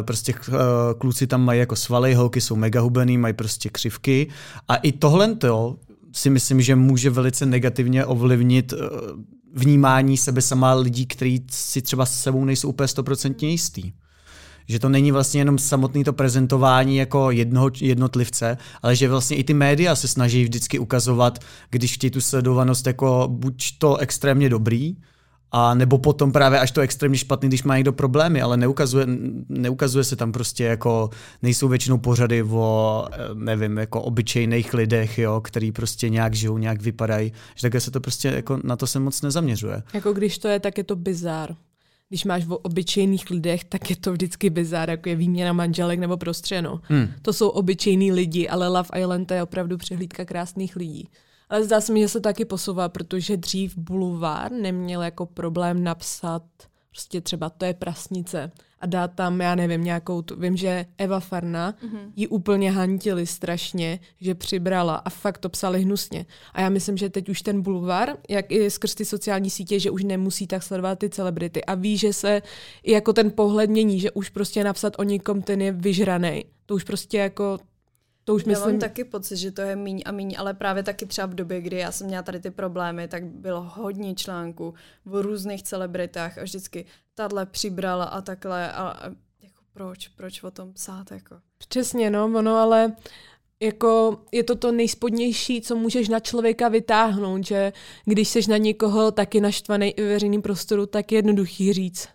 Prostě 0.01 0.33
eh, 0.49 0.53
kluci 0.97 1.27
tam 1.27 1.45
mají 1.45 1.59
jako 1.59 1.75
svaly, 1.75 2.13
holky 2.13 2.41
jsou 2.41 2.55
mega 2.55 2.81
hubený, 2.81 3.17
mají 3.17 3.33
prostě 3.33 3.69
křivky. 3.69 4.27
A 4.67 4.75
i 4.75 4.91
tohle 4.91 5.35
to 5.35 5.75
si 6.11 6.29
myslím, 6.29 6.61
že 6.61 6.75
může 6.75 7.09
velice 7.09 7.45
negativně 7.45 8.05
ovlivnit 8.05 8.73
eh, 8.73 8.77
vnímání 9.53 10.17
sebe 10.17 10.41
sama 10.41 10.73
lidí, 10.73 11.05
kteří 11.05 11.45
si 11.51 11.81
třeba 11.81 12.05
s 12.05 12.21
sebou 12.21 12.45
nejsou 12.45 12.69
úplně 12.69 12.87
stoprocentně 12.87 13.49
jistý 13.49 13.91
že 14.69 14.79
to 14.79 14.89
není 14.89 15.11
vlastně 15.11 15.41
jenom 15.41 15.57
samotné 15.57 16.03
to 16.03 16.13
prezentování 16.13 16.97
jako 16.97 17.31
jednoho 17.31 17.71
jednotlivce, 17.81 18.57
ale 18.81 18.95
že 18.95 19.09
vlastně 19.09 19.37
i 19.37 19.43
ty 19.43 19.53
média 19.53 19.95
se 19.95 20.07
snaží 20.07 20.43
vždycky 20.43 20.79
ukazovat, 20.79 21.39
když 21.69 21.93
chtějí 21.93 22.11
tu 22.11 22.21
sledovanost 22.21 22.87
jako 22.87 23.27
buď 23.31 23.77
to 23.77 23.97
extrémně 23.97 24.49
dobrý, 24.49 24.95
a 25.51 25.73
nebo 25.73 25.97
potom 25.97 26.31
právě 26.31 26.59
až 26.59 26.71
to 26.71 26.81
extrémně 26.81 27.17
špatný, 27.17 27.47
když 27.47 27.63
má 27.63 27.75
někdo 27.75 27.93
problémy, 27.93 28.41
ale 28.41 28.57
neukazuje, 28.57 29.05
neukazuje 29.49 30.03
se 30.03 30.15
tam 30.15 30.31
prostě 30.31 30.63
jako, 30.63 31.09
nejsou 31.41 31.67
většinou 31.67 31.97
pořady 31.97 32.43
o, 32.43 33.05
nevím, 33.33 33.77
jako 33.77 34.01
obyčejných 34.01 34.73
lidech, 34.73 35.17
jo, 35.17 35.41
který 35.41 35.71
prostě 35.71 36.09
nějak 36.09 36.33
žijou, 36.33 36.57
nějak 36.57 36.81
vypadají, 36.81 37.31
že 37.55 37.61
takhle 37.61 37.81
se 37.81 37.91
to 37.91 37.99
prostě 37.99 38.27
jako 38.27 38.59
na 38.63 38.75
to 38.75 38.87
se 38.87 38.99
moc 38.99 39.21
nezaměřuje. 39.21 39.83
Jako 39.93 40.13
když 40.13 40.37
to 40.37 40.47
je, 40.47 40.59
tak 40.59 40.77
je 40.77 40.83
to 40.83 40.95
bizár 40.95 41.55
když 42.09 42.25
máš 42.25 42.47
o 42.47 42.57
obyčejných 42.57 43.29
lidech, 43.29 43.63
tak 43.63 43.89
je 43.89 43.95
to 43.95 44.11
vždycky 44.11 44.49
bizár, 44.49 44.89
jako 44.89 45.09
je 45.09 45.15
výměna 45.15 45.53
manželek 45.53 45.99
nebo 45.99 46.17
prostřeno. 46.17 46.81
Hmm. 46.83 47.07
To 47.21 47.33
jsou 47.33 47.49
obyčejní 47.49 48.11
lidi, 48.11 48.49
ale 48.49 48.67
Love 48.67 48.99
Island 48.99 49.25
to 49.25 49.33
je 49.33 49.43
opravdu 49.43 49.77
přehlídka 49.77 50.25
krásných 50.25 50.75
lidí. 50.75 51.09
Ale 51.49 51.63
zdá 51.63 51.81
se 51.81 51.93
mi, 51.93 51.99
že 51.99 52.07
se 52.07 52.19
taky 52.19 52.45
posouvá, 52.45 52.89
protože 52.89 53.37
dřív 53.37 53.77
Boulevard 53.77 54.53
neměl 54.61 55.01
jako 55.01 55.25
problém 55.25 55.83
napsat 55.83 56.43
prostě 56.91 57.21
třeba 57.21 57.49
to 57.49 57.65
je 57.65 57.73
prasnice 57.73 58.51
a 58.81 58.85
dát 58.85 59.11
tam, 59.15 59.41
já 59.41 59.55
nevím, 59.55 59.83
nějakou, 59.83 60.21
tu, 60.21 60.35
vím, 60.39 60.57
že 60.57 60.85
Eva 60.97 61.19
Farna 61.19 61.71
mm-hmm. 61.71 62.11
ji 62.15 62.27
úplně 62.27 62.71
hantili 62.71 63.27
strašně, 63.27 63.99
že 64.21 64.35
přibrala 64.35 64.95
a 64.95 65.09
fakt 65.09 65.37
to 65.37 65.49
psali 65.49 65.81
hnusně. 65.81 66.25
A 66.53 66.61
já 66.61 66.69
myslím, 66.69 66.97
že 66.97 67.09
teď 67.09 67.29
už 67.29 67.41
ten 67.41 67.61
bulvar, 67.61 68.17
jak 68.29 68.51
i 68.51 68.71
skrz 68.71 68.95
ty 68.95 69.05
sociální 69.05 69.49
sítě, 69.49 69.79
že 69.79 69.91
už 69.91 70.03
nemusí 70.03 70.47
tak 70.47 70.63
sledovat 70.63 70.99
ty 70.99 71.09
celebrity 71.09 71.65
a 71.65 71.75
ví, 71.75 71.97
že 71.97 72.13
se 72.13 72.41
jako 72.85 73.13
ten 73.13 73.31
pohled 73.31 73.69
mění, 73.69 73.99
že 73.99 74.11
už 74.11 74.29
prostě 74.29 74.63
napsat 74.63 74.93
o 74.97 75.03
někom 75.03 75.41
ten 75.41 75.61
je 75.61 75.71
vyžraný. 75.71 76.45
To 76.65 76.75
už 76.75 76.83
prostě 76.83 77.17
jako 77.17 77.59
to 78.29 78.35
už 78.35 78.45
myslím... 78.45 78.67
Já 78.67 78.71
mám 78.71 78.79
taky 78.79 79.03
pocit, 79.03 79.37
že 79.37 79.51
to 79.51 79.61
je 79.61 79.75
míň 79.75 80.01
a 80.05 80.11
míň, 80.11 80.35
ale 80.37 80.53
právě 80.53 80.83
taky 80.83 81.05
třeba 81.05 81.27
v 81.27 81.33
době, 81.33 81.61
kdy 81.61 81.77
já 81.77 81.91
jsem 81.91 82.07
měla 82.07 82.23
tady 82.23 82.39
ty 82.39 82.51
problémy, 82.51 83.07
tak 83.07 83.25
bylo 83.25 83.61
hodně 83.61 84.15
článků 84.15 84.73
o 85.11 85.21
různých 85.21 85.63
celebritách 85.63 86.37
a 86.37 86.43
vždycky 86.43 86.85
tahle 87.15 87.45
přibrala 87.45 88.05
a 88.05 88.21
takhle 88.21 88.71
a, 88.71 88.89
a 88.89 89.09
jako 89.41 89.61
proč, 89.73 90.07
proč 90.07 90.43
o 90.43 90.51
tom 90.51 90.73
psát, 90.73 91.11
jako. 91.11 91.35
Přesně, 91.67 92.09
no, 92.09 92.25
ono 92.25 92.55
ale 92.55 92.95
jako 93.59 94.19
je 94.31 94.43
to 94.43 94.55
to 94.55 94.71
nejspodnější, 94.71 95.61
co 95.61 95.75
můžeš 95.75 96.09
na 96.09 96.19
člověka 96.19 96.67
vytáhnout, 96.67 97.45
že 97.45 97.73
když 98.05 98.29
seš 98.29 98.47
na 98.47 98.57
někoho 98.57 99.11
taky 99.11 99.41
naštvaný 99.41 99.91
i 99.91 100.01
ve 100.01 100.07
veřejném 100.07 100.41
prostoru, 100.41 100.85
tak 100.85 101.11
je 101.11 101.17
jednoduchý 101.17 101.73
říct, 101.73 102.09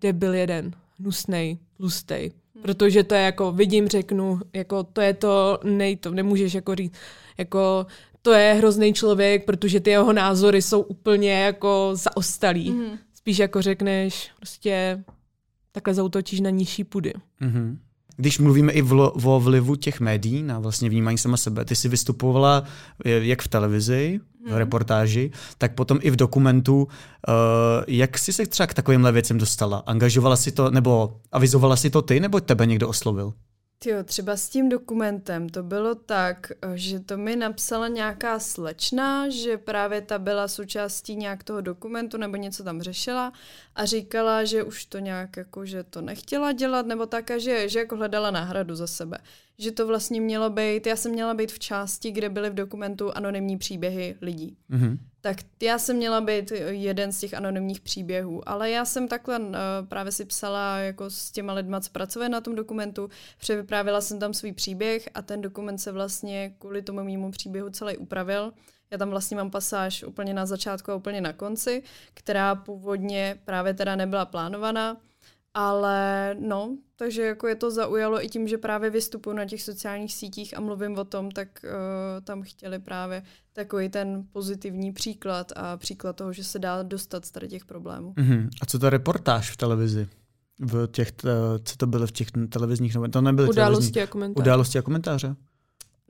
debil 0.00 0.34
jeden, 0.34 0.72
hnusnej, 0.98 1.58
tlustej, 1.76 2.32
Protože 2.62 3.04
to 3.04 3.14
je 3.14 3.20
jako, 3.20 3.52
vidím, 3.52 3.88
řeknu, 3.88 4.40
jako 4.52 4.82
to 4.82 5.00
je 5.00 5.14
to, 5.14 5.58
nej, 5.64 5.96
to 5.96 6.10
nemůžeš 6.10 6.54
jako 6.54 6.74
říct, 6.74 6.94
jako 7.38 7.86
to 8.22 8.32
je 8.32 8.54
hrozný 8.54 8.92
člověk, 8.92 9.44
protože 9.44 9.80
ty 9.80 9.90
jeho 9.90 10.12
názory 10.12 10.62
jsou 10.62 10.80
úplně 10.80 11.32
jako 11.32 11.90
zaostalý. 11.92 12.70
Mm-hmm. 12.70 12.98
Spíš 13.14 13.38
jako 13.38 13.62
řekneš, 13.62 14.30
prostě 14.36 15.04
takhle 15.72 15.94
zautočíš 15.94 16.40
na 16.40 16.50
nižší 16.50 16.84
pudy. 16.84 17.12
Mm-hmm. 17.42 17.76
Když 18.20 18.38
mluvíme 18.38 18.72
i 18.72 18.82
vlo, 18.82 19.10
o 19.10 19.40
vlivu 19.40 19.76
těch 19.76 20.00
médií 20.00 20.42
na 20.42 20.58
vlastně 20.58 20.88
vnímání 20.88 21.18
sama 21.18 21.36
sebe, 21.36 21.64
ty 21.64 21.76
jsi 21.76 21.88
vystupovala 21.88 22.62
eh, 23.04 23.10
jak 23.10 23.42
v 23.42 23.48
televizi, 23.48 24.20
v 24.46 24.48
Mhm. 24.48 24.56
reportáži, 24.58 25.30
tak 25.58 25.74
potom 25.74 25.98
i 26.02 26.10
v 26.10 26.16
dokumentu. 26.16 26.82
Uh, 26.82 27.34
jak 27.88 28.18
jsi 28.18 28.32
se 28.32 28.46
třeba 28.46 28.66
k 28.66 28.74
takovýmhle 28.74 29.12
věcem 29.12 29.38
dostala? 29.38 29.82
Angažovala 29.86 30.36
si 30.36 30.52
to, 30.52 30.70
nebo 30.70 31.16
avizovala 31.32 31.76
si 31.76 31.90
to 31.90 32.02
ty, 32.02 32.20
nebo 32.20 32.40
tebe 32.40 32.66
někdo 32.66 32.88
oslovil? 32.88 33.32
Jo, 33.84 34.04
třeba 34.04 34.36
s 34.36 34.48
tím 34.48 34.68
dokumentem 34.68 35.48
to 35.48 35.62
bylo 35.62 35.94
tak, 35.94 36.52
že 36.74 37.00
to 37.00 37.16
mi 37.16 37.36
napsala 37.36 37.88
nějaká 37.88 38.38
slečna, 38.38 39.28
že 39.28 39.58
právě 39.58 40.00
ta 40.00 40.18
byla 40.18 40.48
součástí 40.48 41.16
nějak 41.16 41.44
toho 41.44 41.60
dokumentu 41.60 42.16
nebo 42.16 42.36
něco 42.36 42.64
tam 42.64 42.82
řešila 42.82 43.32
a 43.74 43.84
říkala, 43.84 44.44
že 44.44 44.62
už 44.62 44.84
to 44.84 44.98
nějak 44.98 45.36
jako, 45.36 45.66
že 45.66 45.84
to 45.84 46.00
nechtěla 46.00 46.52
dělat 46.52 46.86
nebo 46.86 47.06
tak 47.06 47.30
a 47.30 47.38
že, 47.38 47.68
že 47.68 47.78
jako 47.78 47.96
hledala 47.96 48.30
náhradu 48.30 48.74
za 48.74 48.86
sebe. 48.86 49.18
Že 49.60 49.72
to 49.72 49.86
vlastně 49.86 50.20
mělo 50.20 50.50
být, 50.50 50.86
já 50.86 50.96
jsem 50.96 51.12
měla 51.12 51.34
být 51.34 51.52
v 51.52 51.58
části, 51.58 52.10
kde 52.10 52.28
byly 52.28 52.50
v 52.50 52.54
dokumentu 52.54 53.16
anonymní 53.16 53.58
příběhy 53.58 54.16
lidí. 54.20 54.56
Mhm. 54.68 54.98
Tak 55.20 55.36
já 55.62 55.78
jsem 55.78 55.96
měla 55.96 56.20
být 56.20 56.52
jeden 56.68 57.12
z 57.12 57.20
těch 57.20 57.34
anonymních 57.34 57.80
příběhů, 57.80 58.48
ale 58.48 58.70
já 58.70 58.84
jsem 58.84 59.08
takhle 59.08 59.38
uh, 59.38 59.46
právě 59.88 60.12
si 60.12 60.24
psala 60.24 60.78
jako 60.78 61.10
s 61.10 61.30
těma 61.30 61.52
lidma, 61.52 61.80
co 61.80 61.90
pracovali 61.90 62.28
na 62.28 62.40
tom 62.40 62.54
dokumentu, 62.54 63.10
převyprávila 63.38 64.00
jsem 64.00 64.18
tam 64.18 64.34
svůj 64.34 64.52
příběh 64.52 65.08
a 65.14 65.22
ten 65.22 65.40
dokument 65.40 65.78
se 65.78 65.92
vlastně 65.92 66.54
kvůli 66.58 66.82
tomu 66.82 67.04
mému 67.04 67.30
příběhu 67.30 67.70
celý 67.70 67.96
upravil. 67.96 68.52
Já 68.90 68.98
tam 68.98 69.10
vlastně 69.10 69.36
mám 69.36 69.50
pasáž 69.50 70.02
úplně 70.02 70.34
na 70.34 70.46
začátku 70.46 70.92
a 70.92 70.94
úplně 70.94 71.20
na 71.20 71.32
konci, 71.32 71.82
která 72.14 72.54
původně 72.54 73.38
právě 73.44 73.74
teda 73.74 73.96
nebyla 73.96 74.24
plánovaná, 74.24 74.96
ale 75.54 76.36
no, 76.40 76.76
takže 76.96 77.22
jako 77.22 77.46
je 77.48 77.54
to 77.54 77.70
zaujalo 77.70 78.24
i 78.24 78.28
tím, 78.28 78.48
že 78.48 78.58
právě 78.58 78.90
vystupuji 78.90 79.36
na 79.36 79.44
těch 79.44 79.62
sociálních 79.62 80.14
sítích 80.14 80.56
a 80.56 80.60
mluvím 80.60 80.98
o 80.98 81.04
tom, 81.04 81.30
tak 81.30 81.48
uh, 81.64 81.70
tam 82.24 82.42
chtěli 82.42 82.78
právě 82.78 83.22
takový 83.52 83.88
ten 83.88 84.24
pozitivní 84.32 84.92
příklad 84.92 85.52
a 85.56 85.76
příklad 85.76 86.16
toho, 86.16 86.32
že 86.32 86.44
se 86.44 86.58
dá 86.58 86.82
dostat 86.82 87.24
z 87.24 87.30
tady 87.30 87.48
těch 87.48 87.64
problémů. 87.64 88.14
Mhm. 88.16 88.50
A 88.62 88.66
co 88.66 88.78
ta 88.78 88.90
reportáž 88.90 89.50
v 89.50 89.56
televizi? 89.56 90.08
V 90.60 90.86
těch, 90.86 91.08
eh, 91.24 91.58
co 91.64 91.76
to 91.76 91.86
bylo 91.86 92.06
v 92.06 92.12
těch 92.12 92.28
televizních 92.48 92.94
novinách? 92.94 93.12
To 93.12 93.20
nebyly 93.20 93.48
televizní- 93.48 93.62
Události 93.62 94.02
a 94.02 94.06
komentáře. 94.06 94.42
události 94.44 94.78
a 94.78 94.82
komentáře? 94.82 95.36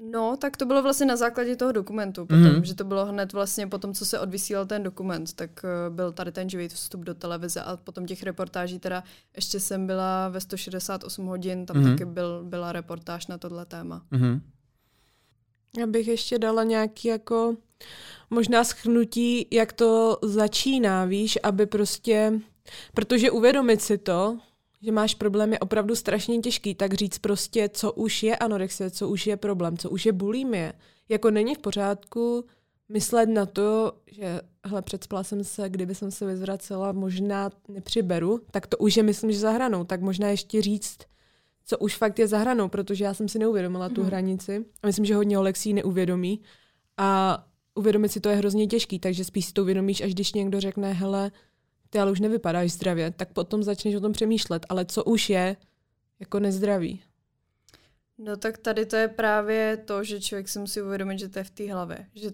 No, 0.02 0.36
tak 0.36 0.56
to 0.56 0.66
bylo 0.66 0.82
vlastně 0.82 1.06
na 1.06 1.16
základě 1.16 1.56
toho 1.56 1.72
dokumentu, 1.72 2.26
potom, 2.26 2.40
Mhm. 2.42 2.50
mm-hmm. 2.52 2.62
že 2.62 2.74
to 2.74 2.84
bylo 2.84 3.06
hned 3.06 3.32
vlastně 3.32 3.66
po 3.66 3.78
tom, 3.78 3.94
co 3.94 4.04
se 4.06 4.18
odvysílal 4.20 4.66
ten 4.66 4.82
dokument, 4.82 5.32
tak 5.32 5.50
uh, 5.88 5.94
byl 5.94 6.12
tady 6.12 6.32
ten 6.32 6.50
živý 6.50 6.68
vstup 6.68 7.00
do 7.00 7.14
televize 7.14 7.62
a 7.62 7.76
potom 7.76 8.06
těch 8.06 8.22
reportáží 8.22 8.78
teda 8.78 9.04
ještě 9.36 9.60
jsem 9.60 9.86
byla 9.86 10.28
ve 10.28 10.40
168 10.40 11.26
hodin, 11.26 11.66
tam 11.66 11.76
Mhm. 11.76 11.86
mm-hmm. 11.86 11.90
taky 11.92 12.04
byl, 12.04 12.44
byla 12.44 12.72
reportáž 12.72 13.26
na 13.26 13.38
tohle 13.38 13.66
téma. 13.66 14.02
Mhm. 14.10 14.40
Já 15.78 15.86
bych 15.86 16.08
ještě 16.08 16.38
dala 16.38 16.64
nějaký 16.64 17.08
jako 17.08 17.56
možná 18.30 18.64
schnutí, 18.64 19.46
jak 19.50 19.72
to 19.72 20.18
začíná, 20.22 21.04
víš, 21.04 21.38
aby 21.42 21.66
prostě, 21.66 22.32
protože 22.94 23.30
uvědomit 23.30 23.82
si 23.82 23.98
to, 23.98 24.38
že 24.82 24.92
máš 24.92 25.14
problém 25.14 25.52
je 25.52 25.58
opravdu 25.58 25.96
strašně 25.96 26.38
těžký, 26.38 26.74
tak 26.74 26.94
říct 26.94 27.18
prostě, 27.18 27.68
co 27.68 27.92
už 27.92 28.22
je 28.22 28.36
anorexie, 28.36 28.90
co 28.90 29.08
už 29.08 29.26
je 29.26 29.36
problém, 29.36 29.78
co 29.78 29.90
už 29.90 30.06
je 30.06 30.12
bulimie. 30.12 30.72
Jako 31.08 31.30
není 31.30 31.54
v 31.54 31.58
pořádku 31.58 32.44
myslet 32.88 33.26
na 33.26 33.46
to, 33.46 33.92
že 34.12 34.40
hele, 34.66 34.82
předspala 34.82 35.24
jsem 35.24 35.44
se, 35.44 35.68
kdyby 35.68 35.94
jsem 35.94 36.10
se 36.10 36.26
vyzvracela, 36.26 36.92
možná 36.92 37.50
nepřiberu, 37.68 38.40
tak 38.50 38.66
to 38.66 38.76
už 38.76 38.96
je, 38.96 39.02
myslím, 39.02 39.32
že 39.32 39.38
za 39.38 39.50
hranou. 39.50 39.84
Tak 39.84 40.00
možná 40.00 40.28
ještě 40.28 40.62
říct, 40.62 40.98
co 41.66 41.78
už 41.78 41.96
fakt 41.96 42.18
je 42.18 42.28
za 42.28 42.38
hranou, 42.38 42.68
protože 42.68 43.04
já 43.04 43.14
jsem 43.14 43.28
si 43.28 43.38
neuvědomila 43.38 43.88
tu 43.88 44.00
Mhm. 44.00 44.06
hranici. 44.06 44.64
A 44.82 44.86
myslím, 44.86 45.04
že 45.04 45.14
hodně 45.14 45.36
ji 45.64 45.72
neuvědomí. 45.72 46.40
A 46.96 47.38
uvědomit 47.74 48.08
si 48.08 48.20
to 48.20 48.28
je 48.28 48.36
hrozně 48.36 48.66
těžký, 48.66 48.98
takže 48.98 49.24
spíš 49.24 49.46
si 49.46 49.52
to 49.52 49.62
uvědomíš, 49.62 50.00
až 50.00 50.14
když 50.14 50.32
někdo 50.32 50.60
řekne, 50.60 50.92
hele, 50.92 51.30
ty 51.90 51.98
ale 51.98 52.10
už 52.10 52.20
nevypadáš 52.20 52.72
zdravě, 52.72 53.10
tak 53.10 53.32
potom 53.32 53.62
začneš 53.62 53.94
o 53.94 54.00
tom 54.00 54.12
přemýšlet. 54.12 54.66
Ale 54.68 54.84
co 54.84 55.04
už 55.04 55.30
je 55.30 55.56
jako 56.20 56.40
nezdravý? 56.40 57.02
No 58.18 58.36
tak 58.36 58.58
tady 58.58 58.86
to 58.86 58.96
je 58.96 59.08
právě 59.08 59.76
to, 59.76 60.04
že 60.04 60.20
člověk 60.20 60.48
si 60.48 60.58
musí 60.58 60.82
uvědomit, 60.82 61.18
že 61.18 61.28
to 61.28 61.38
je 61.38 61.44
v 61.44 61.50
té 61.50 61.72
hlavě. 61.72 62.06
Že, 62.14 62.30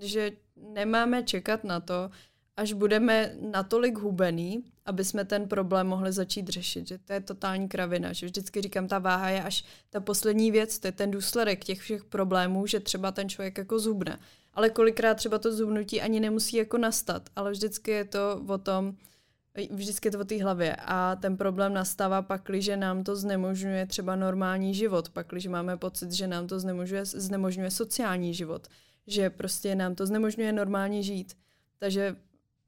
že 0.00 0.32
nemáme 0.56 1.22
čekat 1.22 1.64
na 1.64 1.80
to, 1.80 2.10
až 2.56 2.72
budeme 2.72 3.34
natolik 3.40 3.98
hubený, 3.98 4.64
aby 4.90 5.04
jsme 5.04 5.24
ten 5.24 5.48
problém 5.48 5.86
mohli 5.86 6.12
začít 6.12 6.48
řešit. 6.48 6.88
Že 6.88 6.98
to 6.98 7.12
je 7.12 7.20
totální 7.20 7.68
kravina. 7.68 8.12
Že 8.12 8.26
vždycky 8.26 8.62
říkám, 8.62 8.88
ta 8.88 8.98
váha 8.98 9.28
je 9.28 9.42
až 9.42 9.64
ta 9.90 10.00
poslední 10.00 10.50
věc, 10.50 10.78
to 10.78 10.88
je 10.88 10.92
ten 10.92 11.10
důsledek 11.10 11.64
těch 11.64 11.80
všech 11.80 12.04
problémů, 12.04 12.66
že 12.66 12.80
třeba 12.80 13.12
ten 13.12 13.28
člověk 13.28 13.58
jako 13.58 13.78
zubne. 13.78 14.18
Ale 14.54 14.70
kolikrát 14.70 15.14
třeba 15.14 15.38
to 15.38 15.54
zubnutí 15.54 16.00
ani 16.00 16.20
nemusí 16.20 16.56
jako 16.56 16.78
nastat, 16.78 17.28
ale 17.36 17.50
vždycky 17.50 17.90
je 17.90 18.04
to 18.04 18.44
o 18.46 18.58
tom, 18.58 18.94
vždycky 19.70 20.08
je 20.08 20.12
to 20.12 20.20
o 20.20 20.24
té 20.24 20.42
hlavě 20.42 20.76
a 20.76 21.16
ten 21.16 21.36
problém 21.36 21.74
nastává 21.74 22.22
pak, 22.22 22.50
že 22.54 22.76
nám 22.76 23.04
to 23.04 23.16
znemožňuje 23.16 23.86
třeba 23.86 24.16
normální 24.16 24.74
život, 24.74 25.08
pak, 25.08 25.26
když 25.30 25.46
máme 25.46 25.76
pocit, 25.76 26.12
že 26.12 26.26
nám 26.26 26.46
to 26.46 26.60
znemožňuje, 26.60 27.04
znemožňuje 27.04 27.70
sociální 27.70 28.34
život, 28.34 28.68
že 29.06 29.30
prostě 29.30 29.74
nám 29.74 29.94
to 29.94 30.06
znemožňuje 30.06 30.52
normálně 30.52 31.02
žít. 31.02 31.36
Takže 31.78 32.16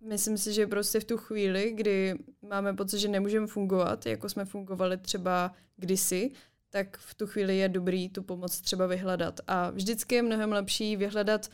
myslím 0.04 0.38
si, 0.38 0.52
že 0.52 0.66
prostě 0.66 1.00
v 1.00 1.04
tu 1.04 1.16
chvíli, 1.16 1.72
kdy 1.74 2.14
máme 2.42 2.74
pocit, 2.74 2.98
že 2.98 3.08
nemůžeme 3.08 3.46
fungovat, 3.46 4.06
jako 4.06 4.28
jsme 4.28 4.44
fungovali 4.44 4.96
třeba 4.96 5.52
kdysi, 5.76 6.30
tak 6.70 6.98
v 6.98 7.14
tu 7.14 7.26
chvíli 7.26 7.58
je 7.58 7.68
dobrý 7.68 8.08
tu 8.08 8.22
pomoc 8.22 8.60
třeba 8.60 8.86
vyhledat. 8.86 9.40
A 9.46 9.70
vždycky 9.70 10.14
je 10.14 10.22
mnohem 10.22 10.52
lepší 10.52 10.96
vyhledat 10.96 11.48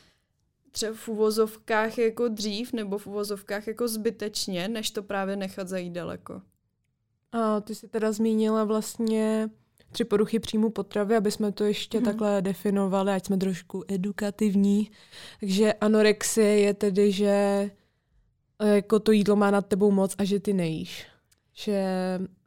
třeba 0.70 0.92
v 0.94 1.09
uvozovkách 1.09 1.99
jako 1.99 2.28
dřív 2.28 2.72
nebo 2.72 2.99
v 2.99 3.07
uvozovkách 3.07 3.66
jako 3.66 3.88
zbytečně, 3.88 4.68
než 4.68 4.90
to 4.90 5.03
právě 5.03 5.36
nechat 5.36 5.68
zajít 5.68 5.92
daleko. 5.92 6.42
A 7.32 7.61
ty 7.61 7.74
jsi 7.74 7.88
teda 7.88 8.12
zmínila 8.12 8.64
vlastně 8.64 9.51
tři 9.92 10.05
poruchy 10.05 10.38
příjmu 10.38 10.70
potravy, 10.70 11.16
aby 11.16 11.30
jsme 11.30 11.53
to 11.53 11.64
ještě 11.64 11.99
hmm. 11.99 12.05
takhle 12.05 12.42
definovali, 12.42 13.12
ať 13.12 13.26
jsme 13.26 13.36
trošku 13.36 13.84
edukativní. 13.88 14.90
Takže 15.40 15.72
anorexie 15.72 16.59
je 16.61 16.74
tedy, 16.74 17.12
že 17.12 17.70
jako 18.64 19.00
to 19.00 19.12
jídlo 19.12 19.36
má 19.36 19.50
nad 19.50 19.66
tebou 19.66 19.90
moc 19.90 20.14
a 20.18 20.24
že 20.24 20.40
ty 20.40 20.52
nejíš. 20.52 21.06
Že 21.54 21.84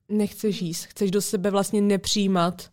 nechceš 0.10 0.62
jíst, 0.62 0.84
chceš 0.86 1.12
do 1.12 1.22
sebe 1.22 1.52
vlastně 1.52 1.82
nepřijímat. 1.82 2.70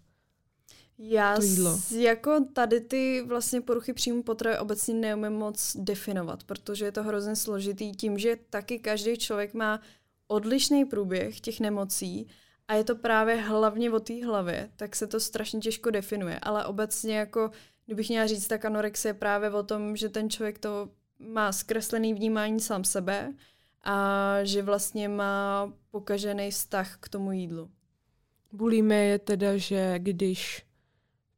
Já 0.99 1.37
To 1.37 1.43
jídlo. 1.43 1.77
s, 1.77 1.93
jako 1.93 2.45
tady 2.53 2.81
ty 2.81 3.25
vlastně 3.27 3.61
poruchy 3.61 3.93
příjmu 3.93 4.23
potravy 4.23 4.59
obecně 4.59 4.95
neumím 4.95 5.33
moc 5.33 5.77
definovat, 5.81 6.45
protože 6.45 6.85
je 6.85 6.93
to 6.93 7.03
hrozně 7.03 7.37
složitý 7.37 7.93
tím, 7.93 8.19
že 8.19 8.39
taky 8.51 8.79
každý 8.79 9.17
člověk 9.17 9.55
má 9.55 9.81
odlišný 10.29 10.85
průběh 10.85 11.41
těch 11.41 11.61
nemocí 11.61 12.27
a 12.69 12.75
je 12.75 12.85
to 12.85 12.97
právě 12.97 13.37
hlavně 13.37 13.91
o 13.91 14.01
té 14.01 14.27
hlavě, 14.27 14.71
tak 14.77 14.97
se 14.97 15.07
to 15.07 15.21
strašně 15.21 15.61
těžko 15.61 15.91
definuje. 15.91 16.39
Ale 16.43 16.65
obecně 16.67 17.17
jako, 17.17 17.51
kdybych 17.87 18.09
měla 18.09 18.27
říct, 18.27 18.49
tak 18.49 18.65
anorexie 18.65 19.11
je 19.11 19.15
právě 19.15 19.51
o 19.51 19.63
tom, 19.63 19.97
že 19.97 20.09
ten 20.09 20.31
člověk 20.31 20.59
to 20.59 20.89
má 21.19 21.53
zkreslený 21.53 22.15
vnímání 22.15 22.61
sám 22.61 22.85
sebe 22.85 23.35
a 23.85 24.39
že 24.43 24.63
vlastně 24.63 25.09
má 25.09 25.73
pokažený 25.91 26.51
vztah 26.51 26.97
k 27.01 27.09
tomu 27.09 27.33
jídlu. 27.33 27.71
Bulimie 28.53 29.05
je 29.05 29.19
teda, 29.19 29.57
že 29.57 29.95
když 29.99 30.67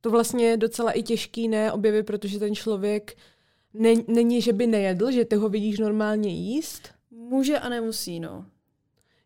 to 0.01 0.11
vlastně 0.11 0.47
je 0.47 0.57
docela 0.57 0.93
i 0.93 1.03
těžký 1.03 1.49
ne 1.49 1.73
objevit, 1.73 2.03
protože 2.03 2.39
ten 2.39 2.55
člověk 2.55 3.17
ne, 3.75 3.95
není, 4.09 4.43
že 4.43 4.53
by 4.53 4.67
nejedl, 4.67 5.11
že 5.11 5.25
ty 5.25 5.37
ho 5.37 5.49
vidíš 5.49 5.79
normálně 5.79 6.31
jíst, 6.31 7.01
Může 7.31 7.59
a 7.59 7.69
nemusí, 7.69 8.21
no. 8.21 8.47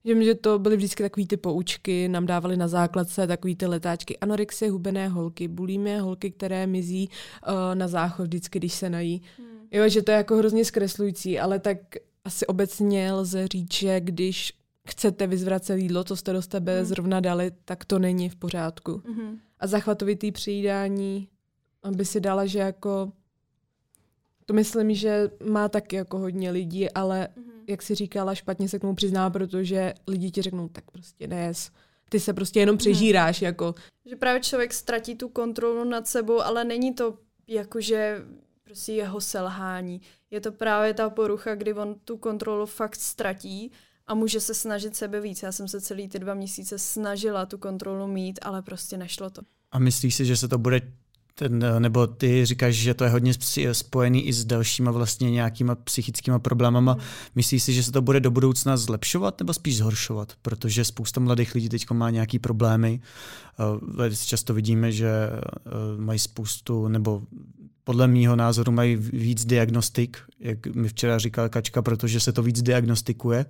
Že, 0.04 0.24
že 0.24 0.34
to 0.34 0.58
byly 0.58 0.76
vždycky 0.76 1.02
takové 1.02 1.26
ty 1.26 1.36
poučky, 1.36 2.08
nám 2.08 2.26
dávali 2.26 2.56
na 2.56 2.68
základce 2.68 3.26
takové 3.26 3.54
ty 3.54 3.66
letáčky. 3.66 4.18
Anorexie 4.18 4.70
hubené 4.70 5.08
holky, 5.08 5.48
bulimie 5.48 6.00
holky, 6.00 6.30
které 6.30 6.66
mizí 6.66 7.08
uh, 7.08 7.74
na 7.74 7.88
záchod 7.88 8.26
vždycky, 8.26 8.58
když 8.58 8.74
se 8.74 8.90
nají. 8.90 9.22
Hmm. 9.38 9.53
Jo, 9.74 9.88
že 9.88 10.02
to 10.02 10.10
je 10.10 10.16
jako 10.16 10.36
hrozně 10.36 10.64
zkreslující, 10.64 11.38
ale 11.38 11.58
tak 11.58 11.78
asi 12.24 12.46
obecně 12.46 13.12
lze 13.12 13.48
říct, 13.48 13.74
že 13.74 14.00
když 14.00 14.52
chcete 14.88 15.26
vyzvracet 15.26 15.78
jídlo, 15.78 16.04
co 16.04 16.16
jste 16.16 16.32
do 16.32 16.42
tebe 16.42 16.76
Hmm. 16.76 16.84
zrovna 16.84 17.20
dali, 17.20 17.50
tak 17.64 17.84
to 17.84 17.98
není 17.98 18.28
v 18.28 18.36
pořádku. 18.36 18.90
Mm-hmm. 18.92 19.38
A 19.60 19.66
zachvatovitý 19.66 20.32
přijídání, 20.32 21.28
aby 21.82 22.04
si 22.04 22.20
dala, 22.20 22.46
že 22.46 22.58
jako 22.58 23.12
to 24.46 24.54
myslím, 24.54 24.94
že 24.94 25.30
má 25.50 25.68
taky 25.68 25.96
jako 25.96 26.18
hodně 26.18 26.50
lidí, 26.50 26.90
ale 26.90 27.28
Mm-hmm. 27.36 27.50
jak 27.66 27.82
si 27.82 27.94
říkala, 27.94 28.34
špatně 28.34 28.68
se 28.68 28.78
k 28.78 28.80
tomu 28.80 28.94
přizná, 28.94 29.30
protože 29.30 29.94
lidi 30.06 30.30
ti 30.30 30.42
řeknou, 30.42 30.68
tak 30.68 30.90
prostě 30.90 31.26
nes. 31.26 31.70
Ty 32.08 32.20
se 32.20 32.32
prostě 32.32 32.60
jenom 32.60 32.76
přežíráš, 32.76 33.42
jako. 33.42 33.74
Že 34.06 34.16
právě 34.16 34.40
člověk 34.40 34.74
ztratí 34.74 35.14
tu 35.14 35.28
kontrolu 35.28 35.84
nad 35.84 36.06
sebou, 36.08 36.40
ale 36.40 36.64
není 36.64 36.94
to 36.94 37.18
jakože 37.48 38.22
prostě 38.64 38.92
jeho 38.92 39.20
selhání. 39.20 40.00
Je 40.30 40.40
to 40.40 40.52
právě 40.52 40.94
ta 40.94 41.10
porucha, 41.10 41.54
kdy 41.54 41.74
on 41.74 41.94
tu 42.04 42.16
kontrolu 42.16 42.66
fakt 42.66 42.96
ztratí 42.96 43.72
a 44.06 44.14
může 44.14 44.40
se 44.40 44.54
snažit 44.54 44.96
sebe 44.96 45.20
víc. 45.20 45.42
Já 45.42 45.52
jsem 45.52 45.68
se 45.68 45.80
celý 45.80 46.08
ty 46.08 46.18
dva 46.18 46.34
měsíce 46.34 46.78
snažila 46.78 47.46
tu 47.46 47.58
kontrolu 47.58 48.06
mít, 48.06 48.38
ale 48.42 48.62
prostě 48.62 48.96
nešlo 48.96 49.30
to. 49.30 49.42
A 49.72 49.78
myslíš 49.78 50.14
si, 50.14 50.24
že 50.26 50.36
se 50.36 50.48
to 50.48 50.58
bude 50.58 50.80
ten, 51.34 51.64
nebo 51.78 52.06
ty 52.06 52.46
říkáš, 52.46 52.74
že 52.74 52.94
to 52.94 53.04
je 53.04 53.10
hodně 53.10 53.32
spojený 53.72 54.26
i 54.26 54.32
s 54.32 54.44
dalšíma 54.44 54.90
vlastně 54.90 55.30
nějakýma 55.30 55.74
psychickými 55.74 56.38
problémama. 56.38 56.92
Hmm. 56.92 57.02
Myslíš 57.34 57.62
si, 57.62 57.72
že 57.72 57.82
se 57.82 57.92
to 57.92 58.02
bude 58.02 58.20
do 58.20 58.30
budoucna 58.30 58.76
zlepšovat 58.76 59.38
nebo 59.38 59.54
spíš 59.54 59.76
zhoršovat? 59.76 60.32
Protože 60.42 60.84
spousta 60.84 61.20
mladých 61.20 61.54
lidí 61.54 61.68
teď 61.68 61.90
má 61.90 62.10
nějaký 62.10 62.38
problémy. 62.38 63.00
Uh, 63.98 64.08
často 64.24 64.54
vidíme, 64.54 64.92
že 64.92 65.10
uh, 65.30 66.00
mají 66.00 66.18
spoustu, 66.18 66.88
nebo 66.88 67.22
podle 67.84 68.08
mýho 68.08 68.36
názoru 68.36 68.72
mají 68.72 68.96
víc 68.96 69.44
diagnostik, 69.44 70.18
jak 70.40 70.66
mi 70.66 70.88
včera 70.88 71.18
říkal 71.18 71.48
Kačka, 71.48 71.82
protože 71.82 72.20
se 72.20 72.32
to 72.32 72.42
víc 72.42 72.62
diagnostikuje. 72.62 73.46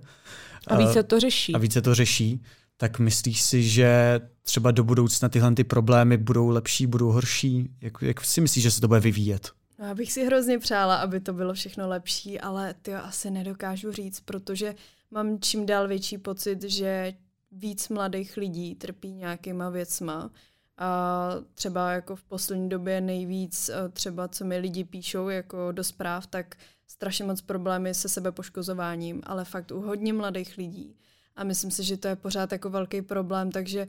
A 0.67 0.77
víc 0.77 0.91
se 0.91 1.03
to 1.03 1.19
řeší. 1.19 1.53
A 1.55 1.57
víc 1.57 1.73
se 1.73 1.81
to 1.81 1.95
řeší. 1.95 2.43
Tak 2.77 2.99
myslíš 2.99 3.41
si, 3.41 3.63
že 3.63 4.19
třeba 4.43 4.71
do 4.71 4.83
budoucna 4.83 5.29
tyhle 5.29 5.55
ty 5.55 5.63
problémy 5.63 6.17
budou 6.17 6.49
lepší, 6.49 6.87
budou 6.87 7.11
horší? 7.11 7.69
Jak, 7.81 7.93
jak 8.01 8.25
si 8.25 8.41
myslíš, 8.41 8.63
že 8.63 8.71
se 8.71 8.81
to 8.81 8.87
bude 8.87 8.99
vyvíjet? 8.99 9.51
No, 9.79 9.85
já 9.85 9.95
bych 9.95 10.11
si 10.11 10.25
hrozně 10.25 10.59
přála, 10.59 10.95
aby 10.95 11.19
to 11.19 11.33
bylo 11.33 11.53
všechno 11.53 11.87
lepší, 11.87 12.39
ale 12.39 12.75
ty 12.81 12.93
asi 12.93 13.31
nedokážu 13.31 13.91
říct, 13.91 14.19
protože 14.19 14.75
mám 15.11 15.39
čím 15.39 15.65
dál 15.65 15.87
větší 15.87 16.17
pocit, 16.17 16.63
že 16.63 17.13
víc 17.51 17.89
mladých 17.89 18.37
lidí 18.37 18.75
trpí 18.75 19.13
nějakýma 19.13 19.69
věcma 19.69 20.31
a 20.77 21.29
třeba 21.53 21.91
jako 21.91 22.15
v 22.15 22.23
poslední 22.23 22.69
době 22.69 23.01
nejvíc, 23.01 23.69
eh, 23.69 23.89
třeba 23.89 24.27
co 24.27 24.45
mi 24.45 24.57
lidi 24.57 24.83
píšou 24.83 25.29
jako 25.29 25.71
do 25.71 25.83
zpráv, 25.83 26.27
tak 26.27 26.55
strašně 26.87 27.25
moc 27.25 27.41
problémy 27.41 27.93
se 27.93 28.09
sebepoškozováním, 28.09 29.21
ale 29.25 29.45
fakt 29.45 29.71
u 29.71 29.81
hodně 29.81 30.13
mladých 30.13 30.57
lidí. 30.57 30.95
A 31.35 31.43
myslím 31.43 31.71
si, 31.71 31.83
že 31.83 31.97
to 31.97 32.07
je 32.07 32.15
pořád 32.15 32.51
jako 32.51 32.69
velký 32.69 33.01
problém, 33.01 33.51
takže 33.51 33.87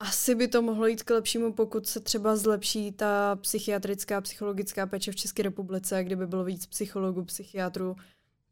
asi 0.00 0.34
by 0.34 0.48
to 0.48 0.62
mohlo 0.62 0.86
jít 0.86 1.02
k 1.02 1.10
lepšímu, 1.10 1.52
pokud 1.52 1.86
se 1.86 2.00
třeba 2.00 2.36
zlepší 2.36 2.92
ta 2.92 3.36
psychiatrická, 3.36 4.20
psychologická 4.20 4.86
péče 4.86 5.12
v 5.12 5.16
České 5.16 5.42
republice, 5.42 6.04
kdyby 6.04 6.26
bylo 6.26 6.44
víc 6.44 6.66
psychologů, 6.66 7.24
psychiatrů, 7.24 7.96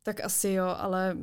tak 0.02 0.24
asi 0.24 0.48
jo, 0.48 0.66
ale 0.78 1.16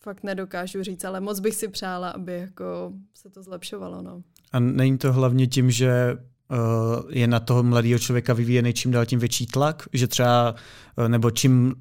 fakt 0.00 0.22
nedokážu 0.22 0.82
říct, 0.82 1.04
ale 1.04 1.20
moc 1.20 1.40
bych 1.40 1.54
si 1.54 1.68
přála, 1.68 2.10
aby 2.10 2.32
jako 2.32 2.92
se 3.14 3.30
to 3.30 3.42
zlepšovalo. 3.42 4.02
No. 4.02 4.22
A 4.52 4.60
není 4.60 4.98
to 4.98 5.12
hlavně 5.12 5.46
tím, 5.46 5.70
že 5.70 6.16
uh, 6.16 6.58
je 7.10 7.26
na 7.26 7.40
toho 7.40 7.62
mladého 7.62 7.98
člověka 7.98 8.34
vyvíjený 8.34 8.72
čím 8.72 8.90
dál 8.90 9.06
tím 9.06 9.18
větší 9.18 9.46
tlak, 9.46 9.88
že 9.92 10.06
třeba, 10.06 10.54
uh, 10.98 11.08
nebo 11.08 11.30
čím 11.30 11.74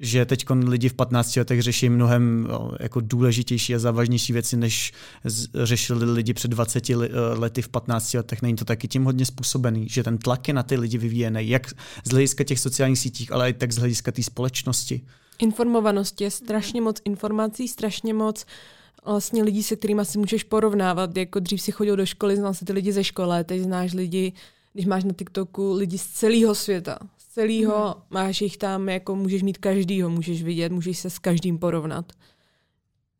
že 0.00 0.26
teď 0.26 0.46
lidi 0.50 0.88
v 0.88 0.94
15 0.94 1.36
letech 1.36 1.62
řeší 1.62 1.88
mnohem 1.88 2.48
jako 2.80 3.00
důležitější 3.00 3.74
a 3.74 3.78
závažnější 3.78 4.32
věci, 4.32 4.56
než 4.56 4.92
řešili 5.54 6.12
lidi 6.12 6.34
před 6.34 6.48
20 6.48 6.88
lety 7.34 7.62
v 7.62 7.68
15 7.68 8.14
letech. 8.14 8.42
Není 8.42 8.56
to 8.56 8.64
taky 8.64 8.88
tím 8.88 9.04
hodně 9.04 9.26
způsobený, 9.26 9.88
že 9.88 10.02
ten 10.02 10.18
tlak 10.18 10.48
je 10.48 10.54
na 10.54 10.62
ty 10.62 10.76
lidi 10.76 10.98
vyvíjený, 10.98 11.48
jak 11.48 11.68
z 12.04 12.10
hlediska 12.10 12.44
těch 12.44 12.60
sociálních 12.60 12.98
sítích, 12.98 13.32
ale 13.32 13.50
i 13.50 13.52
tak 13.52 13.72
z 13.72 13.78
hlediska 13.78 14.12
té 14.12 14.22
společnosti. 14.22 15.00
Informovanost 15.38 16.20
je 16.20 16.30
strašně 16.30 16.80
moc 16.80 17.00
informací, 17.04 17.68
strašně 17.68 18.14
moc 18.14 18.44
vlastně 19.12 19.42
lidí, 19.42 19.62
se 19.62 19.76
kterými 19.76 20.04
si 20.04 20.18
můžeš 20.18 20.44
porovnávat. 20.44 21.16
Jako 21.16 21.40
dřív 21.40 21.62
si 21.62 21.72
chodil 21.72 21.96
do 21.96 22.06
školy, 22.06 22.36
znal 22.36 22.54
si 22.54 22.64
ty 22.64 22.72
lidi 22.72 22.92
ze 22.92 23.04
školy, 23.04 23.44
teď 23.44 23.60
znáš 23.60 23.94
lidi, 23.94 24.32
když 24.72 24.86
máš 24.86 25.04
na 25.04 25.12
TikToku 25.12 25.72
lidi 25.72 25.98
z 25.98 26.06
celého 26.06 26.54
světa. 26.54 26.98
Z 27.18 27.26
celého 27.26 27.84
hmm. 27.84 28.02
máš 28.10 28.40
jich 28.40 28.56
tam, 28.56 28.88
jako 28.88 29.16
můžeš 29.16 29.42
mít 29.42 29.58
každýho, 29.58 30.10
můžeš 30.10 30.42
vidět, 30.42 30.72
můžeš 30.72 30.98
se 30.98 31.10
s 31.10 31.18
každým 31.18 31.58
porovnat. 31.58 32.12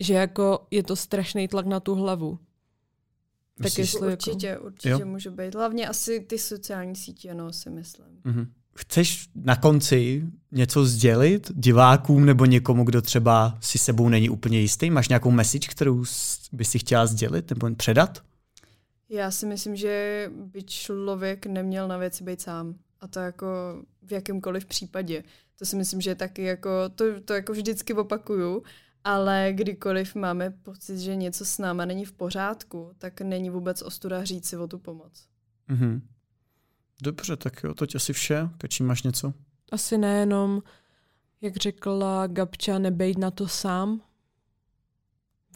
Že 0.01 0.14
jako 0.14 0.66
je 0.70 0.82
to 0.82 0.97
strašný 0.97 1.49
tlak 1.49 1.66
na 1.66 1.80
tu 1.80 1.95
hlavu. 1.95 2.39
Tak 3.62 3.78
jestli 3.78 4.12
určitě, 4.12 4.47
jako... 4.47 4.64
určitě 4.64 4.89
jo? 4.89 5.07
může 5.07 5.30
být. 5.30 5.55
Hlavně 5.55 5.89
asi 5.89 6.20
ty 6.20 6.39
sociální 6.39 6.97
sítě, 6.97 7.34
no, 7.34 7.53
si 7.53 7.70
myslím. 7.70 8.20
Mm-hmm 8.24 8.47
chceš 8.78 9.28
na 9.34 9.56
konci 9.56 10.26
něco 10.52 10.84
sdělit 10.84 11.52
divákům 11.54 12.26
nebo 12.26 12.44
někomu, 12.44 12.84
kdo 12.84 13.02
třeba 13.02 13.58
si 13.60 13.78
sebou 13.78 14.08
není 14.08 14.30
úplně 14.30 14.60
jistý? 14.60 14.90
Máš 14.90 15.08
nějakou 15.08 15.30
message, 15.30 15.68
kterou 15.68 16.04
by 16.52 16.64
si 16.64 16.78
chtěla 16.78 17.06
sdělit 17.06 17.50
nebo 17.50 17.74
předat? 17.74 18.22
Já 19.08 19.30
si 19.30 19.46
myslím, 19.46 19.76
že 19.76 20.26
by 20.34 20.62
člověk 20.62 21.46
neměl 21.46 21.88
na 21.88 21.96
věci 21.96 22.24
být 22.24 22.40
sám. 22.40 22.74
A 23.00 23.08
to 23.08 23.20
jako 23.20 23.46
v 24.02 24.12
jakémkoliv 24.12 24.66
případě. 24.66 25.22
To 25.58 25.64
si 25.64 25.76
myslím, 25.76 26.00
že 26.00 26.14
taky 26.14 26.42
jako, 26.42 26.70
to, 26.94 27.20
to 27.20 27.34
jako 27.34 27.52
vždycky 27.52 27.94
opakuju, 27.94 28.62
ale 29.04 29.48
kdykoliv 29.52 30.14
máme 30.14 30.50
pocit, 30.50 30.98
že 30.98 31.16
něco 31.16 31.44
s 31.44 31.58
náma 31.58 31.84
není 31.84 32.04
v 32.04 32.12
pořádku, 32.12 32.90
tak 32.98 33.20
není 33.20 33.50
vůbec 33.50 33.82
ostuda 33.82 34.24
říct 34.24 34.48
si 34.48 34.56
o 34.56 34.66
tu 34.66 34.78
pomoc. 34.78 35.26
Mm-hmm. 35.70 36.00
Dobře, 37.03 37.36
tak 37.36 37.62
jo, 37.64 37.74
to 37.74 37.86
asi 37.96 38.12
vše. 38.12 38.49
Kačí, 38.59 38.82
máš 38.82 39.03
něco? 39.03 39.32
Asi 39.72 39.99
nejenom, 39.99 40.62
jak 41.40 41.57
řekla 41.57 42.26
Gabča, 42.26 42.78
nebejt 42.78 43.18
na 43.18 43.30
to 43.30 43.49
sám. 43.49 44.01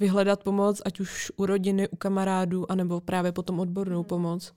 Vyhledat 0.00 0.42
pomoc, 0.42 0.82
ať 0.84 1.00
už 1.00 1.32
u 1.36 1.46
rodiny, 1.46 1.88
u 1.88 1.96
kamarádů, 1.96 2.72
anebo 2.72 3.00
právě 3.00 3.32
potom 3.32 3.60
odbornou 3.60 4.02
pomoc. 4.02 4.52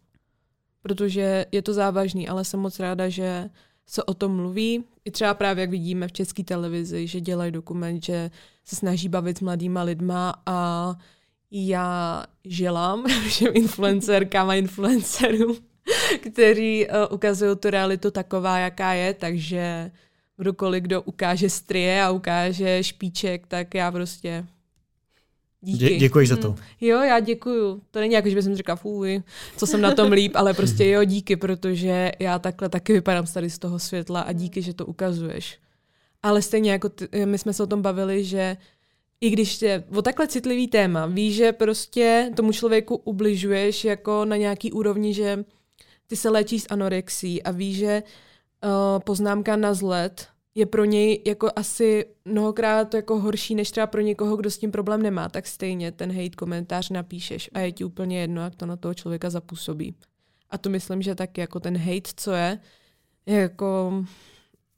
Protože 0.82 1.46
je 1.52 1.62
to 1.62 1.74
závažný, 1.74 2.28
ale 2.28 2.46
jsem 2.46 2.60
moc 2.60 2.80
ráda, 2.80 3.10
že 3.10 3.50
se 3.86 4.04
o 4.04 4.14
tom 4.14 4.36
mluví. 4.36 4.84
I 5.06 5.12
třeba 5.12 5.34
právě, 5.34 5.62
jak 5.62 5.70
vidíme 5.70 6.08
v 6.08 6.12
české 6.12 6.44
televizi, 6.44 7.08
že 7.08 7.22
dělají 7.22 7.52
dokument, 7.52 8.04
že 8.04 8.32
se 8.64 8.76
snaží 8.76 9.10
bavit 9.10 9.38
s 9.38 9.42
mladýma 9.42 9.84
lidma 9.84 10.34
a 10.46 10.96
já 11.52 12.24
želám 12.44 13.06
všem 13.28 13.52
influencerkám 13.56 14.50
a 14.50 14.56
influencerům, 14.56 15.58
kteří 16.32 16.88
uh, 16.88 17.16
ukazují 17.16 17.58
tu 17.58 17.70
realitu 17.70 18.12
taková, 18.12 18.58
jaká 18.58 18.94
je, 18.94 19.14
takže 19.14 19.92
kdokoliv, 20.38 20.84
kdo 20.84 21.02
ukáže 21.02 21.50
strie 21.50 22.04
a 22.04 22.12
ukáže 22.12 22.84
špíček, 22.84 23.48
tak 23.48 23.76
já 23.76 23.92
prostě 23.92 24.46
Díky. 25.66 25.86
Dě- 25.86 26.00
děkuji 26.00 26.28
za 26.28 26.36
to. 26.36 26.48
Hmm. 26.48 26.58
Jo, 26.82 27.02
já 27.02 27.20
děkuju. 27.20 27.82
To 27.92 28.00
není 28.00 28.14
jako, 28.14 28.30
že 28.30 28.36
bych 28.36 28.56
řekla, 28.56 28.76
fuj, 28.76 29.24
co 29.58 29.68
jsem 29.68 29.82
na 29.82 29.96
tom 29.96 30.12
líp, 30.12 30.32
ale 30.36 30.54
prostě 30.54 30.90
jo, 30.90 31.04
díky, 31.04 31.36
protože 31.36 32.12
já 32.20 32.40
takhle 32.40 32.70
taky 32.70 32.94
vypadám 32.94 33.26
tady 33.26 33.50
z 33.50 33.60
toho 33.60 33.80
světla 33.80 34.22
a 34.22 34.32
díky, 34.32 34.62
že 34.62 34.74
to 34.74 34.86
ukazuješ. 34.86 35.60
Ale 36.24 36.42
stejně 36.42 36.72
jako 36.72 36.90
ty, 36.90 37.26
my 37.26 37.38
jsme 37.38 37.54
se 37.54 37.64
o 37.64 37.68
tom 37.68 37.82
bavili, 37.82 38.24
že 38.24 38.58
i 39.22 39.30
když 39.30 39.62
je 39.62 39.84
o 39.96 40.02
takhle 40.02 40.28
citlivý 40.28 40.68
téma, 40.68 41.06
víš, 41.06 41.36
že 41.36 41.52
prostě 41.52 42.32
tomu 42.36 42.52
člověku 42.52 42.96
ubližuješ 42.96 43.86
jako 43.86 44.26
na 44.26 44.36
nějaký 44.36 44.72
úrovni, 44.72 45.14
že 45.14 45.44
ty 46.08 46.16
se 46.16 46.30
léčíš 46.30 46.64
s 46.64 46.68
anorexí 46.70 47.43
a 47.43 47.51
víš, 47.51 47.78
že 47.78 48.03
uh, 48.64 48.99
poznámka 48.99 49.56
na 49.56 49.74
zlet 49.74 50.28
je 50.56 50.66
pro 50.66 50.86
něj 50.86 51.22
jako 51.26 51.49
asi 51.56 52.06
mnohokrát 52.26 52.93
jako 52.93 53.20
horší, 53.20 53.56
než 53.56 53.72
třeba 53.72 53.88
pro 53.88 54.01
někoho, 54.01 54.36
kdo 54.36 54.51
s 54.51 54.58
tím 54.58 54.72
problém 54.72 55.01
nemá, 55.01 55.30
tak 55.30 55.47
stejně 55.47 55.91
ten 55.91 56.12
hate 56.12 56.36
komentář 56.36 56.89
napíšeš 56.89 57.49
a 57.53 57.60
je 57.60 57.72
ti 57.72 57.84
úplně 57.84 58.22
jedno, 58.22 58.41
jak 58.41 58.56
to 58.56 58.66
na 58.66 58.78
toho 58.78 58.93
člověka 58.93 59.30
zapůsobí. 59.30 59.95
A 60.49 60.58
to 60.58 60.70
myslím, 60.70 61.01
že 61.01 61.16
tak 61.16 61.38
jako 61.38 61.60
ten 61.60 61.78
hate, 61.78 62.12
co 62.16 62.32
je, 62.32 62.60
je 63.26 63.36
jako 63.36 64.03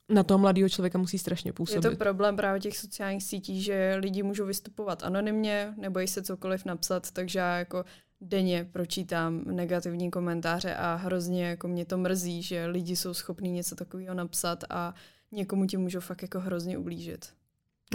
na 0.09 0.23
toho 0.23 0.37
mladého 0.37 0.69
člověka 0.69 0.97
musí 0.97 1.17
strašně 1.17 1.53
působit. 1.53 1.85
Je 1.85 1.91
to 1.91 1.97
problém 1.97 2.35
právě 2.35 2.61
těch 2.61 2.77
sociálních 2.77 3.23
sítí, 3.23 3.61
že 3.61 3.95
lidi 3.99 4.23
můžou 4.23 4.45
vystupovat 4.45 5.03
anonymně, 5.03 5.73
nebojí 5.77 6.07
se 6.07 6.21
cokoliv 6.21 6.65
napsat, 6.65 7.11
takže 7.11 7.39
já 7.39 7.57
jako 7.57 7.85
denně 8.21 8.67
pročítám 8.71 9.43
negativní 9.45 10.11
komentáře 10.11 10.75
a 10.75 10.95
hrozně 10.95 11.45
jako 11.45 11.67
mě 11.67 11.85
to 11.85 11.97
mrzí, 11.97 12.43
že 12.43 12.65
lidi 12.65 12.95
jsou 12.95 13.13
schopní 13.13 13.51
něco 13.51 13.75
takového 13.75 14.15
napsat 14.15 14.63
a 14.69 14.93
někomu 15.31 15.65
ti 15.65 15.77
můžou 15.77 15.99
fakt 15.99 16.21
jako 16.21 16.39
hrozně 16.39 16.77
ublížit. 16.77 17.25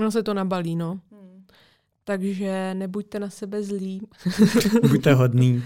No 0.00 0.10
se 0.10 0.22
to 0.22 0.34
nabalí, 0.34 0.76
no. 0.76 1.00
Hmm. 1.10 1.46
Takže 2.04 2.74
nebuďte 2.74 3.18
na 3.18 3.30
sebe 3.30 3.62
zlí. 3.62 4.02
Buďte 4.88 5.14
hodný. 5.14 5.62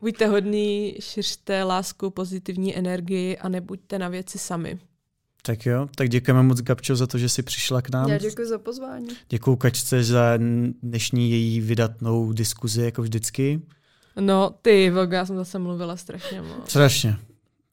Buďte 0.00 0.26
hodný, 0.26 0.96
šiřte 1.00 1.64
lásku, 1.64 2.10
pozitivní 2.10 2.76
energii 2.76 3.38
a 3.38 3.48
nebuďte 3.48 3.98
na 3.98 4.08
věci 4.08 4.38
sami. 4.38 4.78
Tak 5.42 5.66
jo, 5.66 5.88
tak 5.96 6.08
děkujeme 6.08 6.42
moc 6.42 6.60
Gabčo 6.60 6.96
za 6.96 7.06
to, 7.06 7.18
že 7.18 7.28
jsi 7.28 7.42
přišla 7.42 7.82
k 7.82 7.90
nám. 7.90 8.10
Já 8.10 8.18
děkuji 8.18 8.48
za 8.48 8.58
pozvání. 8.58 9.08
Děkuji 9.28 9.56
Kačce 9.56 10.04
za 10.04 10.38
dnešní 10.82 11.30
její 11.30 11.60
vydatnou 11.60 12.32
diskuzi, 12.32 12.82
jako 12.82 13.02
vždycky. 13.02 13.60
No, 14.20 14.54
ty, 14.62 14.90
Voga, 14.90 15.18
já 15.18 15.26
jsem 15.26 15.36
zase 15.36 15.58
mluvila 15.58 15.96
strašně 15.96 16.42
moc. 16.42 16.70
Strašně. 16.70 17.16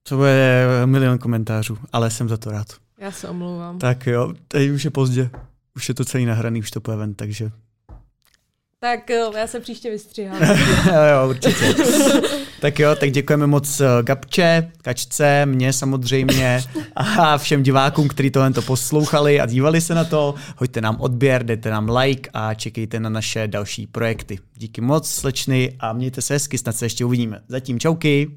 To 0.03 0.25
je 0.25 0.65
milion 0.85 1.17
komentářů, 1.17 1.77
ale 1.93 2.09
jsem 2.11 2.29
za 2.29 2.37
to 2.37 2.51
rád. 2.51 2.67
Já 2.97 3.11
se 3.11 3.29
omlouvám. 3.29 3.79
Tak 3.79 4.07
jo, 4.07 4.33
teď 4.47 4.69
už 4.69 4.85
je 4.85 4.91
pozdě. 4.91 5.29
Už 5.75 5.89
je 5.89 5.95
to 5.95 6.05
celý 6.05 6.25
nahraný, 6.25 6.59
už 6.59 6.71
to 6.71 6.81
pojede 6.81 6.99
ven, 6.99 7.13
takže 7.13 7.51
Tak 8.81 9.09
já 9.09 9.47
se 9.47 9.59
příště 9.59 9.89
vystříhám. 9.89 10.41
jo, 10.85 11.29
určitě. 11.29 11.75
tak 12.61 12.79
jo, 12.79 12.95
tak 12.95 13.11
děkujeme 13.11 13.47
moc 13.47 13.81
eh, 13.81 13.85
Gabče, 14.03 14.71
Kačce, 14.81 15.45
mě 15.45 15.73
samozřejmě 15.73 16.63
a 16.95 17.37
všem 17.37 17.63
divákům, 17.63 18.07
kteří 18.07 18.31
tohle 18.31 18.53
to 18.53 18.61
poslouchali 18.61 19.39
a 19.39 19.45
dívali 19.45 19.81
se 19.81 19.95
na 19.95 20.03
to. 20.03 20.35
Hoďte 20.57 20.81
nám 20.81 20.97
odběr, 20.99 21.43
dejte 21.45 21.69
nám 21.69 21.89
like 21.89 22.29
a 22.33 22.53
čekejte 22.53 22.99
na 22.99 23.09
naše 23.09 23.47
další 23.47 23.87
projekty. 23.87 24.39
Díky 24.55 24.81
moc, 24.81 25.09
slečny, 25.09 25.75
a 25.79 25.93
mějte 25.93 26.21
se 26.21 26.33
hezky, 26.33 26.57
snad 26.57 26.75
se 26.75 26.85
ještě 26.85 27.05
uvidíme. 27.05 27.41
Zatím 27.47 27.79
čauky. 27.79 28.31